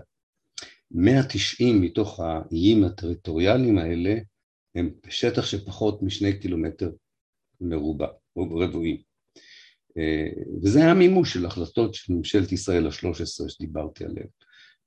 190 0.90 1.80
מתוך 1.82 2.20
האיים 2.20 2.84
הטריטוריאליים 2.84 3.78
האלה 3.78 4.14
הם 4.74 4.90
בשטח 5.06 5.46
שפחות 5.46 6.02
משני 6.02 6.38
קילומטר 6.38 6.90
מרובע, 7.60 8.06
או 8.36 8.58
רבועים. 8.58 8.96
אה, 9.98 10.28
וזה 10.62 10.78
היה 10.78 10.94
מימוש 10.94 11.32
של 11.32 11.46
החלטות 11.46 11.94
של 11.94 12.12
ממשלת 12.12 12.52
ישראל 12.52 12.86
השלוש 12.86 13.20
עשרה 13.20 13.48
שדיברתי 13.48 14.04
עליהן. 14.04 14.28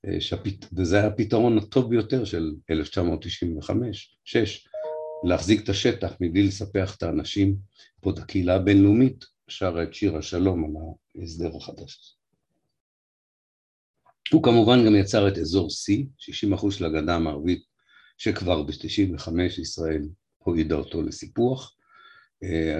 אה, 0.07 0.21
שהפת... 0.21 0.65
וזה 0.77 0.97
היה 0.97 1.07
הפתרון 1.07 1.57
הטוב 1.57 1.89
ביותר 1.89 2.25
של 2.25 2.53
1995, 2.69 4.17
6, 4.25 4.67
להחזיק 5.23 5.63
את 5.63 5.69
השטח 5.69 6.15
מבלי 6.21 6.43
לספח 6.43 6.95
את 6.95 7.03
האנשים, 7.03 7.55
פה 8.01 8.11
את 8.11 8.17
הקהילה 8.17 8.55
הבינלאומית 8.55 9.25
שרה 9.51 9.83
את 9.83 9.93
שיר 9.93 10.17
השלום 10.17 10.63
על 10.63 10.83
ההסדר 11.21 11.57
החדש. 11.57 12.17
הוא 14.33 14.43
כמובן 14.43 14.85
גם 14.85 14.95
יצר 14.95 15.27
את 15.27 15.37
אזור 15.37 15.67
C, 15.67 15.91
60% 16.57 16.71
של 16.71 16.85
הגדה 16.85 17.15
המערבית, 17.15 17.63
שכבר 18.17 18.63
ב-95 18.63 19.31
ישראל 19.61 20.01
הועידה 20.37 20.75
אותו 20.75 21.01
לסיפוח. 21.01 21.75
אה, 22.43 22.79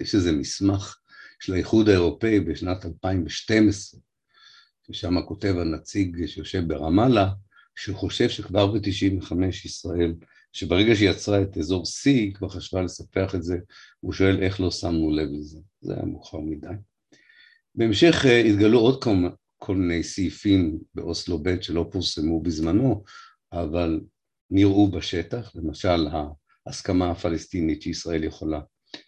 יש 0.00 0.14
איזה 0.14 0.32
מסמך 0.32 0.98
של 1.40 1.54
האיחוד 1.54 1.88
האירופאי 1.88 2.40
בשנת 2.40 2.86
2012, 2.86 4.00
ושם 4.90 5.22
כותב 5.26 5.54
הנציג 5.58 6.26
שיושב 6.26 6.68
ברמאללה, 6.68 7.30
שהוא 7.76 7.96
חושב 7.96 8.28
שכבר 8.28 8.66
ב-95 8.66 9.34
ישראל, 9.64 10.14
שברגע 10.52 10.94
שהיא 10.94 11.10
יצרה 11.10 11.42
את 11.42 11.58
אזור 11.58 11.82
C, 11.82 12.04
היא 12.04 12.34
כבר 12.34 12.48
חשבה 12.48 12.82
לספח 12.82 13.34
את 13.34 13.42
זה, 13.42 13.58
הוא 14.00 14.12
שואל 14.12 14.42
איך 14.42 14.60
לא 14.60 14.70
שמנו 14.70 15.10
לב 15.10 15.28
לזה, 15.32 15.58
זה 15.80 15.94
היה 15.94 16.04
מאוחר 16.04 16.40
מדי. 16.40 16.66
בהמשך 17.74 18.24
אה, 18.26 18.40
התגלו 18.40 18.78
עוד 18.78 19.02
כל, 19.02 19.16
כל 19.56 19.76
מיני 19.76 20.02
סעיפים 20.02 20.78
באוסלו 20.94 21.38
ב' 21.42 21.60
שלא 21.60 21.88
פורסמו 21.92 22.42
בזמנו, 22.42 23.02
אבל 23.52 24.00
נראו 24.50 24.90
בשטח, 24.90 25.52
למשל 25.54 26.06
ההסכמה 26.66 27.10
הפלסטינית 27.10 27.82
שישראל 27.82 28.24
יכולה 28.24 28.60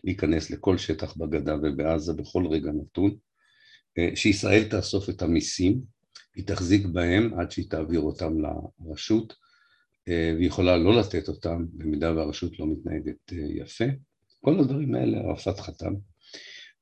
להיכנס 0.04 0.50
לכל 0.50 0.78
שטח 0.78 1.16
בגדה 1.16 1.56
ובעזה 1.62 2.12
בכל 2.12 2.46
רגע 2.46 2.70
נתון, 2.72 3.16
אה, 3.98 4.10
שישראל 4.14 4.68
תאסוף 4.68 5.08
את 5.08 5.22
המיסים, 5.22 5.80
היא 6.34 6.46
תחזיק 6.46 6.86
בהם 6.86 7.40
עד 7.40 7.50
שהיא 7.50 7.70
תעביר 7.70 8.00
אותם 8.00 8.32
לרשות, 8.80 9.34
והיא 10.08 10.46
יכולה 10.46 10.76
לא 10.76 11.00
לתת 11.00 11.28
אותם 11.28 11.66
במידה 11.72 12.16
והרשות 12.16 12.58
לא 12.58 12.66
מתנהגת 12.66 13.32
אה, 13.32 13.38
יפה. 13.38 13.84
כל 14.40 14.60
הדברים 14.60 14.94
האלה 14.94 15.18
ערפאת 15.18 15.60
חתם. 15.60 15.94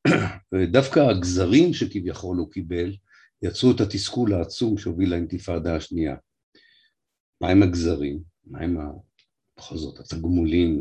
ודווקא 0.54 1.00
הגזרים 1.00 1.74
שכביכול 1.74 2.36
הוא 2.36 2.50
קיבל 2.50 2.96
יצרו 3.42 3.70
את 3.70 3.80
התסכול 3.80 4.34
העצום 4.34 4.78
שהוביל 4.78 5.10
לאינתיפאדה 5.10 5.76
השנייה. 5.76 6.16
מהם 7.40 7.62
הגזרים? 7.62 8.20
מהם 8.46 8.76
בכל 9.58 9.76
זאת 9.76 9.98
התגמולים 9.98 10.80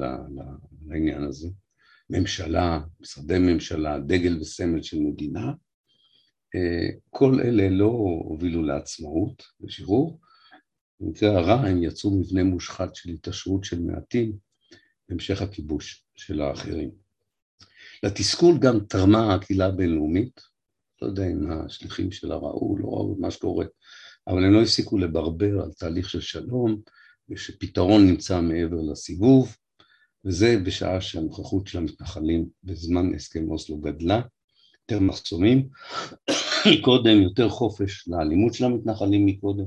לעניין 0.87 1.23
הזה? 1.23 1.49
ממשלה, 2.09 2.79
משרדי 2.99 3.39
ממשלה, 3.39 3.99
דגל 3.99 4.41
וסמל 4.41 4.81
של 4.81 4.99
מדינה, 4.99 5.53
אה, 6.55 6.89
כל 7.09 7.39
אלה 7.43 7.69
לא 7.69 7.85
הובילו 8.23 8.63
לעצמאות 8.63 9.43
ושחרור, 9.61 10.19
במקרה 10.99 11.37
הרע 11.37 11.67
הם 11.67 11.83
יצרו 11.83 12.11
מבנה 12.11 12.43
מושחת 12.43 12.95
של 12.95 13.09
התעשרות 13.09 13.63
של 13.63 13.81
מעטים 13.81 14.37
המשך 15.09 15.41
הכיבוש 15.41 16.03
של 16.15 16.41
האחרים. 16.41 16.91
לתסכול 18.03 18.57
גם 18.57 18.79
תרמה 18.79 19.33
הקהילה 19.33 19.65
הבינלאומית, 19.65 20.41
לא 21.01 21.07
יודע 21.07 21.27
אם 21.27 21.51
השליחים 21.51 22.11
שלה 22.11 22.35
ראו, 22.35 22.77
לא 22.77 22.85
ראו 22.85 23.15
מה 23.19 23.31
שקורה, 23.31 23.65
אבל 24.27 24.45
הם 24.45 24.53
לא 24.53 24.61
הפסיקו 24.61 24.97
לברבר 24.97 25.61
על 25.63 25.71
תהליך 25.71 26.09
של 26.09 26.21
שלום, 26.21 26.81
ושפתרון 27.29 28.07
נמצא 28.07 28.41
מעבר 28.41 28.81
לסיבוב, 28.91 29.55
וזה 30.25 30.57
בשעה 30.65 31.01
שהנוכחות 31.01 31.67
של 31.67 31.77
המתנחלים 31.77 32.45
בזמן 32.63 33.15
הסכם 33.15 33.51
אוסלו 33.51 33.77
גדלה, 33.77 34.21
יותר 34.81 35.03
מחסומים. 35.03 35.69
מקודם, 36.73 37.21
יותר 37.21 37.49
חופש 37.49 38.07
לאלימות 38.07 38.53
של 38.53 38.65
המתנחלים 38.65 39.25
מקודם, 39.25 39.65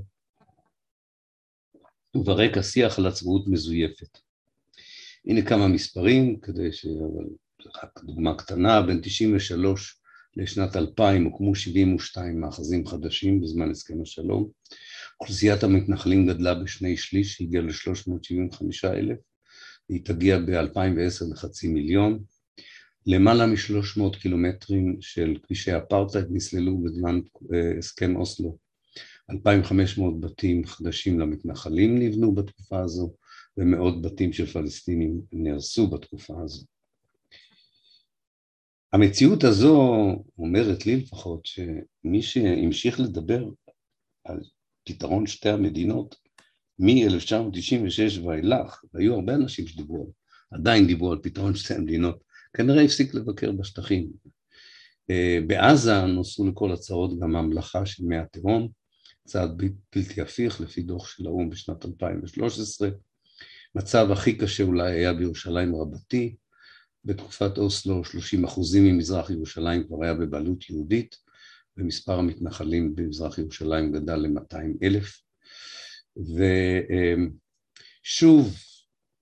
וברקע 2.14 2.62
שיח 2.62 2.98
על 2.98 3.06
עצמאות 3.06 3.48
מזויפת. 3.48 4.18
הנה 5.26 5.42
כמה 5.42 5.68
מספרים, 5.68 6.40
כדי 6.40 6.72
ש... 6.72 6.86
רק 7.82 8.04
דוגמה 8.04 8.34
קטנה, 8.38 8.82
בין 8.82 9.00
93 9.02 10.00
לשנת 10.36 10.76
2000 10.76 11.24
הוקמו 11.24 11.54
72 11.54 12.40
מאחזים 12.40 12.86
חדשים 12.86 13.40
בזמן 13.40 13.70
הסכם 13.70 14.02
השלום. 14.02 14.48
אוכלוסיית 15.20 15.62
המתנחלים 15.62 16.26
גדלה 16.26 16.54
בשני 16.54 16.96
שליש, 16.96 17.40
הגיעה 17.40 17.62
ל-375 17.62 18.64
אלף, 18.84 19.18
היא 19.88 20.04
תגיע 20.04 20.38
ב-2010 20.38 21.32
לחצי 21.32 21.68
מיליון. 21.68 22.22
למעלה 23.06 23.46
מ-300 23.46 24.18
קילומטרים 24.18 24.96
של 25.00 25.36
כבישי 25.42 25.76
אפרטהייד 25.76 26.26
נסללו 26.30 26.82
בזמן 26.82 27.20
אה, 27.54 27.78
הסכם 27.78 28.16
אוסלו. 28.16 28.58
2,500 29.30 30.20
בתים 30.20 30.66
חדשים 30.66 31.20
למתנחלים 31.20 31.98
נבנו 31.98 32.34
בתקופה 32.34 32.80
הזו, 32.80 33.14
ומאות 33.56 34.02
בתים 34.02 34.32
של 34.32 34.46
פלסטינים 34.46 35.20
נהרסו 35.32 35.86
בתקופה 35.86 36.34
הזו. 36.44 36.64
המציאות 38.92 39.44
הזו 39.44 40.06
אומרת 40.38 40.86
לי 40.86 40.96
לפחות 40.96 41.46
שמי 41.46 42.22
שהמשיך 42.22 43.00
לדבר 43.00 43.44
על 44.24 44.40
פתרון 44.84 45.26
שתי 45.26 45.48
המדינות 45.48 46.16
מ-1996 46.78 48.20
ואילך, 48.24 48.84
והיו 48.94 49.14
הרבה 49.14 49.34
אנשים 49.34 49.66
שדיברו, 49.66 50.12
עדיין 50.50 50.86
דיברו 50.86 51.12
על 51.12 51.18
פתרון 51.22 51.54
שתי 51.54 51.74
המדינות, 51.74 52.24
כנראה 52.56 52.82
הפסיק 52.82 53.14
לבקר 53.14 53.52
בשטחים. 53.52 54.10
אה, 55.10 55.38
בעזה 55.46 56.06
נוסו 56.06 56.46
לכל 56.46 56.72
הצהרות 56.72 57.18
גם 57.18 57.36
הממלכה 57.36 57.86
של 57.86 58.04
מי 58.04 58.18
התהום, 58.18 58.68
צעד 59.32 59.62
בלתי 59.94 60.20
הפיך 60.20 60.60
לפי 60.60 60.82
דוח 60.82 61.08
של 61.08 61.26
האו"ם 61.26 61.50
בשנת 61.50 61.86
2013. 61.86 62.88
מצב 63.74 64.08
הכי 64.10 64.38
קשה 64.38 64.62
אולי 64.62 64.92
היה 64.92 65.12
בירושלים 65.12 65.76
רבתי, 65.76 66.36
בתקופת 67.04 67.58
אוסלו 67.58 68.04
30 68.04 68.44
אחוזים 68.44 68.84
ממזרח 68.84 69.30
ירושלים 69.30 69.86
כבר 69.86 70.04
היה 70.04 70.14
בבעלות 70.14 70.70
יהודית 70.70 71.16
ומספר 71.76 72.18
המתנחלים 72.18 72.94
במזרח 72.94 73.38
ירושלים 73.38 73.92
גדל 73.92 74.16
ל-200 74.16 74.56
אלף. 74.82 75.22
ושוב 78.04 78.54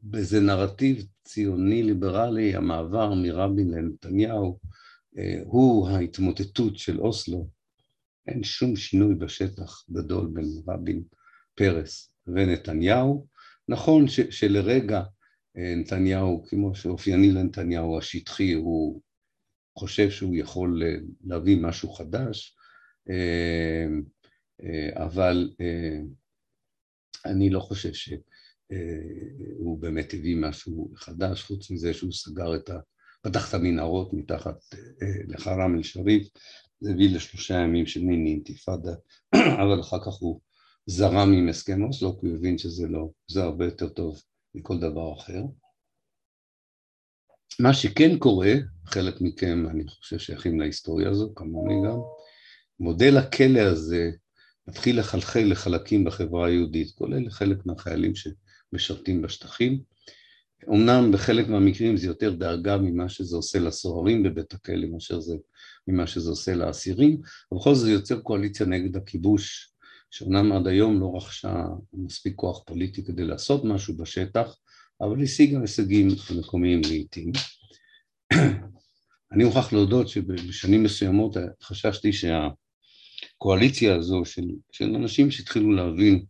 באיזה 0.01 0.41
נרטיב 0.41 1.07
ציוני 1.25 1.83
ליברלי 1.83 2.57
המעבר 2.57 3.15
מרבין 3.15 3.71
לנתניהו 3.71 4.59
אה, 5.19 5.41
הוא 5.45 5.89
ההתמוטטות 5.89 6.79
של 6.79 7.01
אוסלו 7.01 7.60
אין 8.27 8.45
שום 8.45 8.77
שינוי 8.77 9.15
בשטח 9.15 9.85
גדול 9.91 10.31
בין 10.33 10.45
רבין, 10.69 11.03
פרס 11.55 12.13
ונתניהו. 12.27 13.27
נכון 13.69 14.09
ש- 14.09 14.21
שלרגע 14.21 15.03
נתניהו, 15.55 16.45
כמו 16.49 16.75
שאופייני 16.75 17.31
לנתניהו 17.31 17.99
השטחי, 17.99 18.53
הוא 18.53 19.01
חושב 19.79 20.11
שהוא 20.11 20.37
יכול 20.37 20.83
להביא 21.25 21.59
משהו 21.63 21.93
חדש, 21.93 22.57
אבל 24.97 25.51
אני 27.27 27.51
לא 27.51 27.61
חושב 27.61 27.93
שהוא 27.93 29.81
באמת 29.81 30.15
הביא 30.15 30.37
משהו 30.37 30.93
חדש, 30.97 31.43
חוץ 31.43 31.71
מזה 31.71 31.95
שהוא 31.95 32.13
סגר 32.13 32.57
את 32.57 32.71
ה... 32.71 32.79
פתח 33.23 33.49
את 33.49 33.55
המנהרות 33.55 34.13
מתחת 34.13 34.57
לחרם 35.29 35.77
אל-שריף, 35.77 36.29
זה 36.81 36.91
הביא 36.91 37.15
לשלושה 37.17 37.55
ימים 37.55 37.87
של 37.87 38.05
מיני 38.05 38.31
אינתיפאדה, 38.31 38.95
אבל 39.63 39.81
אחר 39.81 39.99
כך 40.05 40.15
הוא 40.15 40.41
זרם 40.87 41.33
עם 41.33 41.49
הסכם 41.49 41.85
אוסלו, 41.85 42.21
כי 42.21 42.27
הוא 42.27 42.37
הבין 42.37 42.59
שזה 42.59 42.87
לא, 42.89 43.09
זה 43.31 43.43
הרבה 43.43 43.65
יותר 43.65 43.89
טוב 43.89 44.23
מכל 44.55 44.79
דבר 44.79 45.13
אחר. 45.13 45.43
מה 47.61 47.75
שכן 47.75 48.19
קורה, 48.19 48.53
חלק 48.87 49.21
מכם 49.21 49.67
אני 49.71 49.89
חושב 49.89 50.19
שייכים 50.19 50.61
להיסטוריה 50.61 51.11
הזו, 51.11 51.33
כמוני 51.35 51.89
גם, 51.89 51.99
מודל 52.81 53.17
הכלא 53.17 53.61
הזה 53.61 54.11
מתחיל 54.69 54.99
לחלחל 54.99 55.45
לחלקים 55.51 56.05
בחברה 56.05 56.47
היהודית, 56.47 56.91
כולל 56.91 57.31
חלק 57.31 57.67
מהחיילים 57.67 58.13
שמשרתים 58.15 59.23
בשטחים. 59.23 59.83
אמנם 60.69 61.13
בחלק 61.13 61.49
מהמקרים 61.49 61.97
זה 61.97 62.07
יותר 62.07 62.35
דאגה 62.35 62.77
ממה 62.77 63.09
שזה 63.09 63.37
עושה 63.37 63.59
לסוהרים 63.59 64.23
בבית 64.23 64.53
הכלא 64.53 64.87
מאשר 64.89 65.21
זה 65.21 65.37
ממה 65.89 66.07
שזה 66.07 66.31
עושה 66.31 66.55
לאסירים, 66.55 67.21
ובכל 67.53 67.75
זאת 67.75 67.85
זה 67.85 67.93
יוצר 67.93 68.21
קואליציה 68.21 68.67
נגד 68.67 68.97
הכיבוש 68.97 69.73
שאומנם 70.11 70.53
עד 70.53 70.67
היום 70.67 71.01
לא 71.01 71.13
רכשה 71.17 71.65
מספיק 71.93 72.35
כוח 72.37 72.63
פוליטי 72.67 73.05
כדי 73.05 73.25
לעשות 73.25 73.65
משהו 73.65 73.97
בשטח, 73.97 74.57
אבל 75.01 75.23
השיגה 75.23 75.61
הישגים 75.61 76.09
מקומיים 76.39 76.81
לעיתים. 76.89 77.33
אני 79.33 79.45
מוכרח 79.45 79.73
להודות 79.73 80.09
שבשנים 80.09 80.83
מסוימות 80.83 81.37
חששתי 81.63 82.11
שהקואליציה 82.13 83.97
הזו 83.97 84.25
של, 84.25 84.47
של 84.73 84.95
אנשים 84.95 85.31
שהתחילו 85.31 85.73
להבין 85.73 86.25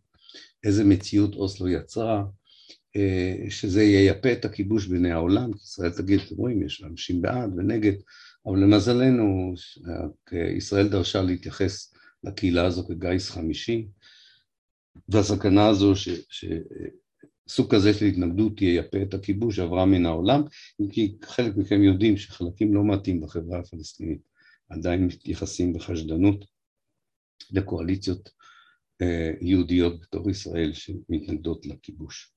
איזה 0.63 0.83
מציאות 0.83 1.35
אוסלו 1.35 1.67
יצרה, 1.67 2.23
אה, 2.95 3.35
שזה 3.49 3.83
ייפה 3.83 4.31
את 4.31 4.45
הכיבוש 4.45 4.87
בעיני 4.87 5.11
העולם, 5.11 5.53
כי 5.53 5.59
ישראל 5.63 5.91
תגיד, 5.91 6.19
אתם 6.19 6.35
רואים, 6.35 6.63
יש 6.63 6.83
אנשים 6.83 7.21
בעד 7.21 7.49
ונגד, 7.57 7.93
אבל 8.45 8.59
למזלנו 8.59 9.53
ישראל 10.57 10.87
דרשה 10.87 11.21
להתייחס 11.21 11.93
לקהילה 12.23 12.65
הזו 12.65 12.87
כגיס 12.87 13.29
חמישי, 13.29 13.87
והסכנה 15.09 15.67
הזו 15.67 15.95
ש, 15.95 16.09
שסוג 17.49 17.75
כזה 17.75 17.93
של 17.93 18.05
התנגדות 18.05 18.61
ייפה 18.61 18.97
את 19.01 19.13
הכיבוש 19.13 19.59
עברה 19.59 19.85
מן 19.85 20.05
העולם, 20.05 20.41
אם 20.81 20.89
כי 20.89 21.15
חלק 21.23 21.57
מכם 21.57 21.83
יודעים 21.83 22.17
שחלקים 22.17 22.73
לא 22.73 22.83
מעטים 22.83 23.21
בחברה 23.21 23.59
הפלסטינית 23.59 24.21
עדיין 24.69 25.07
מתייחסים 25.07 25.73
בחשדנות 25.73 26.45
לקואליציות 27.51 28.29
אה, 29.01 29.31
יהודיות 29.41 30.01
בתוך 30.01 30.29
ישראל 30.29 30.73
שמתנגדות 30.73 31.65
לכיבוש. 31.65 32.33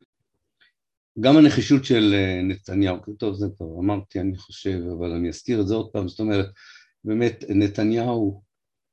גם 1.21 1.37
הנחישות 1.37 1.85
של 1.85 2.15
אה, 2.15 2.43
נתניהו, 2.43 2.97
טוב 3.19 3.35
זה 3.35 3.47
כבר 3.57 3.79
אמרתי 3.79 4.21
אני 4.21 4.37
חושב, 4.37 4.81
אבל 4.99 5.11
אני 5.11 5.29
אזכיר 5.29 5.61
את 5.61 5.67
זה 5.67 5.75
עוד 5.75 5.91
פעם, 5.93 6.09
זאת 6.09 6.21
אומרת 6.21 6.47
באמת 7.05 7.45
נתניהו 7.49 8.43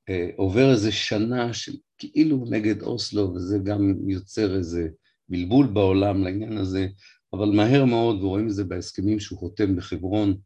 אה, 0.09 0.29
עובר 0.35 0.71
איזה 0.71 0.91
שנה 0.91 1.53
של 1.53 1.71
כאילו 1.97 2.45
נגד 2.49 2.81
אוסלו, 2.81 3.33
וזה 3.33 3.57
גם 3.63 3.93
יוצר 4.07 4.57
איזה 4.57 4.87
בלבול 5.29 5.67
בעולם 5.67 6.23
לעניין 6.23 6.57
הזה, 6.57 6.87
אבל 7.33 7.49
מהר 7.49 7.85
מאוד, 7.85 8.23
ורואים 8.23 8.47
את 8.47 8.53
זה 8.53 8.63
בהסכמים 8.63 9.19
שהוא 9.19 9.39
חותם 9.39 9.75
בחברון 9.75 10.37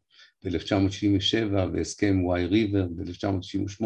ב-1977 0.44 1.56
והסכם 1.72 2.20
וואי 2.24 2.46
ריבר 2.46 2.86
ב-1998 2.96 3.84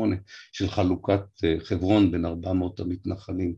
של 0.53 0.68
חלוקת 0.68 1.44
אה, 1.44 1.57
חברון 1.61 2.11
בין 2.11 2.26
400 2.26 2.81
המתנחלים 2.81 3.55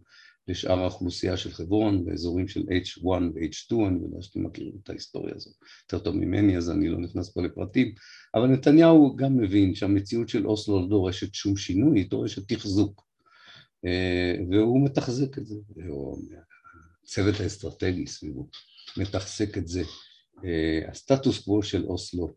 לשאר 0.48 0.78
האוכלוסייה 0.78 1.37
של 1.37 1.50
חברון 1.50 2.05
באזורים 2.05 2.48
של 2.48 2.61
H1 2.61 3.07
ו-H2, 3.07 3.74
אני 3.88 3.99
יודע 4.03 4.22
שאתם 4.22 4.45
מכירים 4.45 4.72
את 4.82 4.90
ההיסטוריה 4.90 5.34
הזו 5.34 5.51
יותר 5.82 6.05
טוב 6.05 6.16
ממני 6.16 6.57
אז 6.57 6.70
אני 6.70 6.88
לא 6.88 6.99
נכנס 6.99 7.32
פה 7.32 7.43
לפרטים, 7.43 7.95
אבל 8.34 8.47
נתניהו 8.47 9.16
גם 9.16 9.36
מבין 9.36 9.74
שהמציאות 9.74 10.28
של 10.28 10.47
אוסלו 10.47 10.80
לא 10.80 10.88
דורשת 10.88 11.34
שום 11.34 11.57
שינוי, 11.57 11.99
היא 11.99 12.11
דורשת 12.11 12.53
תחזוק 12.53 13.07
אה, 13.84 14.34
והוא 14.51 14.84
מתחזק 14.84 15.38
את 15.38 15.47
זה, 15.47 15.55
או 15.88 16.16
הצוות 17.05 17.40
האסטרטגי 17.40 18.07
סביבו 18.07 18.49
מתחזק 18.97 19.59
את 19.59 19.68
זה. 19.68 19.82
אה, 20.45 20.90
הסטטוס 20.90 21.45
קוו 21.45 21.62
של 21.62 21.84
אוסלו 21.84 22.34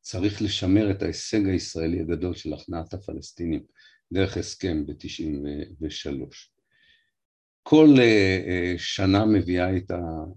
צריך 0.00 0.42
לשמר 0.42 0.90
את 0.90 1.02
ההישג 1.02 1.48
הישראלי 1.48 2.00
הגדול 2.00 2.34
של 2.34 2.52
הכנעת 2.52 2.94
הפלסטינים 2.94 3.64
דרך 4.12 4.36
הסכם 4.36 4.86
ב-93. 4.86 6.59
כל 7.62 7.88
uh, 7.96 8.78
שנה 8.78 9.24
מביאה 9.24 9.76
את 9.76 9.90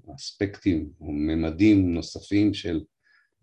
האספקטים 0.08 0.90
או 1.02 1.12
ממדים 1.12 1.94
נוספים 1.94 2.54
של 2.54 2.82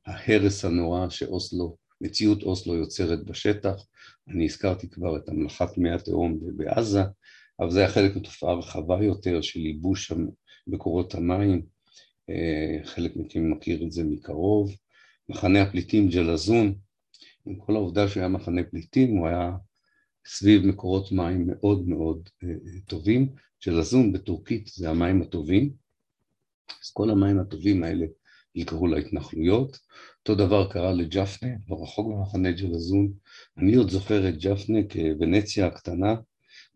ההרס 0.07 0.65
הנורא 0.65 1.09
שאוסלו, 1.09 1.77
מציאות 2.01 2.43
אוסלו 2.43 2.75
יוצרת 2.75 3.25
בשטח. 3.25 3.87
אני 4.29 4.45
הזכרתי 4.45 4.89
כבר 4.89 5.17
את 5.17 5.29
המלאכת 5.29 5.79
מי 5.79 5.91
התהום 5.91 6.39
בעזה, 6.57 7.03
אבל 7.61 7.71
זה 7.71 7.81
היה 7.81 7.89
חלק 7.89 8.17
מתופעה 8.17 8.55
רחבה 8.55 9.05
יותר 9.05 9.41
של 9.41 9.61
ייבוש 9.61 10.13
מקורות 10.67 11.15
המים, 11.15 11.63
חלק 12.85 13.17
מכם 13.17 13.51
מכיר 13.51 13.85
את 13.85 13.93
זה 13.93 14.05
מקרוב, 14.05 14.77
מחנה 15.29 15.63
הפליטים 15.63 16.09
ג'לזון, 16.09 16.75
עם 17.47 17.57
כל 17.57 17.77
העובדה 17.77 18.09
שהיה 18.09 18.29
מחנה 18.29 18.63
פליטים, 18.71 19.17
הוא 19.17 19.29
היה 19.29 19.51
סביב 20.27 20.67
מקורות 20.67 21.13
מים 21.13 21.47
מאוד 21.47 21.89
מאוד 21.89 22.29
טובים, 22.87 23.29
ג'לזון 23.67 24.13
בטורקית 24.13 24.71
זה 24.75 24.91
המים 24.91 25.23
הטובים, 25.23 25.71
אז 26.83 26.91
כל 26.93 27.11
המים 27.11 27.41
הטובים 27.41 27.83
האלה 27.83 28.07
יקראו 28.55 28.87
להתנחלויות. 28.87 29.79
אותו 30.19 30.35
דבר 30.35 30.73
קרה 30.73 30.93
לג'פנה, 30.93 31.51
לא 31.69 31.83
רחוק 31.83 32.07
במחנה 32.13 32.53
ג'לזון. 32.53 33.13
אני 33.59 33.75
עוד 33.75 33.91
זוכר 33.91 34.29
את 34.29 34.35
ג'פנה 34.39 34.79
כוונציה 34.93 35.67
הקטנה, 35.67 36.15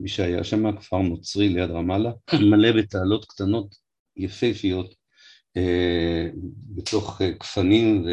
מי 0.00 0.08
שהיה 0.08 0.44
שם, 0.44 0.76
כפר 0.76 0.98
נוצרי 0.98 1.48
ליד 1.48 1.70
רמאללה, 1.70 2.12
מלא 2.50 2.72
בתעלות 2.72 3.24
קטנות 3.24 3.76
יפהפיות 4.16 4.94
אה, 5.56 6.28
בתוך 6.76 7.22
אה, 7.22 7.30
גפנים 7.30 8.04
ו... 8.06 8.08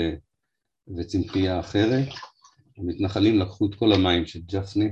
וצמחייה 0.97 1.59
אחרת. 1.59 2.07
המתנחלים 2.77 3.39
לקחו 3.39 3.65
את 3.65 3.75
כל 3.75 3.93
המים 3.93 4.25
של 4.25 4.39
ג'פנה, 4.45 4.85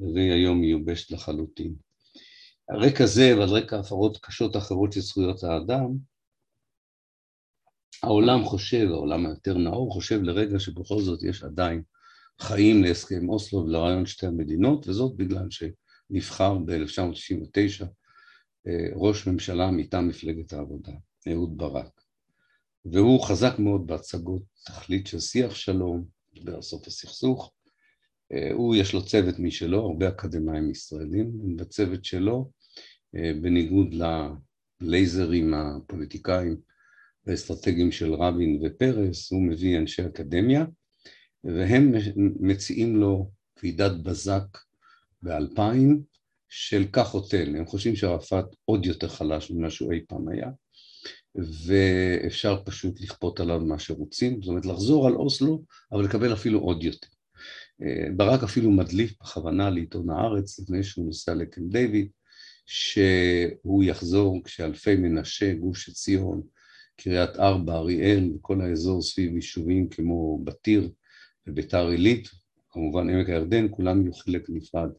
והיא 0.00 0.32
היום 0.32 0.60
מיובשת 0.60 1.10
לחלוטין. 1.10 1.74
על 2.68 2.78
רקע 2.78 3.06
זה 3.06 3.34
ועל 3.38 3.48
רקע 3.48 3.78
הפרות 3.78 4.18
קשות 4.22 4.56
אחרות 4.56 4.92
של 4.92 5.00
זכויות 5.00 5.44
האדם, 5.44 5.88
העולם 8.02 8.44
חושב, 8.44 8.86
העולם 8.90 9.26
היותר 9.26 9.58
נאור, 9.58 9.92
חושב 9.92 10.22
לרגע 10.22 10.58
שבכל 10.58 11.00
זאת 11.00 11.22
יש 11.22 11.44
עדיין 11.44 11.82
חיים 12.40 12.82
להסכם 12.82 13.28
אוסלו 13.28 13.64
ולרעיון 13.64 14.06
שתי 14.06 14.26
המדינות, 14.26 14.88
וזאת 14.88 15.16
בגלל 15.16 15.48
שנבחר 15.50 16.58
ב-1999 16.58 17.84
אה, 18.66 18.88
ראש 18.94 19.26
ממשלה 19.26 19.70
מטעם 19.70 20.08
מפלגת 20.08 20.52
העבודה, 20.52 20.92
אהוד 21.30 21.56
ברק. 21.56 22.00
והוא 22.84 23.24
חזק 23.24 23.58
מאוד 23.58 23.86
בהצגות 23.86 24.42
תכלית 24.64 25.06
של 25.06 25.20
שיח 25.20 25.54
שלום, 25.54 26.04
דיבר 26.34 26.54
על 26.54 26.62
סוף 26.62 26.86
הסכסוך. 26.86 27.52
אה, 28.32 28.52
הוא, 28.52 28.76
יש 28.76 28.94
לו 28.94 29.04
צוות 29.04 29.38
משלו, 29.38 29.80
הרבה 29.80 30.08
אקדמאים 30.08 30.70
ישראלים, 30.70 31.56
בצוות 31.56 32.04
שלו, 32.04 32.50
אה, 33.16 33.32
בניגוד 33.40 33.94
ללייזרים 34.80 35.54
הפוליטיקאים 35.54 36.56
האסטרטגיים 37.26 37.92
של 37.92 38.14
רבין 38.14 38.60
ופרס, 38.62 39.32
הוא 39.32 39.42
מביא 39.42 39.78
אנשי 39.78 40.06
אקדמיה, 40.06 40.64
והם 41.44 41.92
מציעים 42.40 42.96
לו 42.96 43.30
ועידת 43.62 43.92
בזק 44.02 44.58
באלפיים 45.22 46.02
של 46.48 46.84
כך 46.92 47.14
או 47.14 47.20
תל, 47.20 47.56
הם 47.56 47.66
חושבים 47.66 47.96
שערפאת 47.96 48.44
עוד 48.64 48.86
יותר 48.86 49.08
חלש 49.08 49.50
ממה 49.50 49.70
שהוא 49.70 49.92
אי 49.92 50.00
פעם 50.08 50.28
היה, 50.28 50.50
ואפשר 51.34 52.62
פשוט 52.64 53.00
לכפות 53.00 53.40
עליו 53.40 53.60
מה 53.60 53.78
שרוצים, 53.78 54.42
זאת 54.42 54.48
אומרת 54.48 54.66
לחזור 54.66 55.06
על 55.06 55.14
אוסלו, 55.14 55.62
אבל 55.92 56.04
לקבל 56.04 56.32
אפילו 56.32 56.60
עוד 56.60 56.82
יותר. 56.84 57.11
ברק 58.16 58.42
אפילו 58.42 58.70
מדליף 58.70 59.14
בכוונה 59.20 59.70
לעיתון 59.70 60.10
הארץ 60.10 60.60
לפני 60.60 60.82
שהוא 60.82 61.06
נוסע 61.06 61.34
לקם 61.34 61.68
דיוויד, 61.68 62.08
שהוא 62.66 63.84
יחזור 63.84 64.44
כשאלפי 64.44 64.96
מנשה, 64.96 65.54
גוש 65.54 65.88
עציון, 65.88 66.42
קריית 66.96 67.36
ארבע, 67.36 67.76
אריאל, 67.76 68.30
וכל 68.36 68.60
האזור 68.60 69.02
סביב 69.02 69.34
יישובים 69.34 69.88
כמו 69.88 70.40
בתיר 70.44 70.90
וביתר 71.46 71.88
עילית, 71.88 72.28
כמובן 72.70 73.10
עמק 73.10 73.28
הירדן, 73.28 73.66
כולם 73.70 74.02
יהיו 74.02 74.12
חלק 74.12 74.50
נפרד, 74.50 74.90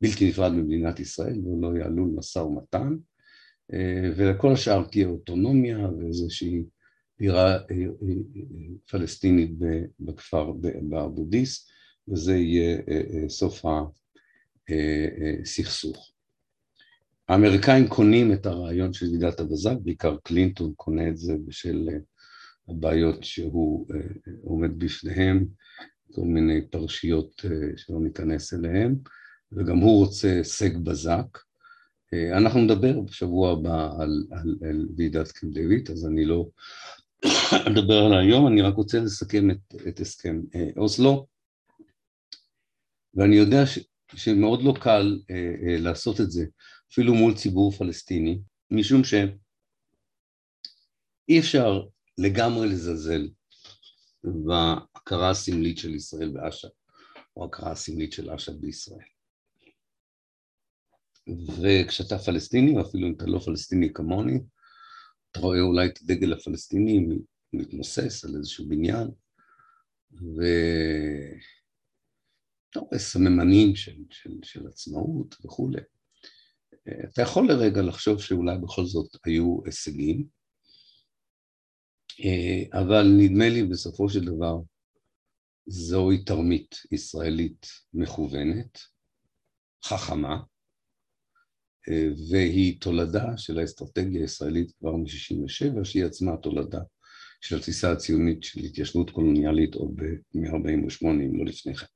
בלתי 0.00 0.28
נפרד 0.28 0.52
ממדינת 0.52 1.00
ישראל 1.00 1.38
ולא 1.46 1.78
יעלו 1.78 2.06
למשא 2.06 2.38
ומתן, 2.38 2.96
אה, 3.72 4.10
ולכל 4.16 4.52
השאר 4.52 4.84
תהיה 4.84 5.06
אוטונומיה 5.06 5.88
ואיזושהי 5.98 6.64
בירה 7.18 7.52
אה, 7.52 7.58
אה, 7.70 7.86
פלסטינית 8.90 9.50
בכפר 10.00 10.52
באבודיס, 10.82 11.70
וזה 12.08 12.36
יהיה 12.36 12.78
סוף 13.28 13.64
הסכסוך. 14.68 16.10
האמריקאים 17.30 17.88
קונים 17.88 18.32
את 18.32 18.46
הרעיון 18.46 18.92
של 18.92 19.06
ועידת 19.06 19.40
הבזק, 19.40 19.74
בעיקר 19.82 20.16
קלינטון 20.24 20.72
קונה 20.76 21.08
את 21.08 21.16
זה 21.16 21.34
בשל 21.46 21.88
אה, 21.92 21.98
הבעיות 22.68 23.24
שהוא 23.24 23.86
אה, 23.94 24.00
עומד 24.44 24.78
בפניהם, 24.78 25.46
כל 26.12 26.24
מיני 26.24 26.66
פרשיות 26.70 27.44
אה, 27.44 27.50
שלא 27.76 28.00
ניכנס 28.00 28.54
אליהן, 28.54 28.96
וגם 29.52 29.78
הוא 29.78 30.06
רוצה 30.06 30.32
הישג 30.32 30.76
בזק. 30.76 31.38
אנחנו 32.32 32.60
נדבר 32.60 33.00
בשבוע 33.00 33.52
הבא 33.52 33.90
על, 33.98 34.26
על, 34.30 34.56
על 34.68 34.86
ועידת 34.96 35.32
קמפ 35.32 35.54
דיוויד, 35.54 35.90
אז 35.90 36.06
אני 36.06 36.24
לא 36.24 36.48
אדבר 37.68 37.98
על 38.04 38.18
היום, 38.18 38.46
אני 38.46 38.62
רק 38.62 38.74
רוצה 38.74 39.00
לסכם 39.00 39.50
את, 39.50 39.74
את 39.88 40.00
הסכם 40.00 40.40
אוסלו, 40.76 41.26
ואני 43.14 43.36
יודע 43.36 43.66
ש, 43.66 43.78
שמאוד 44.14 44.62
לא 44.62 44.74
קל 44.80 45.18
לעשות 45.78 46.20
את 46.20 46.30
זה. 46.30 46.44
אפילו 46.92 47.14
מול 47.14 47.34
ציבור 47.34 47.72
פלסטיני, 47.72 48.40
משום 48.70 49.04
שאי 49.04 49.38
אפשר 51.38 51.82
לגמרי 52.18 52.68
לזלזל 52.68 53.28
בהכרה 54.24 55.30
הסמלית 55.30 55.78
של 55.78 55.94
ישראל 55.94 56.28
באש"ף, 56.28 56.68
או 57.36 57.44
הכרה 57.44 57.72
הסמלית 57.72 58.12
של 58.12 58.30
אש"ף 58.30 58.52
בישראל. 58.52 59.06
וכשאתה 61.62 62.18
פלסטיני, 62.18 62.76
או 62.76 62.80
אפילו 62.80 63.08
אם 63.08 63.14
אתה 63.16 63.26
לא 63.26 63.38
פלסטיני 63.38 63.92
כמוני, 63.92 64.40
אתה 65.30 65.40
רואה 65.40 65.60
אולי 65.60 65.86
את 65.86 65.98
הדגל 66.02 66.32
הפלסטיני 66.32 67.06
מתנוסס 67.52 68.24
על 68.24 68.36
איזשהו 68.36 68.68
בניין, 68.68 69.08
ואתה 72.70 72.80
רואה 72.80 72.98
סממנים 72.98 73.76
של, 73.76 73.96
של, 74.10 74.30
של 74.42 74.66
עצמאות 74.66 75.34
וכולי. 75.44 75.80
אתה 77.04 77.22
יכול 77.22 77.48
לרגע 77.48 77.82
לחשוב 77.82 78.22
שאולי 78.22 78.58
בכל 78.58 78.84
זאת 78.84 79.16
היו 79.24 79.58
הישגים, 79.64 80.26
אה, 82.24 82.80
אבל 82.80 83.06
נדמה 83.18 83.48
לי 83.48 83.62
בסופו 83.62 84.08
של 84.08 84.24
דבר 84.24 84.58
זוהי 85.66 86.24
תרמית 86.24 86.74
ישראלית 86.92 87.66
מכוונת, 87.94 88.78
חכמה, 89.84 90.42
אה, 91.88 92.08
והיא 92.30 92.80
תולדה 92.80 93.36
של 93.36 93.58
האסטרטגיה 93.58 94.20
הישראלית 94.20 94.72
כבר 94.78 94.96
מ-67', 94.96 95.84
שהיא 95.84 96.04
עצמה 96.04 96.36
תולדה 96.36 96.80
של 97.40 97.56
התפיסה 97.56 97.92
הציונית 97.92 98.42
של 98.42 98.60
התיישנות 98.60 99.10
קולוניאלית 99.10 99.74
עוד 99.74 100.00
מ-48' 100.34 101.06
אם 101.06 101.38
לא 101.38 101.44
לפני 101.44 101.74
כן. 101.74 101.86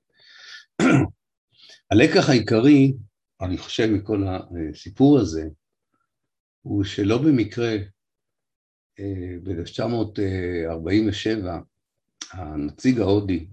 הלקח 1.91 2.29
העיקרי 2.29 2.93
אני 3.41 3.59
חושב 3.59 3.87
מכל 3.87 4.25
הסיפור 4.27 5.19
הזה, 5.19 5.49
הוא 6.63 6.85
שלא 6.85 7.19
במקרה 7.19 7.77
אה, 8.99 9.37
ב-1947 9.43 11.49
הנציג 12.33 13.01
ההודי 13.01 13.47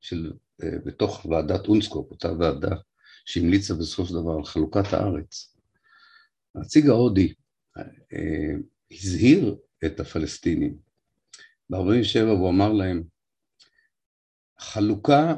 של, 0.00 0.32
אה, 0.62 0.78
בתוך 0.84 1.26
ועדת 1.26 1.68
אונסקופ, 1.68 2.10
אותה 2.10 2.32
ועדה 2.32 2.76
שהמליצה 3.24 3.74
בסופו 3.74 4.06
של 4.06 4.14
דבר 4.14 4.36
על 4.38 4.44
חלוקת 4.44 4.92
הארץ, 4.92 5.56
הנציג 6.54 6.88
ההודי 6.88 7.34
אה, 7.78 7.82
הזהיר 8.90 9.56
את 9.86 10.00
הפלסטינים. 10.00 10.78
ב-47 11.70 12.20
הוא 12.38 12.50
אמר 12.50 12.72
להם, 12.72 13.02
חלוקה 14.58 15.34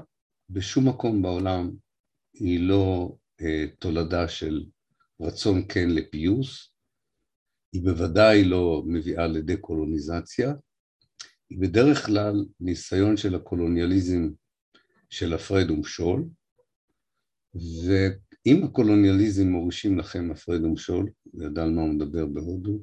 בשום 0.51 0.88
מקום 0.88 1.22
בעולם 1.22 1.70
היא 2.34 2.61
לא 2.61 3.16
אה, 3.40 3.64
תולדה 3.78 4.28
של 4.28 4.64
רצון 5.20 5.62
כן 5.68 5.90
לפיוס, 5.90 6.74
היא 7.72 7.82
בוודאי 7.82 8.45
לא 8.45 8.82
מביאה 8.86 9.26
לדה-קולוניזציה, 9.26 10.55
היא 11.51 11.59
בדרך 11.59 12.07
כלל 12.07 12.47
ניסיון 12.61 13.16
של 13.16 13.34
הקולוניאליזם 13.34 14.30
של 15.11 15.34
הפרד 15.34 15.70
ומשול, 15.70 16.28
ואם 17.55 18.64
הקולוניאליזם 18.64 19.49
מורישים 19.49 19.99
לכם 19.99 20.30
הפרד 20.30 20.64
ומשול, 20.64 21.11
וידע 21.34 21.62
על 21.62 21.70
מה 21.70 21.82
הוא 21.82 21.95
מדבר 21.95 22.26
בהודו, 22.26 22.82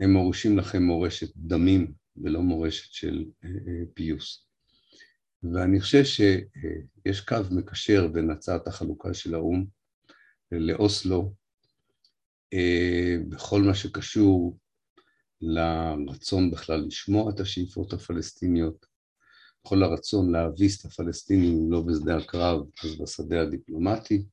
הם 0.00 0.12
מורישים 0.12 0.58
לכם 0.58 0.82
מורשת 0.82 1.32
דמים 1.36 1.92
ולא 2.16 2.42
מורשת 2.42 2.92
של 2.92 3.24
אה, 3.44 3.48
אה, 3.48 3.84
פיוס. 3.94 4.49
ואני 5.42 5.80
חושב 5.80 6.04
שיש 6.04 7.20
קו 7.20 7.36
מקשר 7.50 8.08
בין 8.08 8.30
הצעת 8.30 8.66
החלוקה 8.66 9.14
של 9.14 9.34
האו"ם 9.34 9.64
לאוסלו 10.52 11.34
אה, 12.54 13.16
בכל 13.28 13.62
מה 13.62 13.74
שקשור 13.74 14.58
לרצון 15.40 16.50
בכלל 16.50 16.86
לשמוע 16.86 17.30
את 17.30 17.40
השאיפות 17.40 17.92
הפלסטיניות, 17.92 18.86
בכל 19.64 19.82
הרצון 19.82 20.32
להביס 20.32 20.80
את 20.80 20.84
הפלסטינים 20.84 21.72
לא 21.72 21.82
בשדה 21.82 22.16
הקרב, 22.16 22.60
אז 22.84 23.00
בשדה 23.00 23.42
הדיפלומטי, 23.42 24.24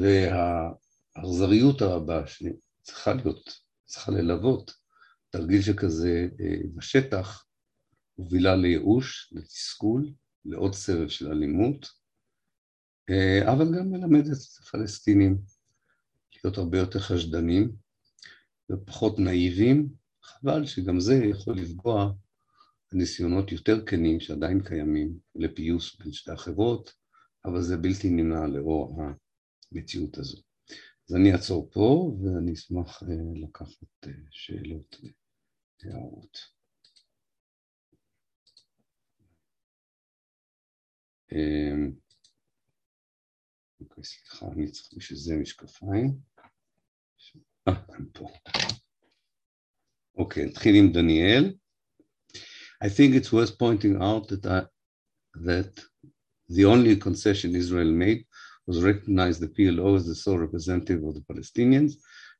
והאכזריות 0.00 1.82
הרבה 1.82 2.26
שצריכה 2.26 3.14
להיות 3.14 3.60
צריכה 3.84 4.12
ללוות 4.12 4.74
תרגיל 5.30 5.62
שכזה 5.62 6.28
אה, 6.40 6.56
בשטח, 6.74 7.45
מובילה 8.18 8.56
לייאוש, 8.56 9.32
לתסכול, 9.32 10.12
לעוד 10.44 10.74
סבב 10.74 11.08
של 11.08 11.32
אלימות, 11.32 11.86
אה, 13.10 13.52
אבל 13.52 13.78
גם 13.78 13.90
מלמדת 13.90 14.26
את 14.26 14.60
הפלסטינים 14.60 15.38
להיות 16.44 16.58
הרבה 16.58 16.78
יותר 16.78 16.98
חשדנים 16.98 17.72
ופחות 18.72 19.18
נאיבים, 19.18 19.88
חבל 20.22 20.66
שגם 20.66 21.00
זה 21.00 21.14
יכול 21.14 21.56
לפגוע 21.56 22.12
בניסיונות 22.92 23.52
יותר 23.52 23.86
כנים 23.86 24.20
שעדיין 24.20 24.62
קיימים 24.64 25.18
לפיוס 25.34 25.96
בין 25.98 26.12
שתי 26.12 26.32
החברות, 26.32 26.92
אבל 27.44 27.62
זה 27.62 27.76
בלתי 27.76 28.10
נמנע 28.10 28.46
לאור 28.46 29.02
המציאות 29.72 30.18
הזו. 30.18 30.42
אז 31.08 31.16
אני 31.16 31.32
אעצור 31.32 31.70
פה 31.72 32.16
ואני 32.22 32.52
אשמח 32.52 33.02
אה, 33.02 33.08
לקחת 33.34 34.06
שאלות 34.30 34.96
והערות. 35.84 36.55
אוקיי, 43.81 44.03
סליחה, 44.03 44.45
אני 44.51 44.71
צריך 44.71 44.89
בשביל 44.97 45.19
זה 45.19 45.35
משקפיים. 45.35 46.17
אה, 47.67 47.73
הם 47.89 48.05
פה. 48.13 48.27
אוקיי, 50.15 50.45
נתחיל 50.45 50.75
עם 50.75 50.91
דניאל. 50.91 51.53
I 52.83 52.87
think 52.87 53.13
it's 53.13 53.31
worth 53.31 53.57
pointing 53.59 54.01
out 54.01 54.27
that, 54.29 54.45
I, 54.45 54.61
that 55.35 55.71
the 56.49 56.65
only 56.65 56.95
concession 56.95 57.55
Israel 57.55 57.91
made 57.91 58.25
was 58.67 58.81
recognize 58.81 59.39
the 59.39 59.47
PLO 59.55 59.95
as 59.95 60.05
the 60.07 60.15
sole 60.15 60.39
representative 60.39 61.03
of 61.03 61.13
the 61.15 61.25
Palestinians, 61.31 61.91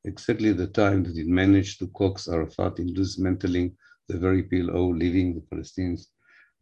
exactly 0.05 0.51
the 0.51 0.67
time 0.67 1.03
that 1.03 1.17
it 1.17 1.27
managed 1.27 1.79
to 1.79 1.87
coax 1.99 2.27
Arafat 2.27 2.79
into 2.79 2.93
dismantling 2.93 3.77
the 4.09 4.17
very 4.17 4.43
PLO, 4.49 4.97
leaving 4.97 5.35
the 5.35 5.45
Palestinians 5.51 6.07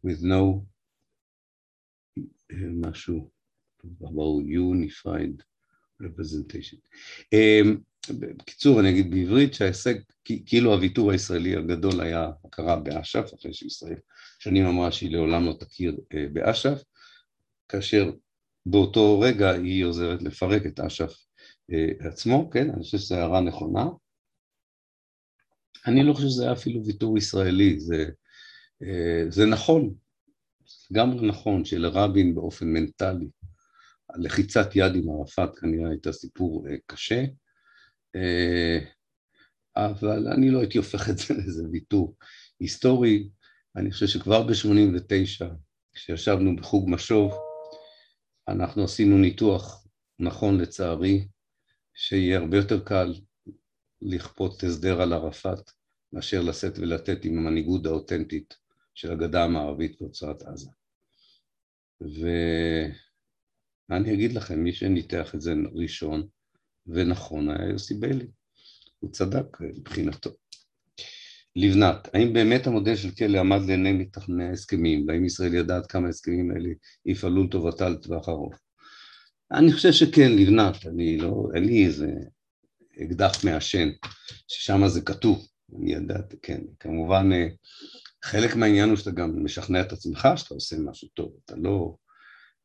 with 0.02 0.22
no 0.22 0.66
משהו, 2.51 3.29
about 4.01 4.45
unified 4.45 5.43
representation. 6.01 6.77
בקיצור, 8.09 8.79
אני 8.79 8.89
אגיד 8.89 9.11
בעברית 9.11 9.53
שההישג, 9.53 9.93
כאילו 10.45 10.73
הוויתור 10.73 11.11
הישראלי 11.11 11.55
הגדול 11.55 12.01
היה 12.01 12.29
הכרה 12.45 12.75
באש"ף, 12.75 13.31
אחרי 13.33 13.53
שישראל 13.53 13.97
שנים 14.39 14.65
אמרה 14.65 14.91
שהיא 14.91 15.11
לעולם 15.11 15.45
לא 15.45 15.53
תכיר 15.59 15.97
באש"ף, 16.33 16.83
כאשר 17.69 18.11
באותו 18.65 19.19
רגע 19.19 19.51
היא 19.51 19.85
עוזרת 19.85 20.21
לפרק 20.21 20.65
את 20.65 20.79
אש"ף 20.79 21.13
עצמו, 21.99 22.49
כן, 22.49 22.69
אני 22.69 22.83
חושב 22.83 22.97
שזו 22.97 23.15
הערה 23.15 23.41
נכונה. 23.41 23.85
אני 25.87 26.03
לא 26.03 26.13
חושב 26.13 26.27
שזה 26.27 26.43
היה 26.43 26.53
אפילו 26.53 26.85
ויתור 26.85 27.17
ישראלי, 27.17 27.79
זה, 27.79 28.05
זה 29.29 29.45
נכון, 29.45 29.93
לגמרי 30.91 31.27
נכון 31.27 31.65
שלרבין 31.65 32.35
באופן 32.35 32.67
מנטלי, 32.67 33.29
לחיצת 34.17 34.75
יד 34.75 34.95
עם 34.95 35.09
ערפאת 35.09 35.59
כנראה 35.59 35.89
הייתה 35.89 36.11
סיפור 36.11 36.67
אה, 36.67 36.75
קשה, 36.85 37.23
אה, 38.15 38.79
אבל 39.75 40.27
אני 40.27 40.49
לא 40.49 40.59
הייתי 40.59 40.77
הופך 40.77 41.09
את 41.09 41.17
זה 41.17 41.33
לאיזה 41.37 41.63
ויתור 41.71 42.15
היסטורי. 42.59 43.29
אני 43.75 43.91
חושב 43.91 44.07
שכבר 44.07 44.43
ב-89, 44.43 45.45
כשישבנו 45.93 46.55
בחוג 46.55 46.89
משוב, 46.89 47.33
אנחנו 48.47 48.83
עשינו 48.83 49.17
ניתוח, 49.17 49.87
נכון 50.19 50.61
לצערי, 50.61 51.27
שיהיה 51.93 52.37
הרבה 52.37 52.57
יותר 52.57 52.83
קל 52.83 53.13
לכפות 54.01 54.63
הסדר 54.63 55.01
על 55.01 55.13
ערפאת 55.13 55.71
מאשר 56.13 56.41
לשאת 56.41 56.79
ולתת 56.79 57.25
עם 57.25 57.37
המנהיגות 57.37 57.85
האותנטית 57.85 58.57
של 58.95 59.11
הגדה 59.11 59.43
המערבית 59.43 60.01
והוצאת 60.01 60.41
עזה. 60.41 60.69
ואני 63.89 64.13
אגיד 64.13 64.33
לכם, 64.33 64.63
מי 64.63 64.73
שניתח 64.73 65.35
את 65.35 65.41
זה 65.41 65.53
ראשון 65.73 66.27
ונכון 66.87 67.49
היה 67.49 67.69
יוסי 67.69 67.93
ביילי, 67.93 68.27
הוא 68.99 69.11
צדק 69.11 69.45
מבחינתו. 69.61 70.29
לבנת, 71.55 72.09
האם 72.13 72.33
באמת 72.33 72.67
המודל 72.67 72.95
של 72.95 73.11
כלא 73.11 73.39
עמד 73.39 73.61
לעיני 73.67 73.91
מתכנני 73.91 74.47
ההסכמים, 74.47 75.07
והאם 75.07 75.25
ישראל 75.25 75.53
ידעה 75.53 75.77
עד 75.77 75.85
כמה 75.85 76.07
ההסכמים 76.07 76.51
האלה 76.51 76.69
יפעלו 77.05 77.43
לטובתה 77.43 77.89
לטווח 77.89 78.29
ארוך? 78.29 78.55
אני 79.51 79.73
חושב 79.73 79.91
שכן, 79.91 80.31
לבנת, 80.31 80.85
אני 80.85 81.17
לא, 81.17 81.47
אין 81.55 81.65
לי 81.65 81.85
איזה 81.85 82.07
אקדח 83.03 83.45
מעשן, 83.45 83.89
ששם 84.47 84.87
זה 84.87 85.01
כתוב, 85.01 85.47
אני 85.79 85.93
ידעתי, 85.93 86.35
כן, 86.41 86.61
כמובן 86.79 87.29
חלק 88.25 88.55
מהעניין 88.55 88.89
הוא 88.89 88.97
שאתה 88.97 89.11
גם 89.11 89.43
משכנע 89.43 89.81
את 89.81 89.91
עצמך 89.91 90.27
שאתה 90.35 90.53
עושה 90.53 90.75
משהו 90.79 91.07
טוב, 91.07 91.37
אתה 91.45 91.55
לא 91.55 91.95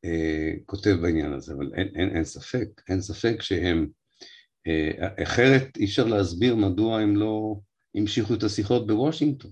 אה, 0.04 0.52
כותב 0.66 0.96
בעניין 1.02 1.32
הזה, 1.32 1.52
אבל 1.54 1.70
אין, 1.74 1.88
אין, 1.94 2.16
אין 2.16 2.24
ספק, 2.24 2.68
אין 2.88 3.00
ספק 3.00 3.42
שהם, 3.42 3.88
אה, 4.66 5.22
אחרת 5.22 5.76
אי 5.76 5.84
אפשר 5.84 6.04
להסביר 6.06 6.56
מדוע 6.56 7.00
הם 7.00 7.16
לא 7.16 7.56
המשיכו 7.94 8.34
את 8.34 8.42
השיחות 8.42 8.86
בוושינגטון. 8.86 9.50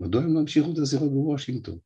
מדוע 0.00 0.22
הם 0.22 0.34
לא 0.34 0.40
המשיכו 0.40 0.72
את 0.72 0.78
השיחות 0.78 1.12
בוושינגטון? 1.12 1.78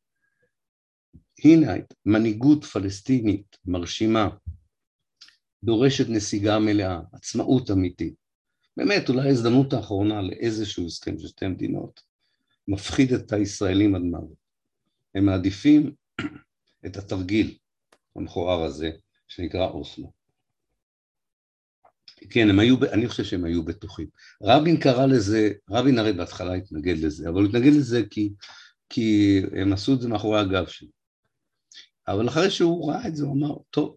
הנה 1.45 1.71
מנהיגות 2.05 2.63
פלסטינית 2.63 3.57
מרשימה, 3.65 4.29
דורשת 5.63 6.09
נסיגה 6.09 6.59
מלאה, 6.59 6.99
עצמאות 7.13 7.71
אמיתית. 7.71 8.13
באמת, 8.77 9.09
אולי 9.09 9.27
ההזדמנות 9.27 9.73
האחרונה 9.73 10.21
לאיזשהו 10.21 10.85
הסכם 10.85 11.19
של 11.19 11.27
שתי 11.27 11.47
מדינות. 11.47 12.10
מפחיד 12.67 13.13
את 13.13 13.33
הישראלים 13.33 13.95
עד 13.95 14.01
מוות. 14.01 14.41
הם 15.15 15.25
מעדיפים 15.25 15.93
את 16.85 16.97
התרגיל 16.97 17.57
המכוער 18.15 18.63
הזה 18.63 18.91
שנקרא 19.27 19.67
אוסלו. 19.67 20.11
כן, 22.29 22.49
הם 22.49 22.59
היו, 22.59 22.77
אני 22.91 23.07
חושב 23.07 23.23
שהם 23.23 23.45
היו 23.45 23.63
בטוחים. 23.63 24.07
רבין 24.43 24.77
קרא 24.79 25.05
לזה, 25.05 25.51
רבין 25.69 25.99
הרי 25.99 26.13
בהתחלה 26.13 26.53
התנגד 26.53 26.97
לזה, 26.97 27.29
אבל 27.29 27.41
הוא 27.41 27.49
התנגד 27.49 27.73
לזה 27.73 28.01
כי, 28.09 28.33
כי 28.89 29.41
הם 29.61 29.73
עשו 29.73 29.93
את 29.93 30.01
זה 30.01 30.09
מאחורי 30.09 30.39
הגב 30.39 30.67
שלי. 30.67 30.89
אבל 32.07 32.27
אחרי 32.27 32.51
שהוא 32.51 32.91
ראה 32.91 33.07
את 33.07 33.15
זה, 33.15 33.23
הוא 33.23 33.33
אמר, 33.33 33.55
טוב, 33.69 33.95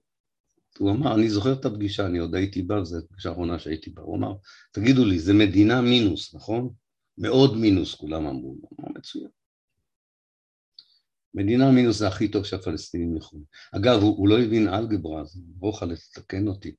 הוא 0.78 0.90
אמר, 0.90 1.14
אני 1.14 1.30
זוכר 1.30 1.52
את 1.52 1.64
הפגישה, 1.64 2.06
אני 2.06 2.18
עוד 2.18 2.34
הייתי 2.34 2.62
בה, 2.62 2.84
זו 2.84 2.98
הפגישה 2.98 3.28
האחרונה 3.28 3.58
שהייתי 3.58 3.90
בה, 3.90 4.02
הוא 4.02 4.16
אמר, 4.16 4.32
תגידו 4.72 5.04
לי, 5.04 5.18
זה 5.18 5.34
מדינה 5.34 5.80
מינוס, 5.80 6.34
נכון? 6.34 6.70
מאוד 7.18 7.56
מינוס 7.56 7.94
כולם 7.94 8.26
אמרו, 8.26 8.56
אמר 8.80 8.88
מצוין. 8.98 9.28
מדינה 11.34 11.70
מינוס 11.70 11.98
זה 11.98 12.08
הכי 12.08 12.28
טוב 12.28 12.44
שהפלסטינים 12.44 13.16
יכולים. 13.16 13.44
אגב, 13.72 14.02
הוא, 14.02 14.16
הוא 14.16 14.28
לא 14.28 14.40
הבין 14.40 14.68
אלגברה, 14.68 15.20
אז 15.20 15.36
ברוכה 15.36 15.86
לתקן 15.86 16.48
אותי. 16.48 16.74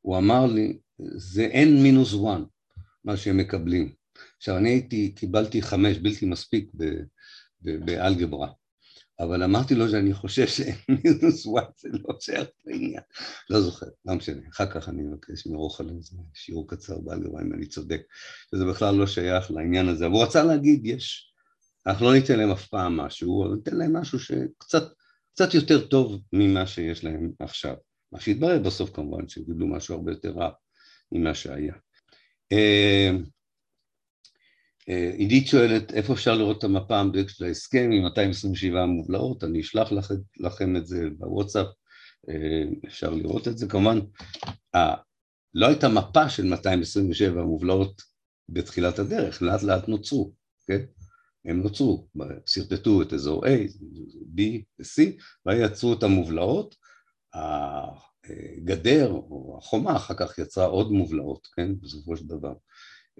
הוא 0.00 0.18
אמר 0.18 0.46
לי, 0.46 0.78
זה 1.16 1.42
אין 1.42 1.82
מינוס 1.82 2.12
וואן, 2.12 2.44
מה 3.04 3.16
שהם 3.16 3.36
מקבלים. 3.36 3.94
עכשיו, 4.36 4.56
אני 4.56 4.68
הייתי, 4.68 5.12
קיבלתי 5.16 5.62
חמש, 5.62 5.98
בלתי 5.98 6.26
מספיק 6.26 6.70
באלגברה. 7.60 8.48
אבל 9.20 9.42
אמרתי 9.42 9.74
לו 9.74 9.88
שאני 9.88 10.14
חושב 10.14 10.46
שמינוס 10.46 11.46
וואט 11.46 11.78
זה 11.78 11.88
לא 11.92 12.16
שייך 12.20 12.48
לעניין. 12.64 13.00
לא 13.50 13.60
זוכר, 13.60 13.86
לא 14.06 14.14
משנה. 14.14 14.40
אחר 14.52 14.70
כך 14.70 14.88
אני 14.88 15.02
מבקש 15.02 15.46
מרוחל 15.46 15.88
איזה 15.88 16.16
שיעור 16.34 16.68
קצר 16.68 16.98
באלגברה 16.98 17.42
אם 17.42 17.52
אני 17.52 17.66
צודק, 17.66 18.02
שזה 18.50 18.64
בכלל 18.64 18.94
לא 18.94 19.06
שייך 19.06 19.50
לעניין 19.50 19.88
הזה. 19.88 20.06
אבל 20.06 20.14
הוא 20.14 20.22
רצה 20.22 20.44
להגיד, 20.44 20.86
יש, 20.86 21.32
אנחנו 21.86 22.06
לא 22.06 22.14
ניתן 22.14 22.38
להם 22.38 22.50
אף 22.50 22.66
פעם 22.66 22.96
משהו, 22.96 23.44
אבל 23.44 23.54
ניתן 23.54 23.76
להם 23.76 23.96
משהו 23.96 24.18
שקצת 24.18 25.54
יותר 25.54 25.86
טוב 25.86 26.20
ממה 26.32 26.66
שיש 26.66 27.04
להם 27.04 27.30
עכשיו. 27.40 27.74
מה 28.12 28.20
שהתברר 28.20 28.58
בסוף 28.58 28.90
כמובן, 28.90 29.28
שהם 29.28 29.44
קיבלו 29.44 29.66
משהו 29.66 29.94
הרבה 29.94 30.12
יותר 30.12 30.30
רע 30.30 30.50
ממה 31.12 31.34
שהיה. 31.34 31.74
אה, 34.88 34.94
אה, 34.94 35.10
עידית 35.16 35.46
שואלת 35.46 35.92
איפה 35.92 36.12
אפשר 36.12 36.34
לראות 36.34 36.58
את 36.58 36.64
המפה 36.64 37.00
המדויקת 37.00 37.30
של 37.30 37.44
ההסכם 37.44 37.90
עם 37.92 38.02
227 38.02 38.86
מובלעות, 38.86 39.44
אני 39.44 39.60
אשלח 39.60 39.92
לכם 40.40 40.76
את 40.76 40.86
זה 40.86 41.08
בוואטסאפ, 41.18 41.66
אה, 42.28 42.64
אפשר 42.86 43.10
לראות 43.10 43.48
את 43.48 43.58
זה 43.58 43.68
כמובן. 43.68 43.98
לא 45.54 45.66
הייתה 45.66 45.88
מפה 45.88 46.28
של 46.28 46.44
227 46.46 47.42
מובלעות 47.42 48.02
בתחילת 48.48 48.98
הדרך, 48.98 49.42
לאט 49.42 49.62
לאט 49.62 49.88
נוצרו, 49.88 50.32
כן? 50.66 50.80
הם 51.44 51.62
נוצרו, 51.62 52.08
שרטטו 52.46 53.02
את 53.02 53.12
אזור 53.12 53.46
A, 53.46 53.48
B 54.36 54.40
ו-C, 54.78 55.02
ויצרו 55.46 55.92
את 55.92 56.02
המובלעות, 56.02 56.76
הגדר 57.34 59.10
או 59.10 59.58
החומה 59.58 59.96
אחר 59.96 60.14
כך 60.14 60.38
יצרה 60.38 60.64
עוד 60.64 60.92
מובלעות, 60.92 61.48
כן? 61.56 61.80
בסופו 61.80 62.16
של 62.16 62.26
דבר. 62.26 62.52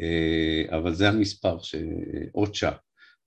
אה, 0.01 0.77
אבל 0.77 0.95
זה 0.95 1.09
המספר 1.09 1.59
שאוצ'ה, 1.59 2.71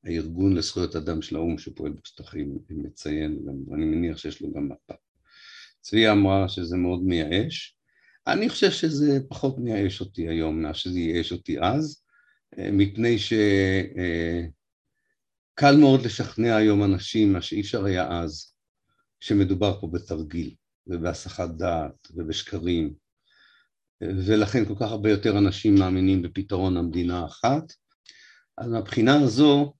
הארגון 0.03 0.55
לזכויות 0.55 0.95
אדם 0.95 1.22
של 1.22 1.36
האו"ם 1.36 1.57
שפועל 1.57 1.91
בשטחים, 1.91 2.57
מציין, 2.70 3.39
ואני 3.70 3.86
מניח 3.86 4.18
שיש 4.18 4.41
לו 4.41 4.53
גם 4.53 4.65
מפה. 4.70 4.93
צבי 5.82 6.09
אמרה 6.09 6.49
שזה 6.49 6.78
מאוד 6.78 7.03
מייאש. 7.03 7.78
אני 8.28 8.49
חושב 8.49 8.72
שזה 8.72 9.20
פחות 9.30 9.57
מייאש 9.57 10.01
אותי 10.01 10.28
היום 10.28 10.59
ממה 10.59 10.74
שזה 10.74 10.99
ייאש 10.99 11.32
אותי 11.32 11.59
אז, 11.61 12.01
אה, 12.59 12.72
מפני 12.72 13.20
שקל 13.20 13.38
אה, 15.63 15.78
מאוד 15.80 16.05
לשכנע 16.05 16.55
היום 16.55 16.84
אנשים, 16.84 17.34
מה 17.34 17.41
שאי 17.41 17.61
אפשר 17.61 17.86
היה 17.86 18.20
אז, 18.22 18.53
שמדובר 19.20 19.82
פה 19.82 19.88
בתרגיל 19.88 20.55
ובהסחת 20.88 21.49
דעת 21.49 22.07
ובשקרים, 22.15 22.93
ולכן 24.01 24.65
כל 24.65 24.75
כך 24.75 24.91
הרבה 24.91 25.09
יותר 25.09 25.37
אנשים 25.37 25.75
מאמינים 25.75 26.21
בפתרון 26.21 26.77
המדינה 26.77 27.19
האחת. 27.19 27.73
אז 28.57 28.69
מהבחינה 28.69 29.19
הזו, 29.23 29.73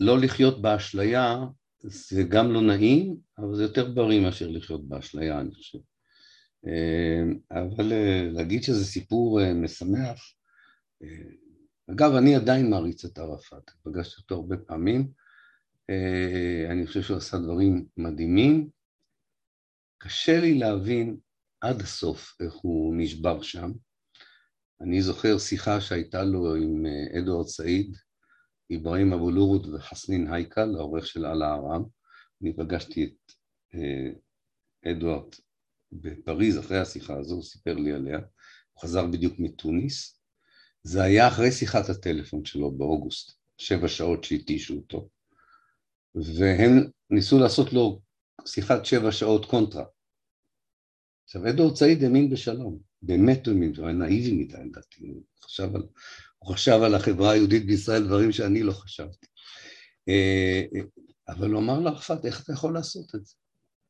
לא 0.00 0.18
לחיות 0.18 0.62
באשליה 0.62 1.36
זה 1.84 2.22
גם 2.22 2.52
לא 2.52 2.60
נעים, 2.60 3.16
אבל 3.38 3.56
זה 3.56 3.62
יותר 3.62 3.90
בריא 3.90 4.20
מאשר 4.20 4.48
לחיות 4.48 4.88
באשליה, 4.88 5.40
אני 5.40 5.54
חושב. 5.54 5.78
אה, 6.66 7.22
אבל 7.50 7.92
אה, 7.92 8.28
להגיד 8.32 8.62
שזה 8.62 8.84
סיפור 8.84 9.40
אה, 9.40 9.54
משמח, 9.54 10.34
אגב, 11.90 12.14
אני 12.14 12.36
עדיין 12.36 12.70
מעריץ 12.70 13.04
את 13.04 13.18
ערפאת, 13.18 13.70
פגשתי 13.82 14.20
אותו 14.22 14.34
הרבה 14.34 14.56
פעמים, 14.56 15.10
אני 16.70 16.86
חושב 16.86 17.02
שהוא 17.02 17.16
עשה 17.16 17.38
דברים 17.38 17.86
מדהימים. 17.96 18.68
קשה 19.98 20.40
לי 20.40 20.58
להבין 20.58 21.16
עד 21.62 21.80
הסוף 21.80 22.36
איך 22.40 22.54
הוא 22.54 22.94
נשבר 22.96 23.42
שם. 23.42 23.72
אני 24.80 25.02
זוכר 25.02 25.38
שיחה 25.38 25.80
שהייתה 25.80 26.22
לו 26.24 26.54
עם 26.54 26.86
אדוארד 27.18 27.46
סעיד, 27.46 27.96
אברהים 28.76 29.12
אבו 29.12 29.30
לורד 29.30 29.66
וחסנין 29.66 30.32
הייקל, 30.32 30.74
העורך 30.76 31.06
של 31.06 31.24
על 31.24 31.42
הארם. 31.42 31.82
אני 32.42 32.56
פגשתי 32.56 33.04
את 33.04 33.32
אדוארד 34.86 35.34
בפריז 35.92 36.58
אחרי 36.58 36.78
השיחה 36.78 37.18
הזו, 37.18 37.34
הוא 37.34 37.42
סיפר 37.42 37.74
לי 37.74 37.92
עליה, 37.92 38.18
הוא 38.72 38.82
חזר 38.82 39.06
בדיוק 39.06 39.34
מתוניס, 39.38 40.20
זה 40.82 41.02
היה 41.02 41.28
אחרי 41.28 41.52
שיחת 41.52 41.88
הטלפון 41.88 42.44
שלו 42.44 42.70
באוגוסט, 42.70 43.32
שבע 43.58 43.88
שעות 43.88 44.24
שהתישו 44.24 44.74
אותו, 44.74 45.08
והם 46.14 46.90
ניסו 47.10 47.38
לעשות 47.38 47.72
לו 47.72 48.00
שיחת 48.46 48.84
שבע 48.84 49.12
שעות 49.12 49.44
קונטרה. 49.46 49.84
עכשיו, 51.34 51.48
אדוארד 51.48 51.76
סעיד 51.76 52.04
האמין 52.04 52.30
בשלום, 52.30 52.78
באמת 53.02 53.46
הוא 53.46 53.54
האמין, 53.54 53.72
הוא 53.76 53.86
היה 53.86 53.94
נאיבי 53.94 54.32
מדי 54.32 54.56
לדעתי, 54.64 55.06
הוא 55.06 55.22
הוא 56.38 56.54
חשב 56.54 56.80
על 56.82 56.94
החברה 56.94 57.30
היהודית 57.30 57.66
בישראל 57.66 58.06
דברים 58.06 58.32
שאני 58.32 58.62
לא 58.62 58.72
חשבתי. 58.72 59.26
אה, 60.08 60.62
אה, 60.74 60.80
אבל 61.28 61.50
הוא 61.50 61.60
אמר 61.60 61.80
לערפאת, 61.80 62.24
איך 62.26 62.42
אתה 62.42 62.52
יכול 62.52 62.74
לעשות 62.74 63.14
את 63.14 63.26
זה? 63.26 63.34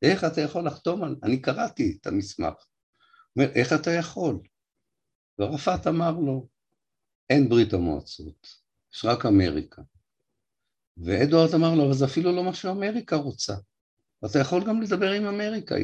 איך 0.03 0.25
אתה 0.25 0.41
יכול 0.41 0.67
לחתום 0.67 1.05
על... 1.05 1.17
אני 1.23 1.41
קראתי 1.41 1.99
את 2.01 2.07
המסמך. 2.07 2.55
אומר, 3.37 3.51
איך 3.55 3.73
אתה 3.73 3.91
יכול? 3.91 4.39
וערפאת 5.39 5.87
אמר 5.87 6.13
לו, 6.13 6.49
אין 7.31 7.49
ברית 7.49 7.73
המועצות, 7.73 8.47
יש 8.95 9.05
רק 9.05 9.27
אמריקה. 9.27 9.83
ואדוארד 10.97 11.55
אמר 11.55 11.75
לו, 11.75 11.85
אבל 11.85 11.95
זה 11.95 12.05
אפילו 12.05 12.33
לא 12.33 12.45
מה 12.45 12.55
שאמריקה 12.55 13.17
רוצה. 13.17 13.55
אתה 14.25 14.39
יכול 14.39 14.65
גם 14.65 14.83
לדבר 14.83 15.11
עם 15.11 15.25
אמריקה, 15.25 15.75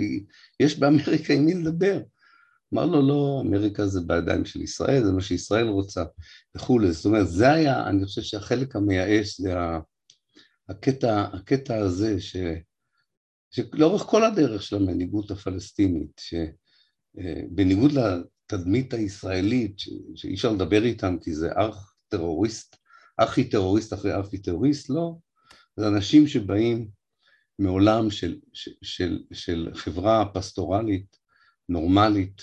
יש 0.61 0.79
באמריקה 0.79 1.35
עם 1.35 1.45
מי 1.45 1.55
לדבר. 1.55 2.01
אמר 2.75 2.87
לו, 2.87 3.09
לא, 3.09 3.43
אמריקה 3.47 3.87
זה 3.87 4.01
בידיים 4.01 4.45
של 4.45 4.63
ישראל, 4.63 5.05
זה 5.05 5.13
מה 5.13 5.21
שישראל 5.21 5.69
רוצה, 5.69 6.05
וכולי. 6.57 6.93
זאת 6.93 7.05
אומרת, 7.05 7.29
זה 7.29 7.53
היה, 7.53 7.89
אני 7.89 8.05
חושב 8.05 8.23
שהחלק 8.23 8.77
המייאש 8.77 9.41
זה 9.41 9.55
הקטע, 10.69 11.23
הקטע 11.33 11.77
הזה, 11.77 12.21
ש... 12.21 12.37
שלאורך 13.51 14.03
כל 14.03 14.25
הדרך 14.25 14.63
של 14.63 14.77
המנהיגות 14.77 15.31
הפלסטינית, 15.31 16.21
שבניגוד 16.21 17.93
לתדמית 17.93 18.95
הישראלית, 18.95 19.79
שאי 20.15 20.35
אפשר 20.35 20.53
לדבר 20.53 20.85
איתם 20.85 21.17
כי 21.21 21.35
זה 21.35 21.53
ארך 21.53 21.95
טרוריסט, 22.09 22.77
ארכי 23.21 23.45
טרוריסט 23.45 23.93
אחרי 23.93 24.13
ארכי 24.13 24.39
טרוריסט, 24.39 24.91
לא, 24.91 25.17
זה 25.77 25.89
אנשים 25.89 26.27
שבאים 26.27 26.89
מעולם 27.59 28.11
של, 28.11 28.39
של, 28.53 28.73
של, 28.83 29.25
של 29.33 29.71
חברה 29.75 30.25
פסטורלית, 30.35 31.17
נורמלית, 31.69 32.43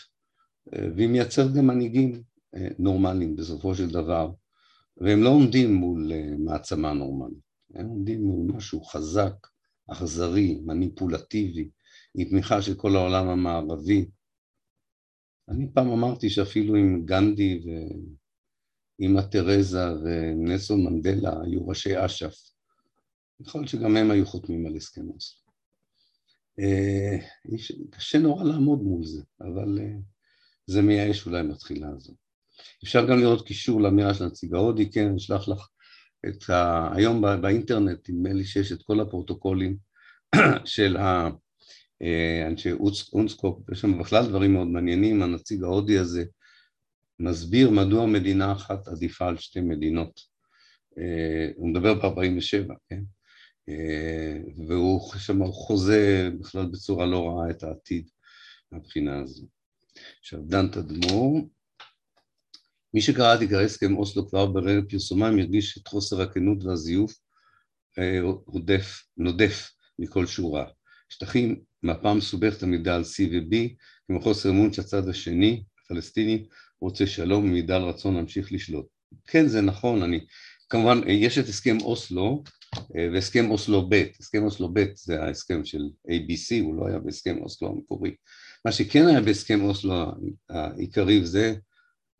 והיא 0.95 1.07
מייצרת 1.09 1.53
גם 1.53 1.67
מנהיגים 1.67 2.23
נורמליים 2.79 3.35
בסופו 3.35 3.75
של 3.75 3.89
דבר, 3.89 4.31
והם 4.97 5.23
לא 5.23 5.29
עומדים 5.29 5.73
מול 5.73 6.11
מעצמה 6.37 6.93
נורמלית, 6.93 7.43
הם 7.75 7.87
עומדים 7.87 8.23
מול 8.23 8.55
משהו 8.55 8.83
חזק, 8.83 9.33
אכזרי, 9.91 10.59
מניפולטיבי, 10.65 11.69
עם 12.15 12.29
תמיכה 12.29 12.61
של 12.61 12.75
כל 12.75 12.95
העולם 12.95 13.27
המערבי. 13.27 14.09
אני 15.49 15.67
פעם 15.73 15.89
אמרתי 15.89 16.29
שאפילו 16.29 16.75
אם 16.75 17.05
גנדי 17.05 17.63
ואימא 18.99 19.21
תרזה 19.21 19.93
ונסו 20.03 20.77
מנדלה 20.77 21.41
היו 21.43 21.67
ראשי 21.67 22.05
אש"ף, 22.05 22.54
יכול 23.39 23.61
להיות 23.61 23.69
שגם 23.69 23.97
הם 23.97 24.11
היו 24.11 24.25
חותמים 24.25 24.65
על 24.65 24.75
הסכם 24.75 25.09
אוסלו. 25.09 25.45
אה, 26.59 27.17
קשה 27.91 28.17
נורא 28.17 28.43
לעמוד 28.43 28.79
מול 28.81 29.05
זה, 29.05 29.21
אבל 29.41 29.79
אה, 29.81 29.93
זה 30.67 30.81
מייאש 30.81 31.25
אולי 31.25 31.43
מתחילה 31.43 31.87
הזו. 31.89 32.13
אפשר 32.83 33.07
גם 33.07 33.19
לראות 33.19 33.47
קישור 33.47 33.81
לאמירה 33.81 34.13
של 34.13 34.23
הנציג 34.23 34.53
ההודי, 34.53 34.91
כן, 34.91 35.07
אני 35.07 35.17
אשלח 35.17 35.47
לך 35.47 35.67
את 36.27 36.49
ה... 36.49 36.89
היום 36.95 37.21
באינטרנט, 37.41 38.09
נדמה 38.09 38.33
לי 38.33 38.45
שיש 38.45 38.71
את 38.71 38.83
כל 38.83 38.99
הפרוטוקולים 38.99 39.77
של 40.65 40.97
אה, 40.97 41.29
אנשי 42.47 42.71
אונסקופ, 43.13 43.69
יש 43.69 43.81
שם 43.81 43.99
בכלל 43.99 44.27
דברים 44.27 44.53
מאוד 44.53 44.67
מעניינים, 44.67 45.21
הנציג 45.21 45.63
ההודי 45.63 45.97
הזה 45.97 46.25
מסביר 47.19 47.69
מדוע 47.69 48.05
מדינה 48.05 48.51
אחת 48.51 48.87
עדיפה 48.87 49.27
על 49.27 49.37
שתי 49.37 49.61
מדינות. 49.61 50.35
הוא 51.55 51.69
מדבר 51.69 51.93
ב-47, 51.93 52.73
כן? 52.89 53.01
אה, 53.69 54.37
והוא 54.67 55.13
שם 55.17 55.45
חוזה 55.45 56.29
בכלל 56.39 56.65
בצורה 56.65 57.05
לא 57.05 57.27
רעה 57.27 57.49
את 57.49 57.63
העתיד 57.63 58.09
מהבחינה 58.71 59.19
הזו. 59.19 59.47
עכשיו, 60.19 60.39
דן 60.43 60.67
תדמור, 60.67 61.49
מי 62.93 63.01
שקרא 63.01 63.35
את 63.35 63.39
עיקרי 63.39 63.65
הסכם 63.65 63.97
אוסלו 63.97 64.29
כבר 64.29 64.45
ברגע 64.45 64.81
פרסומם 64.89 65.39
ירגיש 65.39 65.77
את 65.77 65.87
חוסר 65.87 66.21
הכנות 66.21 66.63
והזיוף 66.63 67.13
הודף, 68.45 69.03
נודף 69.17 69.71
מכל 69.99 70.25
שורה. 70.25 70.65
שטחים 71.09 71.61
מפה 71.83 72.13
מסובכת 72.13 72.63
עמידה 72.63 72.95
על 72.95 73.01
C 73.01 73.23
ו-B, 73.31 73.55
כמו 74.07 74.21
חוסר 74.21 74.49
אמון 74.49 74.73
שהצד 74.73 75.09
השני, 75.09 75.63
הפלסטיני, 75.85 76.45
רוצה 76.81 77.07
שלום 77.07 77.45
ומעידה 77.45 77.75
על 77.75 77.83
רצון 77.83 78.15
להמשיך 78.15 78.51
לשלוט. 78.51 78.85
כן, 79.27 79.47
זה 79.47 79.61
נכון, 79.61 80.03
אני... 80.03 80.25
כמובן, 80.69 81.01
יש 81.07 81.37
את 81.37 81.47
הסכם 81.47 81.77
אוסלו 81.81 82.43
והסכם 83.13 83.51
אוסלו 83.51 83.89
ב', 83.89 84.03
הסכם 84.19 84.43
אוסלו 84.43 84.73
ב' 84.73 84.85
זה 84.95 85.23
ההסכם 85.23 85.65
של 85.65 85.81
ABC, 86.07 86.61
הוא 86.61 86.75
לא 86.75 86.87
היה 86.87 86.99
בהסכם 86.99 87.37
אוסלו 87.41 87.69
המקורי. 87.69 88.15
מה 88.65 88.71
שכן 88.71 89.07
היה 89.07 89.21
בהסכם 89.21 89.61
אוסלו 89.61 89.93
העיקרי 90.49 91.21
וזה 91.21 91.55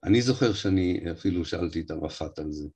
אני 0.04 0.22
זוכר 0.22 0.54
שאני 0.54 1.00
אפילו 1.12 1.46
שאלתי 1.46 1.82
את 1.82 1.92
ערפאת 1.92 2.40
על 2.40 2.52
זה. 2.52 2.68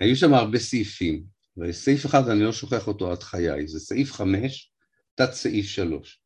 היו 0.00 0.16
שם 0.16 0.34
הרבה 0.34 0.58
סעיפים, 0.58 1.24
וסעיף 1.56 2.06
אחד 2.06 2.28
אני 2.28 2.40
לא 2.40 2.52
שוכח 2.52 2.88
אותו 2.88 3.12
עד 3.12 3.22
חיי, 3.22 3.68
זה 3.68 3.80
סעיף 3.80 4.12
חמש, 4.12 4.72
תת 5.14 5.32
סעיף 5.32 5.66
שלוש. 5.66 6.20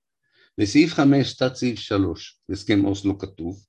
בסעיף 0.59 0.95
חמש, 0.95 1.35
תת 1.35 1.55
סעיף 1.55 1.79
שלוש, 1.79 2.41
בהסכם 2.49 2.85
אוסלו 2.85 3.19
כתוב, 3.19 3.65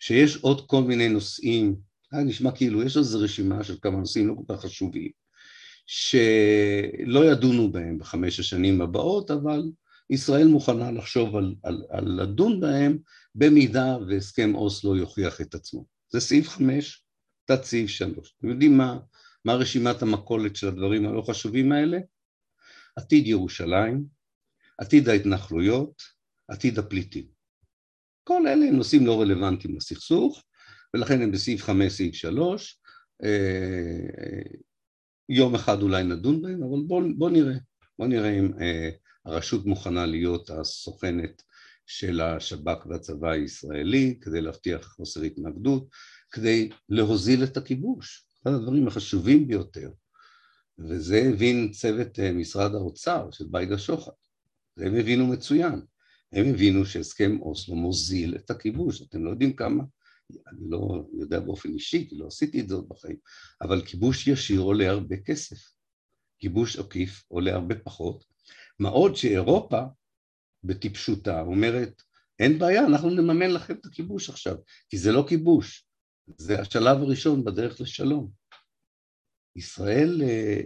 שיש 0.00 0.36
עוד 0.36 0.66
כל 0.66 0.82
מיני 0.82 1.08
נושאים, 1.08 1.76
היה 2.12 2.24
נשמע 2.24 2.52
כאילו 2.52 2.82
יש 2.82 2.96
איזו 2.96 3.20
רשימה 3.20 3.64
של 3.64 3.76
כמה 3.82 3.98
נושאים 3.98 4.28
לא 4.28 4.34
כל 4.34 4.54
כך 4.54 4.60
חשובים, 4.60 5.10
שלא 5.92 7.24
ידונו 7.32 7.72
בהם 7.72 7.98
בחמש 7.98 8.40
השנים 8.40 8.80
הבאות, 8.80 9.30
אבל 9.30 9.62
ישראל 10.10 10.48
מוכנה 10.48 10.90
לחשוב 10.90 11.36
על, 11.36 11.54
על, 11.62 11.84
על 11.90 12.22
לדון 12.22 12.60
בהם 12.60 12.98
במידה 13.34 13.96
והסכם 14.08 14.54
אוסלו 14.54 14.96
יוכיח 14.96 15.40
את 15.40 15.54
עצמו. 15.54 15.86
זה 16.12 16.20
סעיף 16.20 16.48
חמש, 16.48 17.04
תת 17.44 17.64
סעיף 17.64 17.90
שלוש. 17.90 18.34
אתם 18.38 18.48
יודעים 18.48 18.78
מה, 18.78 18.98
מה 19.44 19.54
רשימת 19.54 20.02
המכולת 20.02 20.56
של 20.56 20.68
הדברים 20.68 21.06
הלא 21.06 21.22
חשובים 21.22 21.72
האלה? 21.72 21.98
עתיד 22.96 23.26
ירושלים, 23.26 24.04
עתיד 24.78 25.08
ההתנחלויות, 25.08 26.02
עתיד 26.48 26.78
הפליטים. 26.78 27.26
כל 28.24 28.46
אלה 28.46 28.66
הם 28.66 28.76
נושאים 28.76 29.06
לא 29.06 29.20
רלוונטיים 29.20 29.76
לסכסוך, 29.76 30.42
ולכן 30.94 31.22
הם 31.22 31.32
בסעיף 31.32 31.62
חמש, 31.62 31.92
סעיף 31.92 32.14
שלוש. 32.14 32.80
אה, 33.24 33.28
אה, 34.18 34.69
יום 35.32 35.54
אחד 35.54 35.82
אולי 35.82 36.04
נדון 36.04 36.42
בהם, 36.42 36.62
אבל 36.62 36.82
בואו 36.86 37.04
בוא 37.16 37.30
נראה. 37.30 37.54
בואו 37.98 38.08
נראה 38.08 38.38
אם 38.38 38.50
אה, 38.60 38.90
הרשות 39.24 39.66
מוכנה 39.66 40.06
להיות 40.06 40.50
הסוכנת 40.50 41.42
של 41.86 42.20
השב"כ 42.20 42.86
והצבא 42.86 43.30
הישראלי 43.30 44.18
כדי 44.20 44.40
להבטיח 44.40 44.86
חוסר 44.86 45.22
התנגדות, 45.22 45.88
כדי 46.30 46.70
להוזיל 46.88 47.44
את 47.44 47.56
הכיבוש, 47.56 48.26
אחד 48.42 48.52
הדברים 48.52 48.88
החשובים 48.88 49.46
ביותר, 49.48 49.90
וזה 50.78 51.30
הבין 51.32 51.70
צוות 51.72 52.18
אה, 52.18 52.32
משרד 52.32 52.74
האוצר 52.74 53.30
של 53.30 53.44
בייגה 53.50 53.78
שוחט, 53.78 54.12
זה 54.76 54.86
הם 54.86 54.94
הבינו 54.94 55.26
מצוין, 55.26 55.82
הם 56.32 56.46
הבינו 56.46 56.86
שהסכם 56.86 57.40
אוסלו 57.40 57.74
מוזיל 57.74 58.36
את 58.36 58.50
הכיבוש, 58.50 59.02
אתם 59.02 59.24
לא 59.24 59.30
יודעים 59.30 59.52
כמה, 59.52 59.84
אני 60.46 60.70
לא 60.70 61.04
יודע 61.12 61.40
באופן 61.40 61.68
אישי, 61.68 62.06
כי 62.08 62.16
לא 62.16 62.26
עשיתי 62.26 62.60
את 62.60 62.68
זה 62.68 62.74
עוד 62.74 62.88
בחיים, 62.88 63.16
אבל 63.62 63.86
כיבוש 63.86 64.26
ישיר 64.26 64.60
עולה 64.60 64.90
הרבה 64.90 65.16
כסף, 65.16 65.58
כיבוש 66.38 66.76
עקיף 66.76 67.24
עולה 67.28 67.54
הרבה 67.54 67.74
פחות, 67.74 68.24
מה 68.78 68.88
עוד 68.88 69.16
שאירופה 69.16 69.82
בטיפשותה 70.64 71.40
אומרת, 71.40 72.02
אין 72.38 72.58
בעיה, 72.58 72.86
אנחנו 72.86 73.10
נממן 73.10 73.50
לכם 73.50 73.74
את 73.74 73.86
הכיבוש 73.86 74.30
עכשיו, 74.30 74.56
כי 74.88 74.98
זה 74.98 75.12
לא 75.12 75.24
כיבוש, 75.28 75.86
זה 76.36 76.60
השלב 76.60 76.98
הראשון 76.98 77.44
בדרך 77.44 77.80
לשלום. 77.80 78.30
ישראל, 79.56 80.22
אה, 80.22 80.60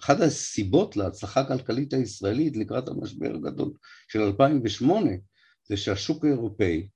אחת 0.00 0.20
הסיבות 0.20 0.96
להצלחה 0.96 1.40
הכלכלית 1.40 1.92
הישראלית 1.92 2.56
לקראת 2.56 2.88
המשבר 2.88 3.34
הגדול 3.34 3.72
של 4.08 4.20
2008 4.20 5.10
זה 5.68 5.76
שהשוק 5.76 6.24
האירופאי, 6.24 6.88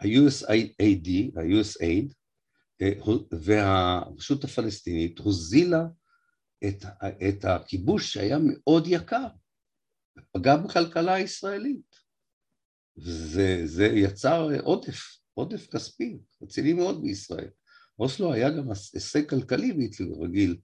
ה-USAID, 0.00 1.08
ה-USAID 1.36 2.14
אה, 2.82 2.90
והרשות 3.40 4.44
הפלסטינית 4.44 5.18
הוזילה 5.18 5.82
את, 6.68 6.84
את 7.28 7.44
הכיבוש 7.44 8.12
שהיה 8.12 8.38
מאוד 8.42 8.86
יקר, 8.86 9.26
פגע 10.32 10.56
בכלכלה 10.56 11.14
הישראלית. 11.14 12.06
וזה 12.96 13.86
יצר 13.86 14.48
עודף, 14.62 15.18
עודף 15.34 15.66
כספי, 15.70 16.18
רציני 16.42 16.72
מאוד 16.72 17.02
בישראל. 17.02 17.50
אוסלו 17.98 18.32
היה 18.32 18.50
גם 18.50 18.70
הישג 18.70 19.30
כלכלי 19.30 19.72
בלתי 19.72 20.04
רגיל 20.20 20.56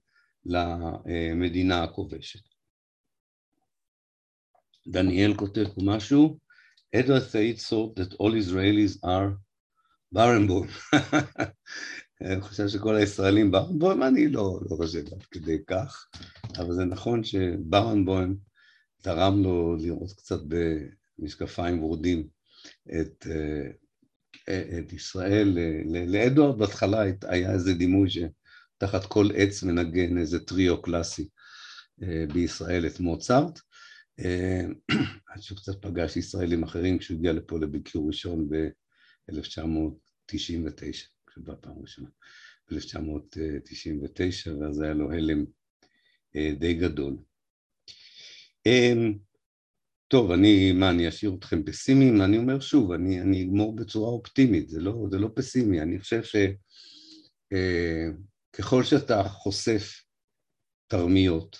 למדינה 0.45 1.83
הכובשת. 1.83 2.39
דניאל 4.87 5.33
כותב 5.37 5.63
פה 5.75 5.81
משהו, 5.85 6.39
אדוארד 6.95 7.21
סעיד 7.21 7.57
thought 7.57 7.99
that 7.99 8.13
all 8.13 8.33
Israelis 8.33 9.05
are 9.05 9.43
ברנבוים. 10.11 10.69
אני 12.21 12.41
חושב 12.41 12.67
שכל 12.67 12.95
הישראלים 12.95 13.51
ברנבוים, 13.51 14.03
אני 14.03 14.27
לא, 14.27 14.59
לא 14.69 14.75
חושב 14.75 14.99
עד 14.99 15.23
כדי 15.31 15.57
כך, 15.67 16.07
אבל 16.57 16.73
זה 16.73 16.85
נכון 16.85 17.23
שברנבוים 17.23 18.37
תרם 19.01 19.43
לו 19.43 19.75
לראות 19.79 20.11
קצת 20.11 20.39
במשקפיים 21.19 21.83
ורודים 21.83 22.27
את, 23.01 23.27
אה, 24.49 24.79
את 24.79 24.93
ישראל. 24.93 25.57
לאדוארד 26.07 26.57
בהתחלה 26.57 27.03
היה 27.27 27.51
איזה 27.51 27.73
דימוי 27.73 28.09
שתחת 28.09 29.05
כל 29.05 29.27
עץ 29.35 29.63
מנגן 29.63 30.17
איזה 30.17 30.39
טריו 30.39 30.81
קלאסי 30.81 31.27
אה, 32.03 32.25
בישראל 32.33 32.85
את 32.85 32.99
מוצרט. 32.99 33.59
אה, 34.19 34.61
עד 35.29 35.41
שהוא 35.41 35.57
קצת 35.57 35.81
פגש 35.81 36.17
ישראלים 36.17 36.63
אחרים 36.63 36.97
כשהוא 36.97 37.17
הגיע 37.17 37.33
לפה 37.33 37.59
לביקור 37.59 38.07
ראשון 38.07 38.49
ב-1999, 38.49 41.07
כשבא 41.27 41.53
פעם 41.61 41.81
ראשונה, 41.81 42.09
ב-1999, 42.71 44.49
ואז 44.61 44.81
היה 44.81 44.93
לו 44.93 45.11
הלם 45.11 45.45
די 46.59 46.73
גדול. 46.73 47.17
טוב, 50.13 50.31
אני, 50.31 50.71
מה, 50.71 50.89
אני 50.89 51.09
אשאיר 51.09 51.35
אתכם 51.39 51.63
פסימיים? 51.63 52.21
אני 52.21 52.37
אומר 52.37 52.59
שוב, 52.59 52.91
אני, 52.91 53.21
אני 53.21 53.43
אגמור 53.43 53.75
בצורה 53.75 54.09
אופטימית, 54.09 54.69
זה 54.69 54.81
לא, 54.81 55.05
זה 55.11 55.17
לא 55.17 55.29
פסימי, 55.35 55.81
אני 55.81 55.99
חושב 55.99 56.21
שככל 58.53 58.79
אה, 58.79 58.83
שאתה 58.83 59.23
חושף 59.23 60.03
תרמיות, 60.87 61.57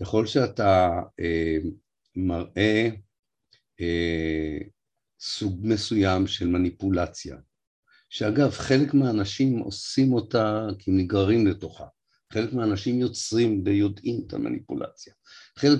ככל 0.00 0.26
שאתה 0.26 0.90
אה, 1.20 1.56
מראה 2.16 2.88
אה, 3.80 4.58
סוג 5.20 5.60
מסוים 5.62 6.26
של 6.26 6.48
מניפולציה, 6.48 7.36
שאגב, 8.10 8.50
חלק 8.50 8.94
מהאנשים 8.94 9.58
עושים 9.58 10.12
אותה 10.12 10.66
כי 10.78 10.90
הם 10.90 10.96
נגררים 10.96 11.46
לתוכה, 11.46 11.86
חלק 12.32 12.52
מהאנשים 12.52 13.00
יוצרים 13.00 13.64
ביודעין 13.64 14.22
את 14.26 14.34
המניפולציה. 14.34 15.12
חלק 15.58 15.78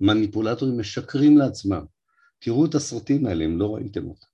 מהמניפולטורים 0.00 0.78
משקרים 0.78 1.38
לעצמם. 1.38 1.84
תראו 2.38 2.66
את 2.66 2.74
הסרטים 2.74 3.26
האלה, 3.26 3.44
אם 3.44 3.58
לא 3.58 3.74
ראיתם 3.74 4.06
אותם. 4.06 4.26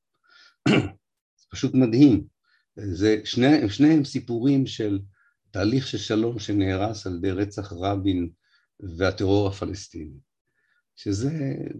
זה 1.41 1.47
פשוט 1.51 1.75
מדהים. 1.75 2.25
זה 2.77 3.21
שני, 3.25 3.71
שניהם 3.71 4.05
סיפורים 4.05 4.67
של 4.67 4.99
תהליך 5.51 5.87
של 5.87 5.99
שלום 5.99 6.39
שנהרס 6.39 7.07
על 7.07 7.15
ידי 7.17 7.31
רצח 7.31 7.73
רבין 7.73 8.31
והטרור 8.81 9.49
הפלסטיני. 9.49 10.19
שזה 10.97 11.31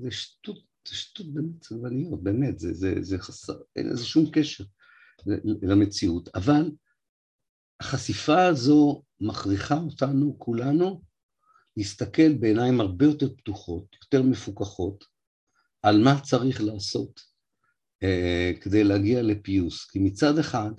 זה 0.01 0.11
שטות, 0.11 0.59
זה 0.89 0.95
שטות 0.95 1.35
באמת 1.35 1.61
צלבניות, 1.61 2.23
באמת, 2.23 2.59
זה, 2.59 2.75
זה, 2.75 2.95
זה 3.01 3.19
חסר, 3.19 3.55
אין 3.77 3.89
לזה 3.89 4.05
שום 4.05 4.31
קשר 4.33 4.65
למציאות. 5.63 6.29
אבל 6.35 6.71
החשיפה 7.81 8.47
הזו 8.47 9.03
מכריחה 9.21 9.75
אותנו, 9.75 10.39
כולנו, 10.39 11.03
להסתכל 11.77 12.33
בעיניים 12.33 12.81
הרבה 12.81 13.05
יותר 13.05 13.35
פתוחות, 13.37 13.97
יותר 14.03 14.23
מפוכחות, 14.23 15.05
על 15.83 16.03
מה 16.05 16.21
צריך 16.21 16.61
לעשות 16.61 17.21
אה, 18.03 18.53
כדי 18.61 18.85
להגיע 18.85 19.23
לפיוס. 19.23 19.91
כי 19.91 19.99
מצד 19.99 20.39
אחד, 20.39 20.71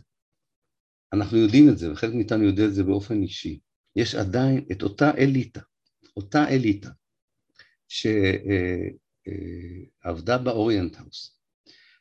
אנחנו 1.13 1.37
יודעים 1.37 1.69
את 1.69 1.77
זה, 1.77 1.91
וחלק 1.91 2.13
מאיתנו 2.13 2.43
יודע 2.43 2.65
את 2.65 2.73
זה 2.73 2.83
באופן 2.83 3.21
אישי, 3.21 3.59
יש 3.95 4.15
עדיין 4.15 4.65
את 4.71 4.83
אותה 4.83 5.11
אליטה, 5.17 5.61
אותה 6.17 6.47
אליטה, 6.47 6.89
שעבדה 9.97 10.37
באוריינט 10.37 10.97
האוס, 10.97 11.39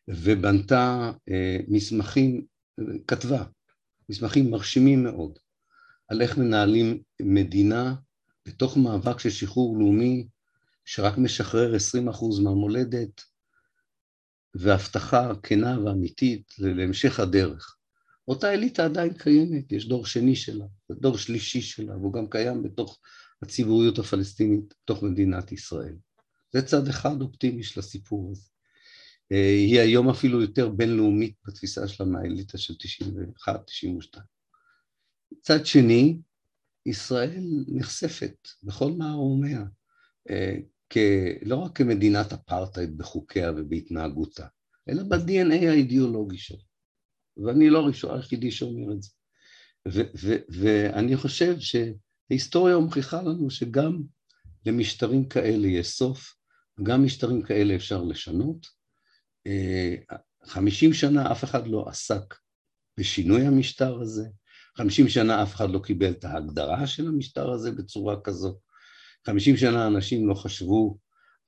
ובנתה 0.08 1.12
אה, 1.28 1.58
מסמכים, 1.68 2.46
כתבה 3.06 3.44
מסמכים 4.08 4.50
מרשימים 4.50 5.02
מאוד 5.02 5.38
על 6.08 6.22
איך 6.22 6.38
מנהלים 6.38 7.02
מדינה 7.22 7.94
בתוך 8.48 8.76
מאבק 8.76 9.18
של 9.18 9.30
שחרור 9.30 9.78
לאומי 9.78 10.28
שרק 10.84 11.18
משחרר 11.18 11.74
20% 11.74 12.42
מהמולדת 12.42 13.22
והבטחה 14.54 15.32
כנה 15.42 15.84
ואמיתית 15.84 16.52
להמשך 16.58 17.20
הדרך. 17.20 17.76
אותה 18.28 18.52
אליטה 18.52 18.84
עדיין 18.84 19.12
קיימת, 19.12 19.72
יש 19.72 19.88
דור 19.88 20.06
שני 20.06 20.36
שלה, 20.36 20.64
דור 20.90 21.18
שלישי 21.18 21.60
שלה, 21.60 21.96
והוא 21.96 22.12
גם 22.12 22.30
קיים 22.30 22.62
בתוך 22.62 23.00
הציבוריות 23.44 23.98
הפלסטינית, 23.98 24.74
בתוך 24.82 25.02
מדינת 25.02 25.52
ישראל. 25.52 25.96
זה 26.52 26.62
צד 26.62 26.88
אחד 26.88 27.22
אופטימי 27.22 27.62
של 27.62 27.80
הסיפור 27.80 28.30
הזה. 28.30 28.48
אה, 29.32 29.48
היא 29.48 29.80
היום 29.80 30.10
אפילו 30.10 30.40
יותר 30.40 30.68
בינלאומית 30.68 31.34
בתפיסה 31.46 31.88
שלה 31.88 32.06
מהאליטה 32.06 32.58
של 32.58 32.74
91-92. 34.14 34.18
צד 35.42 35.66
שני, 35.66 36.18
ישראל 36.86 37.44
נחשפת 37.68 38.48
בכל 38.62 38.92
מערומיה, 38.92 39.64
אה, 40.30 40.56
לא 41.42 41.56
רק 41.56 41.78
כמדינת 41.78 42.32
אפרטהייד 42.32 42.98
בחוקיה 42.98 43.52
ובהתנהגותה, 43.56 44.46
אלא 44.88 45.02
ב-DNA 45.02 45.68
האידיאולוגי 45.68 46.38
שלה. 46.38 46.62
ואני 47.36 47.70
לא 47.70 47.78
הראשון 47.78 48.16
היחידי 48.16 48.50
שאומר 48.50 48.92
את 48.92 49.02
זה. 49.02 49.10
ואני 50.48 51.16
חושב 51.16 51.60
שההיסטוריה 52.28 52.78
מוכיחה 52.78 53.22
לנו 53.22 53.50
שגם 53.50 54.02
למשטרים 54.66 55.28
כאלה 55.28 55.68
יש 55.68 55.88
סוף, 55.88 56.34
גם 56.82 57.04
משטרים 57.04 57.42
כאלה 57.42 57.74
אפשר 57.74 58.02
לשנות. 58.02 58.66
אה, 59.46 59.94
חמישים 60.44 60.92
שנה 60.92 61.32
אף 61.32 61.44
אחד 61.44 61.66
לא 61.66 61.84
עסק 61.88 62.34
בשינוי 62.98 63.46
המשטר 63.46 64.00
הזה, 64.00 64.28
חמישים 64.78 65.08
שנה 65.08 65.42
אף 65.42 65.54
אחד 65.54 65.70
לא 65.70 65.78
קיבל 65.78 66.10
את 66.10 66.24
ההגדרה 66.24 66.86
של 66.86 67.08
המשטר 67.08 67.50
הזה 67.50 67.72
בצורה 67.72 68.20
כזאת. 68.20 68.58
חמישים 69.26 69.56
שנה 69.56 69.86
אנשים 69.86 70.28
לא 70.28 70.34
חשבו 70.34 70.98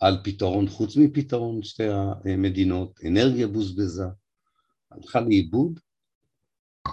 על 0.01 0.19
פתרון 0.25 0.69
חוץ 0.69 0.97
מפתרון 0.97 1.63
שתי 1.63 1.89
המדינות, 1.89 3.01
אנרגיה 3.07 3.47
בוזבזה, 3.47 4.05
הלכה 4.91 5.21
לאיבוד, 5.21 5.81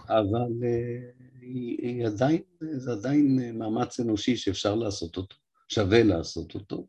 אבל 0.09 0.51
אה, 0.63 1.11
היא, 1.41 2.05
עדיין, 2.05 2.41
זה 2.77 2.91
עדיין 2.91 3.57
מאמץ 3.59 3.99
אנושי 3.99 4.37
שאפשר 4.37 4.75
לעשות 4.75 5.17
אותו, 5.17 5.35
שווה 5.69 6.03
לעשות 6.03 6.55
אותו. 6.55 6.87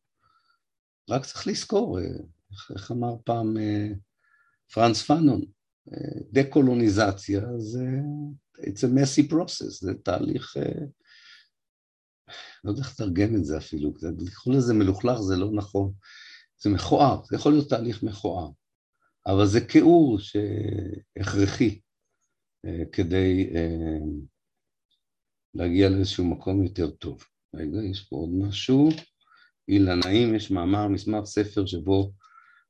רק 1.10 1.24
צריך 1.24 1.46
לזכור, 1.46 1.98
אה, 1.98 2.04
איך, 2.52 2.72
איך 2.74 2.90
אמר 2.90 3.14
פעם 3.24 3.56
אה, 3.58 3.88
פרנס 4.74 5.02
פאנון, 5.02 5.40
דה-קולוניזציה 6.32 7.40
זה 7.58 7.86
it's 8.58 8.84
a 8.84 8.88
messy 8.88 9.32
process, 9.32 9.80
זה 9.80 9.94
תהליך, 9.94 10.56
אה, 10.56 10.86
לא 12.64 12.70
יודע 12.70 12.82
איך 12.82 12.92
לתרגם 12.92 13.36
את 13.36 13.44
זה 13.44 13.58
אפילו, 13.58 13.92
לקרוא 14.18 14.54
לזה 14.54 14.74
מלוכלך 14.74 15.20
זה 15.20 15.36
לא 15.36 15.50
נכון, 15.52 15.92
זה 16.62 16.70
מכוער, 16.70 17.22
זה 17.24 17.36
יכול 17.36 17.52
להיות 17.52 17.68
תהליך 17.68 18.02
מכוער, 18.02 18.48
אבל 19.26 19.46
זה 19.46 19.60
כיעור 19.60 20.18
שהכרחי 20.18 21.68
אה, 21.68 21.74
כדי 22.92 23.50
אה, 23.54 23.98
להגיע 25.54 25.88
לאיזשהו 25.88 26.24
מקום 26.24 26.62
יותר 26.62 26.90
טוב. 26.90 27.24
רגע, 27.54 27.78
יש 27.90 28.00
פה 28.00 28.16
עוד 28.16 28.30
משהו. 28.34 28.90
אילן, 29.68 30.00
האם 30.04 30.34
יש 30.34 30.50
מאמר, 30.50 30.88
מסמך, 30.88 31.24
ספר 31.24 31.66
שבו 31.66 32.12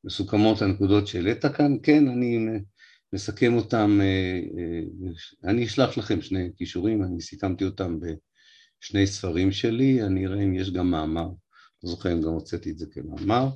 מסוכמות 0.05 0.63
הנקודות 0.63 1.07
שהעלית 1.07 1.47
כאן, 1.47 1.77
כן, 1.83 2.09
אני 2.09 2.39
מסכם 3.13 3.55
אותם, 3.55 3.99
אה, 4.03 4.41
אה, 4.59 5.51
אני 5.51 5.65
אשלח 5.65 5.99
לכם 5.99 6.23
שני 6.23 6.51
כישורים, 6.57 7.03
אני 7.05 7.21
סיכמתי 7.21 7.65
אותם 7.65 7.99
בשני 8.01 9.07
ספרים 9.07 9.53
שלי, 9.53 10.03
אני 10.03 10.27
אראה 10.27 10.43
אם 10.43 10.55
יש 10.55 10.71
גם 10.71 10.91
מאמר, 10.91 11.29
לא 11.83 11.91
זוכר 11.91 12.13
אם 12.13 12.21
גם 12.23 12.29
הוצאתי 12.29 12.71
את 12.71 12.79
זה 12.79 12.87
כמאמר, 12.93 13.49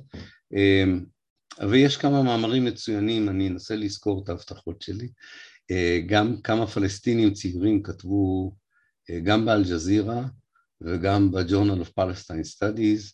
אה, 0.55 0.83
ויש 1.69 1.97
כמה 1.97 2.23
מאמרים 2.23 2.65
מצוינים, 2.65 3.29
אני 3.29 3.47
אנסה 3.47 3.75
לזכור 3.75 4.23
את 4.23 4.29
ההבטחות 4.29 4.81
שלי, 4.81 5.09
גם 6.05 6.41
כמה 6.41 6.67
פלסטינים 6.67 7.33
צעירים 7.33 7.83
כתבו 7.83 8.55
גם 9.23 9.45
באלג'זירה 9.45 10.27
וגם 10.81 11.31
ב-Journal 11.31 11.81
of 11.85 11.89
Palestine 11.99 12.45
Studies 12.55 13.13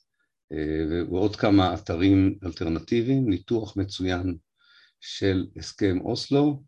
ועוד 1.12 1.36
כמה 1.36 1.74
אתרים 1.74 2.38
אלטרנטיביים, 2.44 3.30
ניתוח 3.30 3.78
מצוין 3.78 4.38
של 5.02 5.48
הסכם 5.56 6.02
אוסלו, 6.02 6.64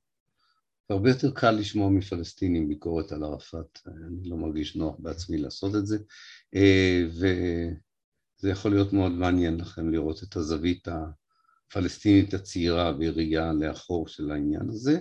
והרבה 0.90 1.10
יותר 1.10 1.32
קל 1.32 1.52
לשמוע 1.52 1.90
מפלסטינים 1.90 2.68
ביקורת 2.68 3.12
על 3.12 3.24
ערפאת, 3.24 3.80
אני 3.88 4.30
לא 4.30 4.38
מרגיש 4.38 4.76
נוח 4.76 4.96
בעצמי 5.00 5.38
לעשות 5.38 5.76
את 5.76 5.88
זה, 5.88 5.98
וזה 7.08 8.50
יכול 8.50 8.72
להיות 8.72 8.94
מאוד 8.94 9.12
מעניין 9.12 9.58
לכם 9.58 9.90
לראות 9.90 10.24
את 10.24 10.36
הזווית 10.36 10.88
הפלסטינית 10.88 12.34
הצעירה 12.34 12.94
בראייה 12.94 13.54
לאחור 13.54 14.08
של 14.08 14.32
העניין 14.32 14.70
הזה. 14.70 15.00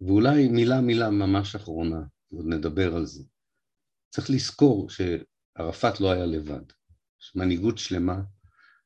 ואולי 0.00 0.48
מילה 0.48 0.80
מילה 0.80 1.10
ממש 1.10 1.54
אחרונה, 1.54 2.02
עוד 2.32 2.46
נדבר 2.46 2.96
על 2.96 3.06
זה. 3.06 3.22
צריך 4.10 4.30
לזכור 4.30 4.88
שערפאת 4.90 6.00
לא 6.00 6.10
היה 6.10 6.26
לבד, 6.26 6.64
יש 7.20 7.36
מנהיגות 7.36 7.78
שלמה 7.78 8.22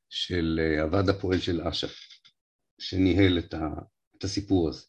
של 0.08 0.60
אה, 0.62 0.82
הוועד 0.82 1.08
הפועל 1.08 1.38
של 1.38 1.60
אש"ף, 1.60 1.94
שניהל 2.78 3.38
את, 3.38 3.54
ה, 3.54 3.68
את 4.18 4.24
הסיפור 4.24 4.68
הזה. 4.68 4.84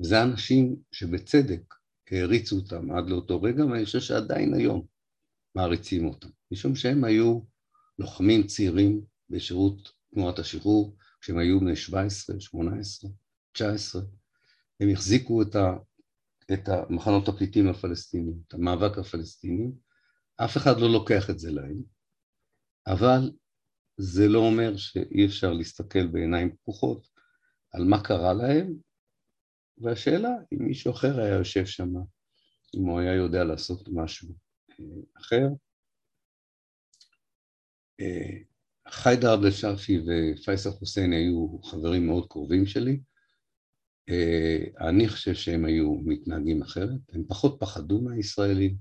וזה 0.00 0.22
אנשים 0.22 0.76
שבצדק 0.92 1.74
העריצו 2.10 2.56
אותם 2.56 2.90
עד 2.90 3.08
לאותו 3.08 3.42
רגע, 3.42 3.64
ואני 3.64 3.84
חושב 3.84 4.00
שעדיין 4.00 4.54
היום 4.54 4.86
מעריצים 5.54 6.06
אותם, 6.06 6.28
משום 6.50 6.76
שהם 6.76 7.04
היו 7.04 7.40
לוחמים 7.98 8.46
צעירים 8.46 9.04
בשירות 9.30 9.92
תנועת 10.14 10.38
השחרור, 10.38 10.96
כשהם 11.20 11.38
היו 11.38 11.60
בני 11.60 11.76
17, 11.76 12.40
18, 12.40 13.10
19, 13.54 14.02
הם 14.80 14.88
החזיקו 14.92 15.42
את, 15.42 15.54
ה, 15.56 15.76
את 16.52 16.68
המחנות 16.68 17.28
הפליטים 17.28 17.68
הפלסטינים, 17.68 18.34
את 18.48 18.54
המאבק 18.54 18.98
הפלסטיני, 18.98 19.70
אף 20.36 20.56
אחד 20.56 20.80
לא 20.80 20.92
לוקח 20.92 21.30
את 21.30 21.38
זה 21.38 21.50
להם, 21.50 21.82
אבל 22.86 23.30
זה 23.96 24.28
לא 24.28 24.38
אומר 24.38 24.76
שאי 24.76 25.26
אפשר 25.26 25.52
להסתכל 25.52 26.06
בעיניים 26.06 26.56
פקוחות 26.56 27.08
על 27.72 27.84
מה 27.84 28.04
קרה 28.04 28.32
להם, 28.32 28.74
והשאלה 29.78 30.28
אם 30.52 30.58
מישהו 30.64 30.92
אחר 30.92 31.20
היה 31.20 31.34
יושב 31.34 31.66
שם, 31.66 31.88
אם 32.76 32.84
הוא 32.84 33.00
היה 33.00 33.14
יודע 33.14 33.44
לעשות 33.44 33.88
משהו 33.92 34.34
אה, 34.70 35.20
אחר. 35.20 35.48
אה, 38.00 38.38
חיידר 38.88 39.32
עבד 39.32 39.44
אל-שרפי 39.44 40.00
ופייסל 40.06 40.70
חוסיין 40.70 41.12
היו 41.12 41.62
חברים 41.62 42.06
מאוד 42.06 42.26
קרובים 42.28 42.66
שלי. 42.66 43.00
אה, 44.08 44.88
אני 44.88 45.08
חושב 45.08 45.34
שהם 45.34 45.64
היו 45.64 45.94
מתנהגים 45.94 46.62
אחרת, 46.62 47.00
הם 47.12 47.24
פחות 47.28 47.56
פחדו 47.60 48.00
מהישראלים, 48.02 48.76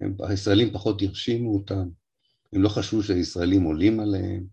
הם, 0.00 0.16
הישראלים 0.28 0.72
פחות 0.72 1.02
הרשימו 1.02 1.54
אותם, 1.54 1.88
הם 2.52 2.62
לא 2.62 2.68
חשבו 2.68 3.02
שהישראלים 3.02 3.62
עולים 3.62 4.00
עליהם 4.00 4.46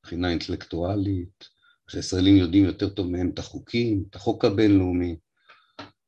מבחינה 0.00 0.30
אינטלקטואלית, 0.30 1.48
שהישראלים 1.90 2.36
יודעים 2.36 2.64
יותר 2.64 2.88
טוב 2.88 3.10
מהם 3.10 3.30
את 3.34 3.38
החוקים, 3.38 4.04
את 4.10 4.14
החוק 4.14 4.44
הבינלאומי. 4.44 5.16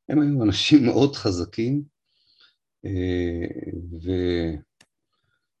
הם 0.09 0.21
היו 0.21 0.43
אנשים 0.43 0.83
מאוד 0.85 1.15
חזקים, 1.15 1.83
אה, 2.85 2.91
ו... 4.03 4.11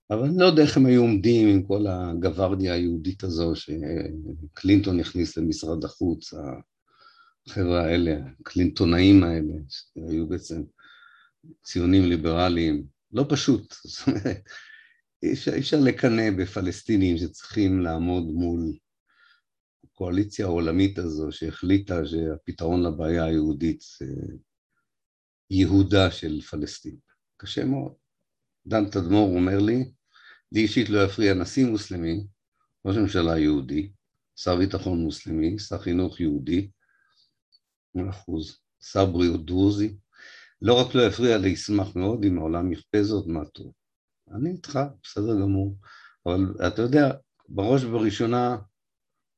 אבל 0.09 0.23
אני 0.23 0.37
לא 0.37 0.45
יודע 0.45 0.63
איך 0.63 0.77
הם 0.77 0.85
היו 0.85 1.01
עומדים 1.01 1.47
עם 1.47 1.63
כל 1.63 1.87
הגווארדיה 1.87 2.73
היהודית 2.73 3.23
הזו 3.23 3.53
שקלינטון 3.55 4.99
הכניס 4.99 5.37
למשרד 5.37 5.85
החוץ, 5.85 6.33
החבר'ה 7.47 7.85
האלה, 7.85 8.15
הקלינטונאים 8.39 9.23
האלה, 9.23 9.53
שהיו 9.69 10.27
בעצם 10.27 10.63
ציונים 11.63 12.03
ליברליים, 12.03 12.85
לא 13.11 13.25
פשוט, 13.29 13.73
זאת 13.83 14.07
אומרת, 14.07 14.49
אי 15.23 15.33
אפשר, 15.33 15.57
אפשר 15.57 15.77
לקנא 15.79 16.31
בפלסטינים 16.37 17.17
שצריכים 17.17 17.79
לעמוד 17.79 18.23
מול 18.23 18.77
הקואליציה 19.83 20.45
העולמית 20.45 20.97
הזו 20.97 21.31
שהחליטה 21.31 22.05
שהפתרון 22.05 22.83
לבעיה 22.83 23.25
היהודית 23.25 23.81
זה 23.81 24.05
יהודה 25.49 26.11
של 26.11 26.41
פלסטין. 26.41 26.97
קשה 27.37 27.65
מאוד. 27.65 27.93
דן 28.67 28.89
תדמור 28.89 29.35
אומר 29.35 29.59
לי, 29.59 29.91
לי 30.51 30.61
אישית 30.61 30.89
לא 30.89 31.03
יפריע 31.03 31.33
נשיא 31.33 31.65
מוסלמי, 31.65 32.23
ראש 32.85 32.97
ממשלה 32.97 33.39
יהודי, 33.39 33.91
שר 34.35 34.55
ביטחון 34.55 34.99
מוסלמי, 34.99 35.59
שר 35.59 35.77
חינוך 35.77 36.19
יהודי, 36.19 36.69
מאה 37.95 38.09
אחוז, 38.09 38.57
שר 38.81 39.05
בריאות 39.05 39.45
דרוזי, 39.45 39.95
לא 40.61 40.73
רק 40.73 40.95
לא 40.95 41.01
יפריע 41.01 41.37
לי, 41.37 41.49
ישמח 41.49 41.95
מאוד 41.95 42.25
אם 42.25 42.37
העולם 42.37 42.71
יכפה 42.71 43.03
זאת, 43.03 43.27
מה 43.27 43.45
טוב. 43.45 43.73
אני 44.35 44.51
איתך, 44.51 44.79
בסדר 45.03 45.41
גמור, 45.41 45.77
אבל 46.25 46.67
אתה 46.67 46.81
יודע, 46.81 47.11
בראש 47.49 47.83
ובראשונה 47.83 48.57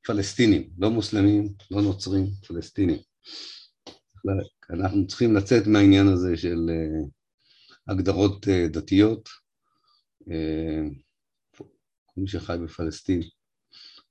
פלסטינים, 0.05 0.69
לא 0.77 0.89
מוסלמים, 0.89 1.53
לא 1.71 1.81
נוצרים, 1.81 2.25
פלסטינים. 2.47 2.99
אנחנו 4.69 5.07
צריכים 5.07 5.35
לצאת 5.35 5.67
מהעניין 5.67 6.07
הזה 6.07 6.37
של 6.37 6.69
uh, 6.69 7.09
הגדרות 7.87 8.45
uh, 8.45 8.67
דתיות. 8.71 9.29
Uh, 10.21 11.63
מי 12.17 12.27
שחי 12.27 12.57
בפלסטין 12.63 13.21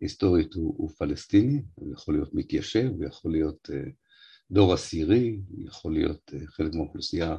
היסטורית 0.01 0.55
הוא, 0.55 0.75
הוא 0.79 0.91
פלסטיני, 0.99 1.63
הוא 1.75 1.93
יכול 1.93 2.15
להיות 2.15 2.35
מתיישב, 2.35 2.91
הוא 2.97 3.05
יכול 3.05 3.33
להיות 3.33 3.71
uh, 3.73 3.91
דור 4.51 4.73
עשירי, 4.73 5.41
יכול 5.59 5.93
להיות 5.93 6.33
uh, 6.35 6.47
חלק 6.47 6.75
מהאוכלוסייה 6.75 7.37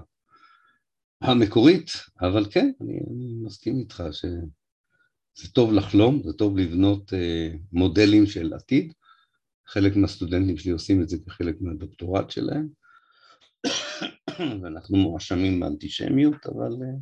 המקורית, 1.21 1.89
אבל 2.21 2.45
כן, 2.51 2.71
אני, 2.81 2.93
אני 2.93 3.33
מסכים 3.43 3.79
איתך 3.79 4.03
שזה 4.11 5.53
טוב 5.53 5.73
לחלום, 5.73 6.21
זה 6.23 6.33
טוב 6.33 6.57
לבנות 6.57 7.13
אה, 7.13 7.49
מודלים 7.71 8.25
של 8.25 8.53
עתיד. 8.53 8.93
חלק 9.67 9.95
מהסטודנטים 9.95 10.57
שלי 10.57 10.71
עושים 10.71 11.01
את 11.01 11.09
זה 11.09 11.17
כחלק 11.25 11.55
מהדוקטורט 11.61 12.29
שלהם, 12.29 12.67
ואנחנו 14.61 14.97
מואשמים 14.97 15.59
באנטישמיות, 15.59 16.45
אבל 16.45 16.71
אה, 16.81 16.97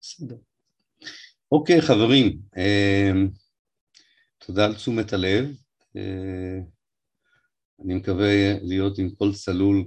בסדר. 0.00 0.36
אוקיי, 1.52 1.82
חברים, 1.82 2.38
אה, 2.56 3.12
תודה 4.46 4.64
על 4.64 4.74
תשומת 4.74 5.12
הלב. 5.12 5.48
אה, 7.78 7.84
אני 7.84 7.94
מקווה 7.94 8.58
להיות 8.62 8.98
עם 8.98 9.10
קול 9.10 9.34
צלול 9.34 9.84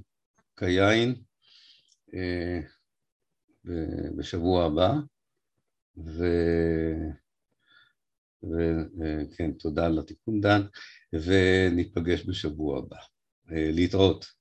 כיין. 0.57 1.15
אה, 2.13 2.59
בשבוע 4.17 4.65
הבא, 4.65 4.93
וכן, 8.43 9.51
תודה 9.59 9.85
על 9.85 9.99
התיקון 9.99 10.41
דן, 10.41 10.61
וניפגש 11.13 12.25
בשבוע 12.25 12.79
הבא. 12.79 12.97
להתראות. 13.47 14.40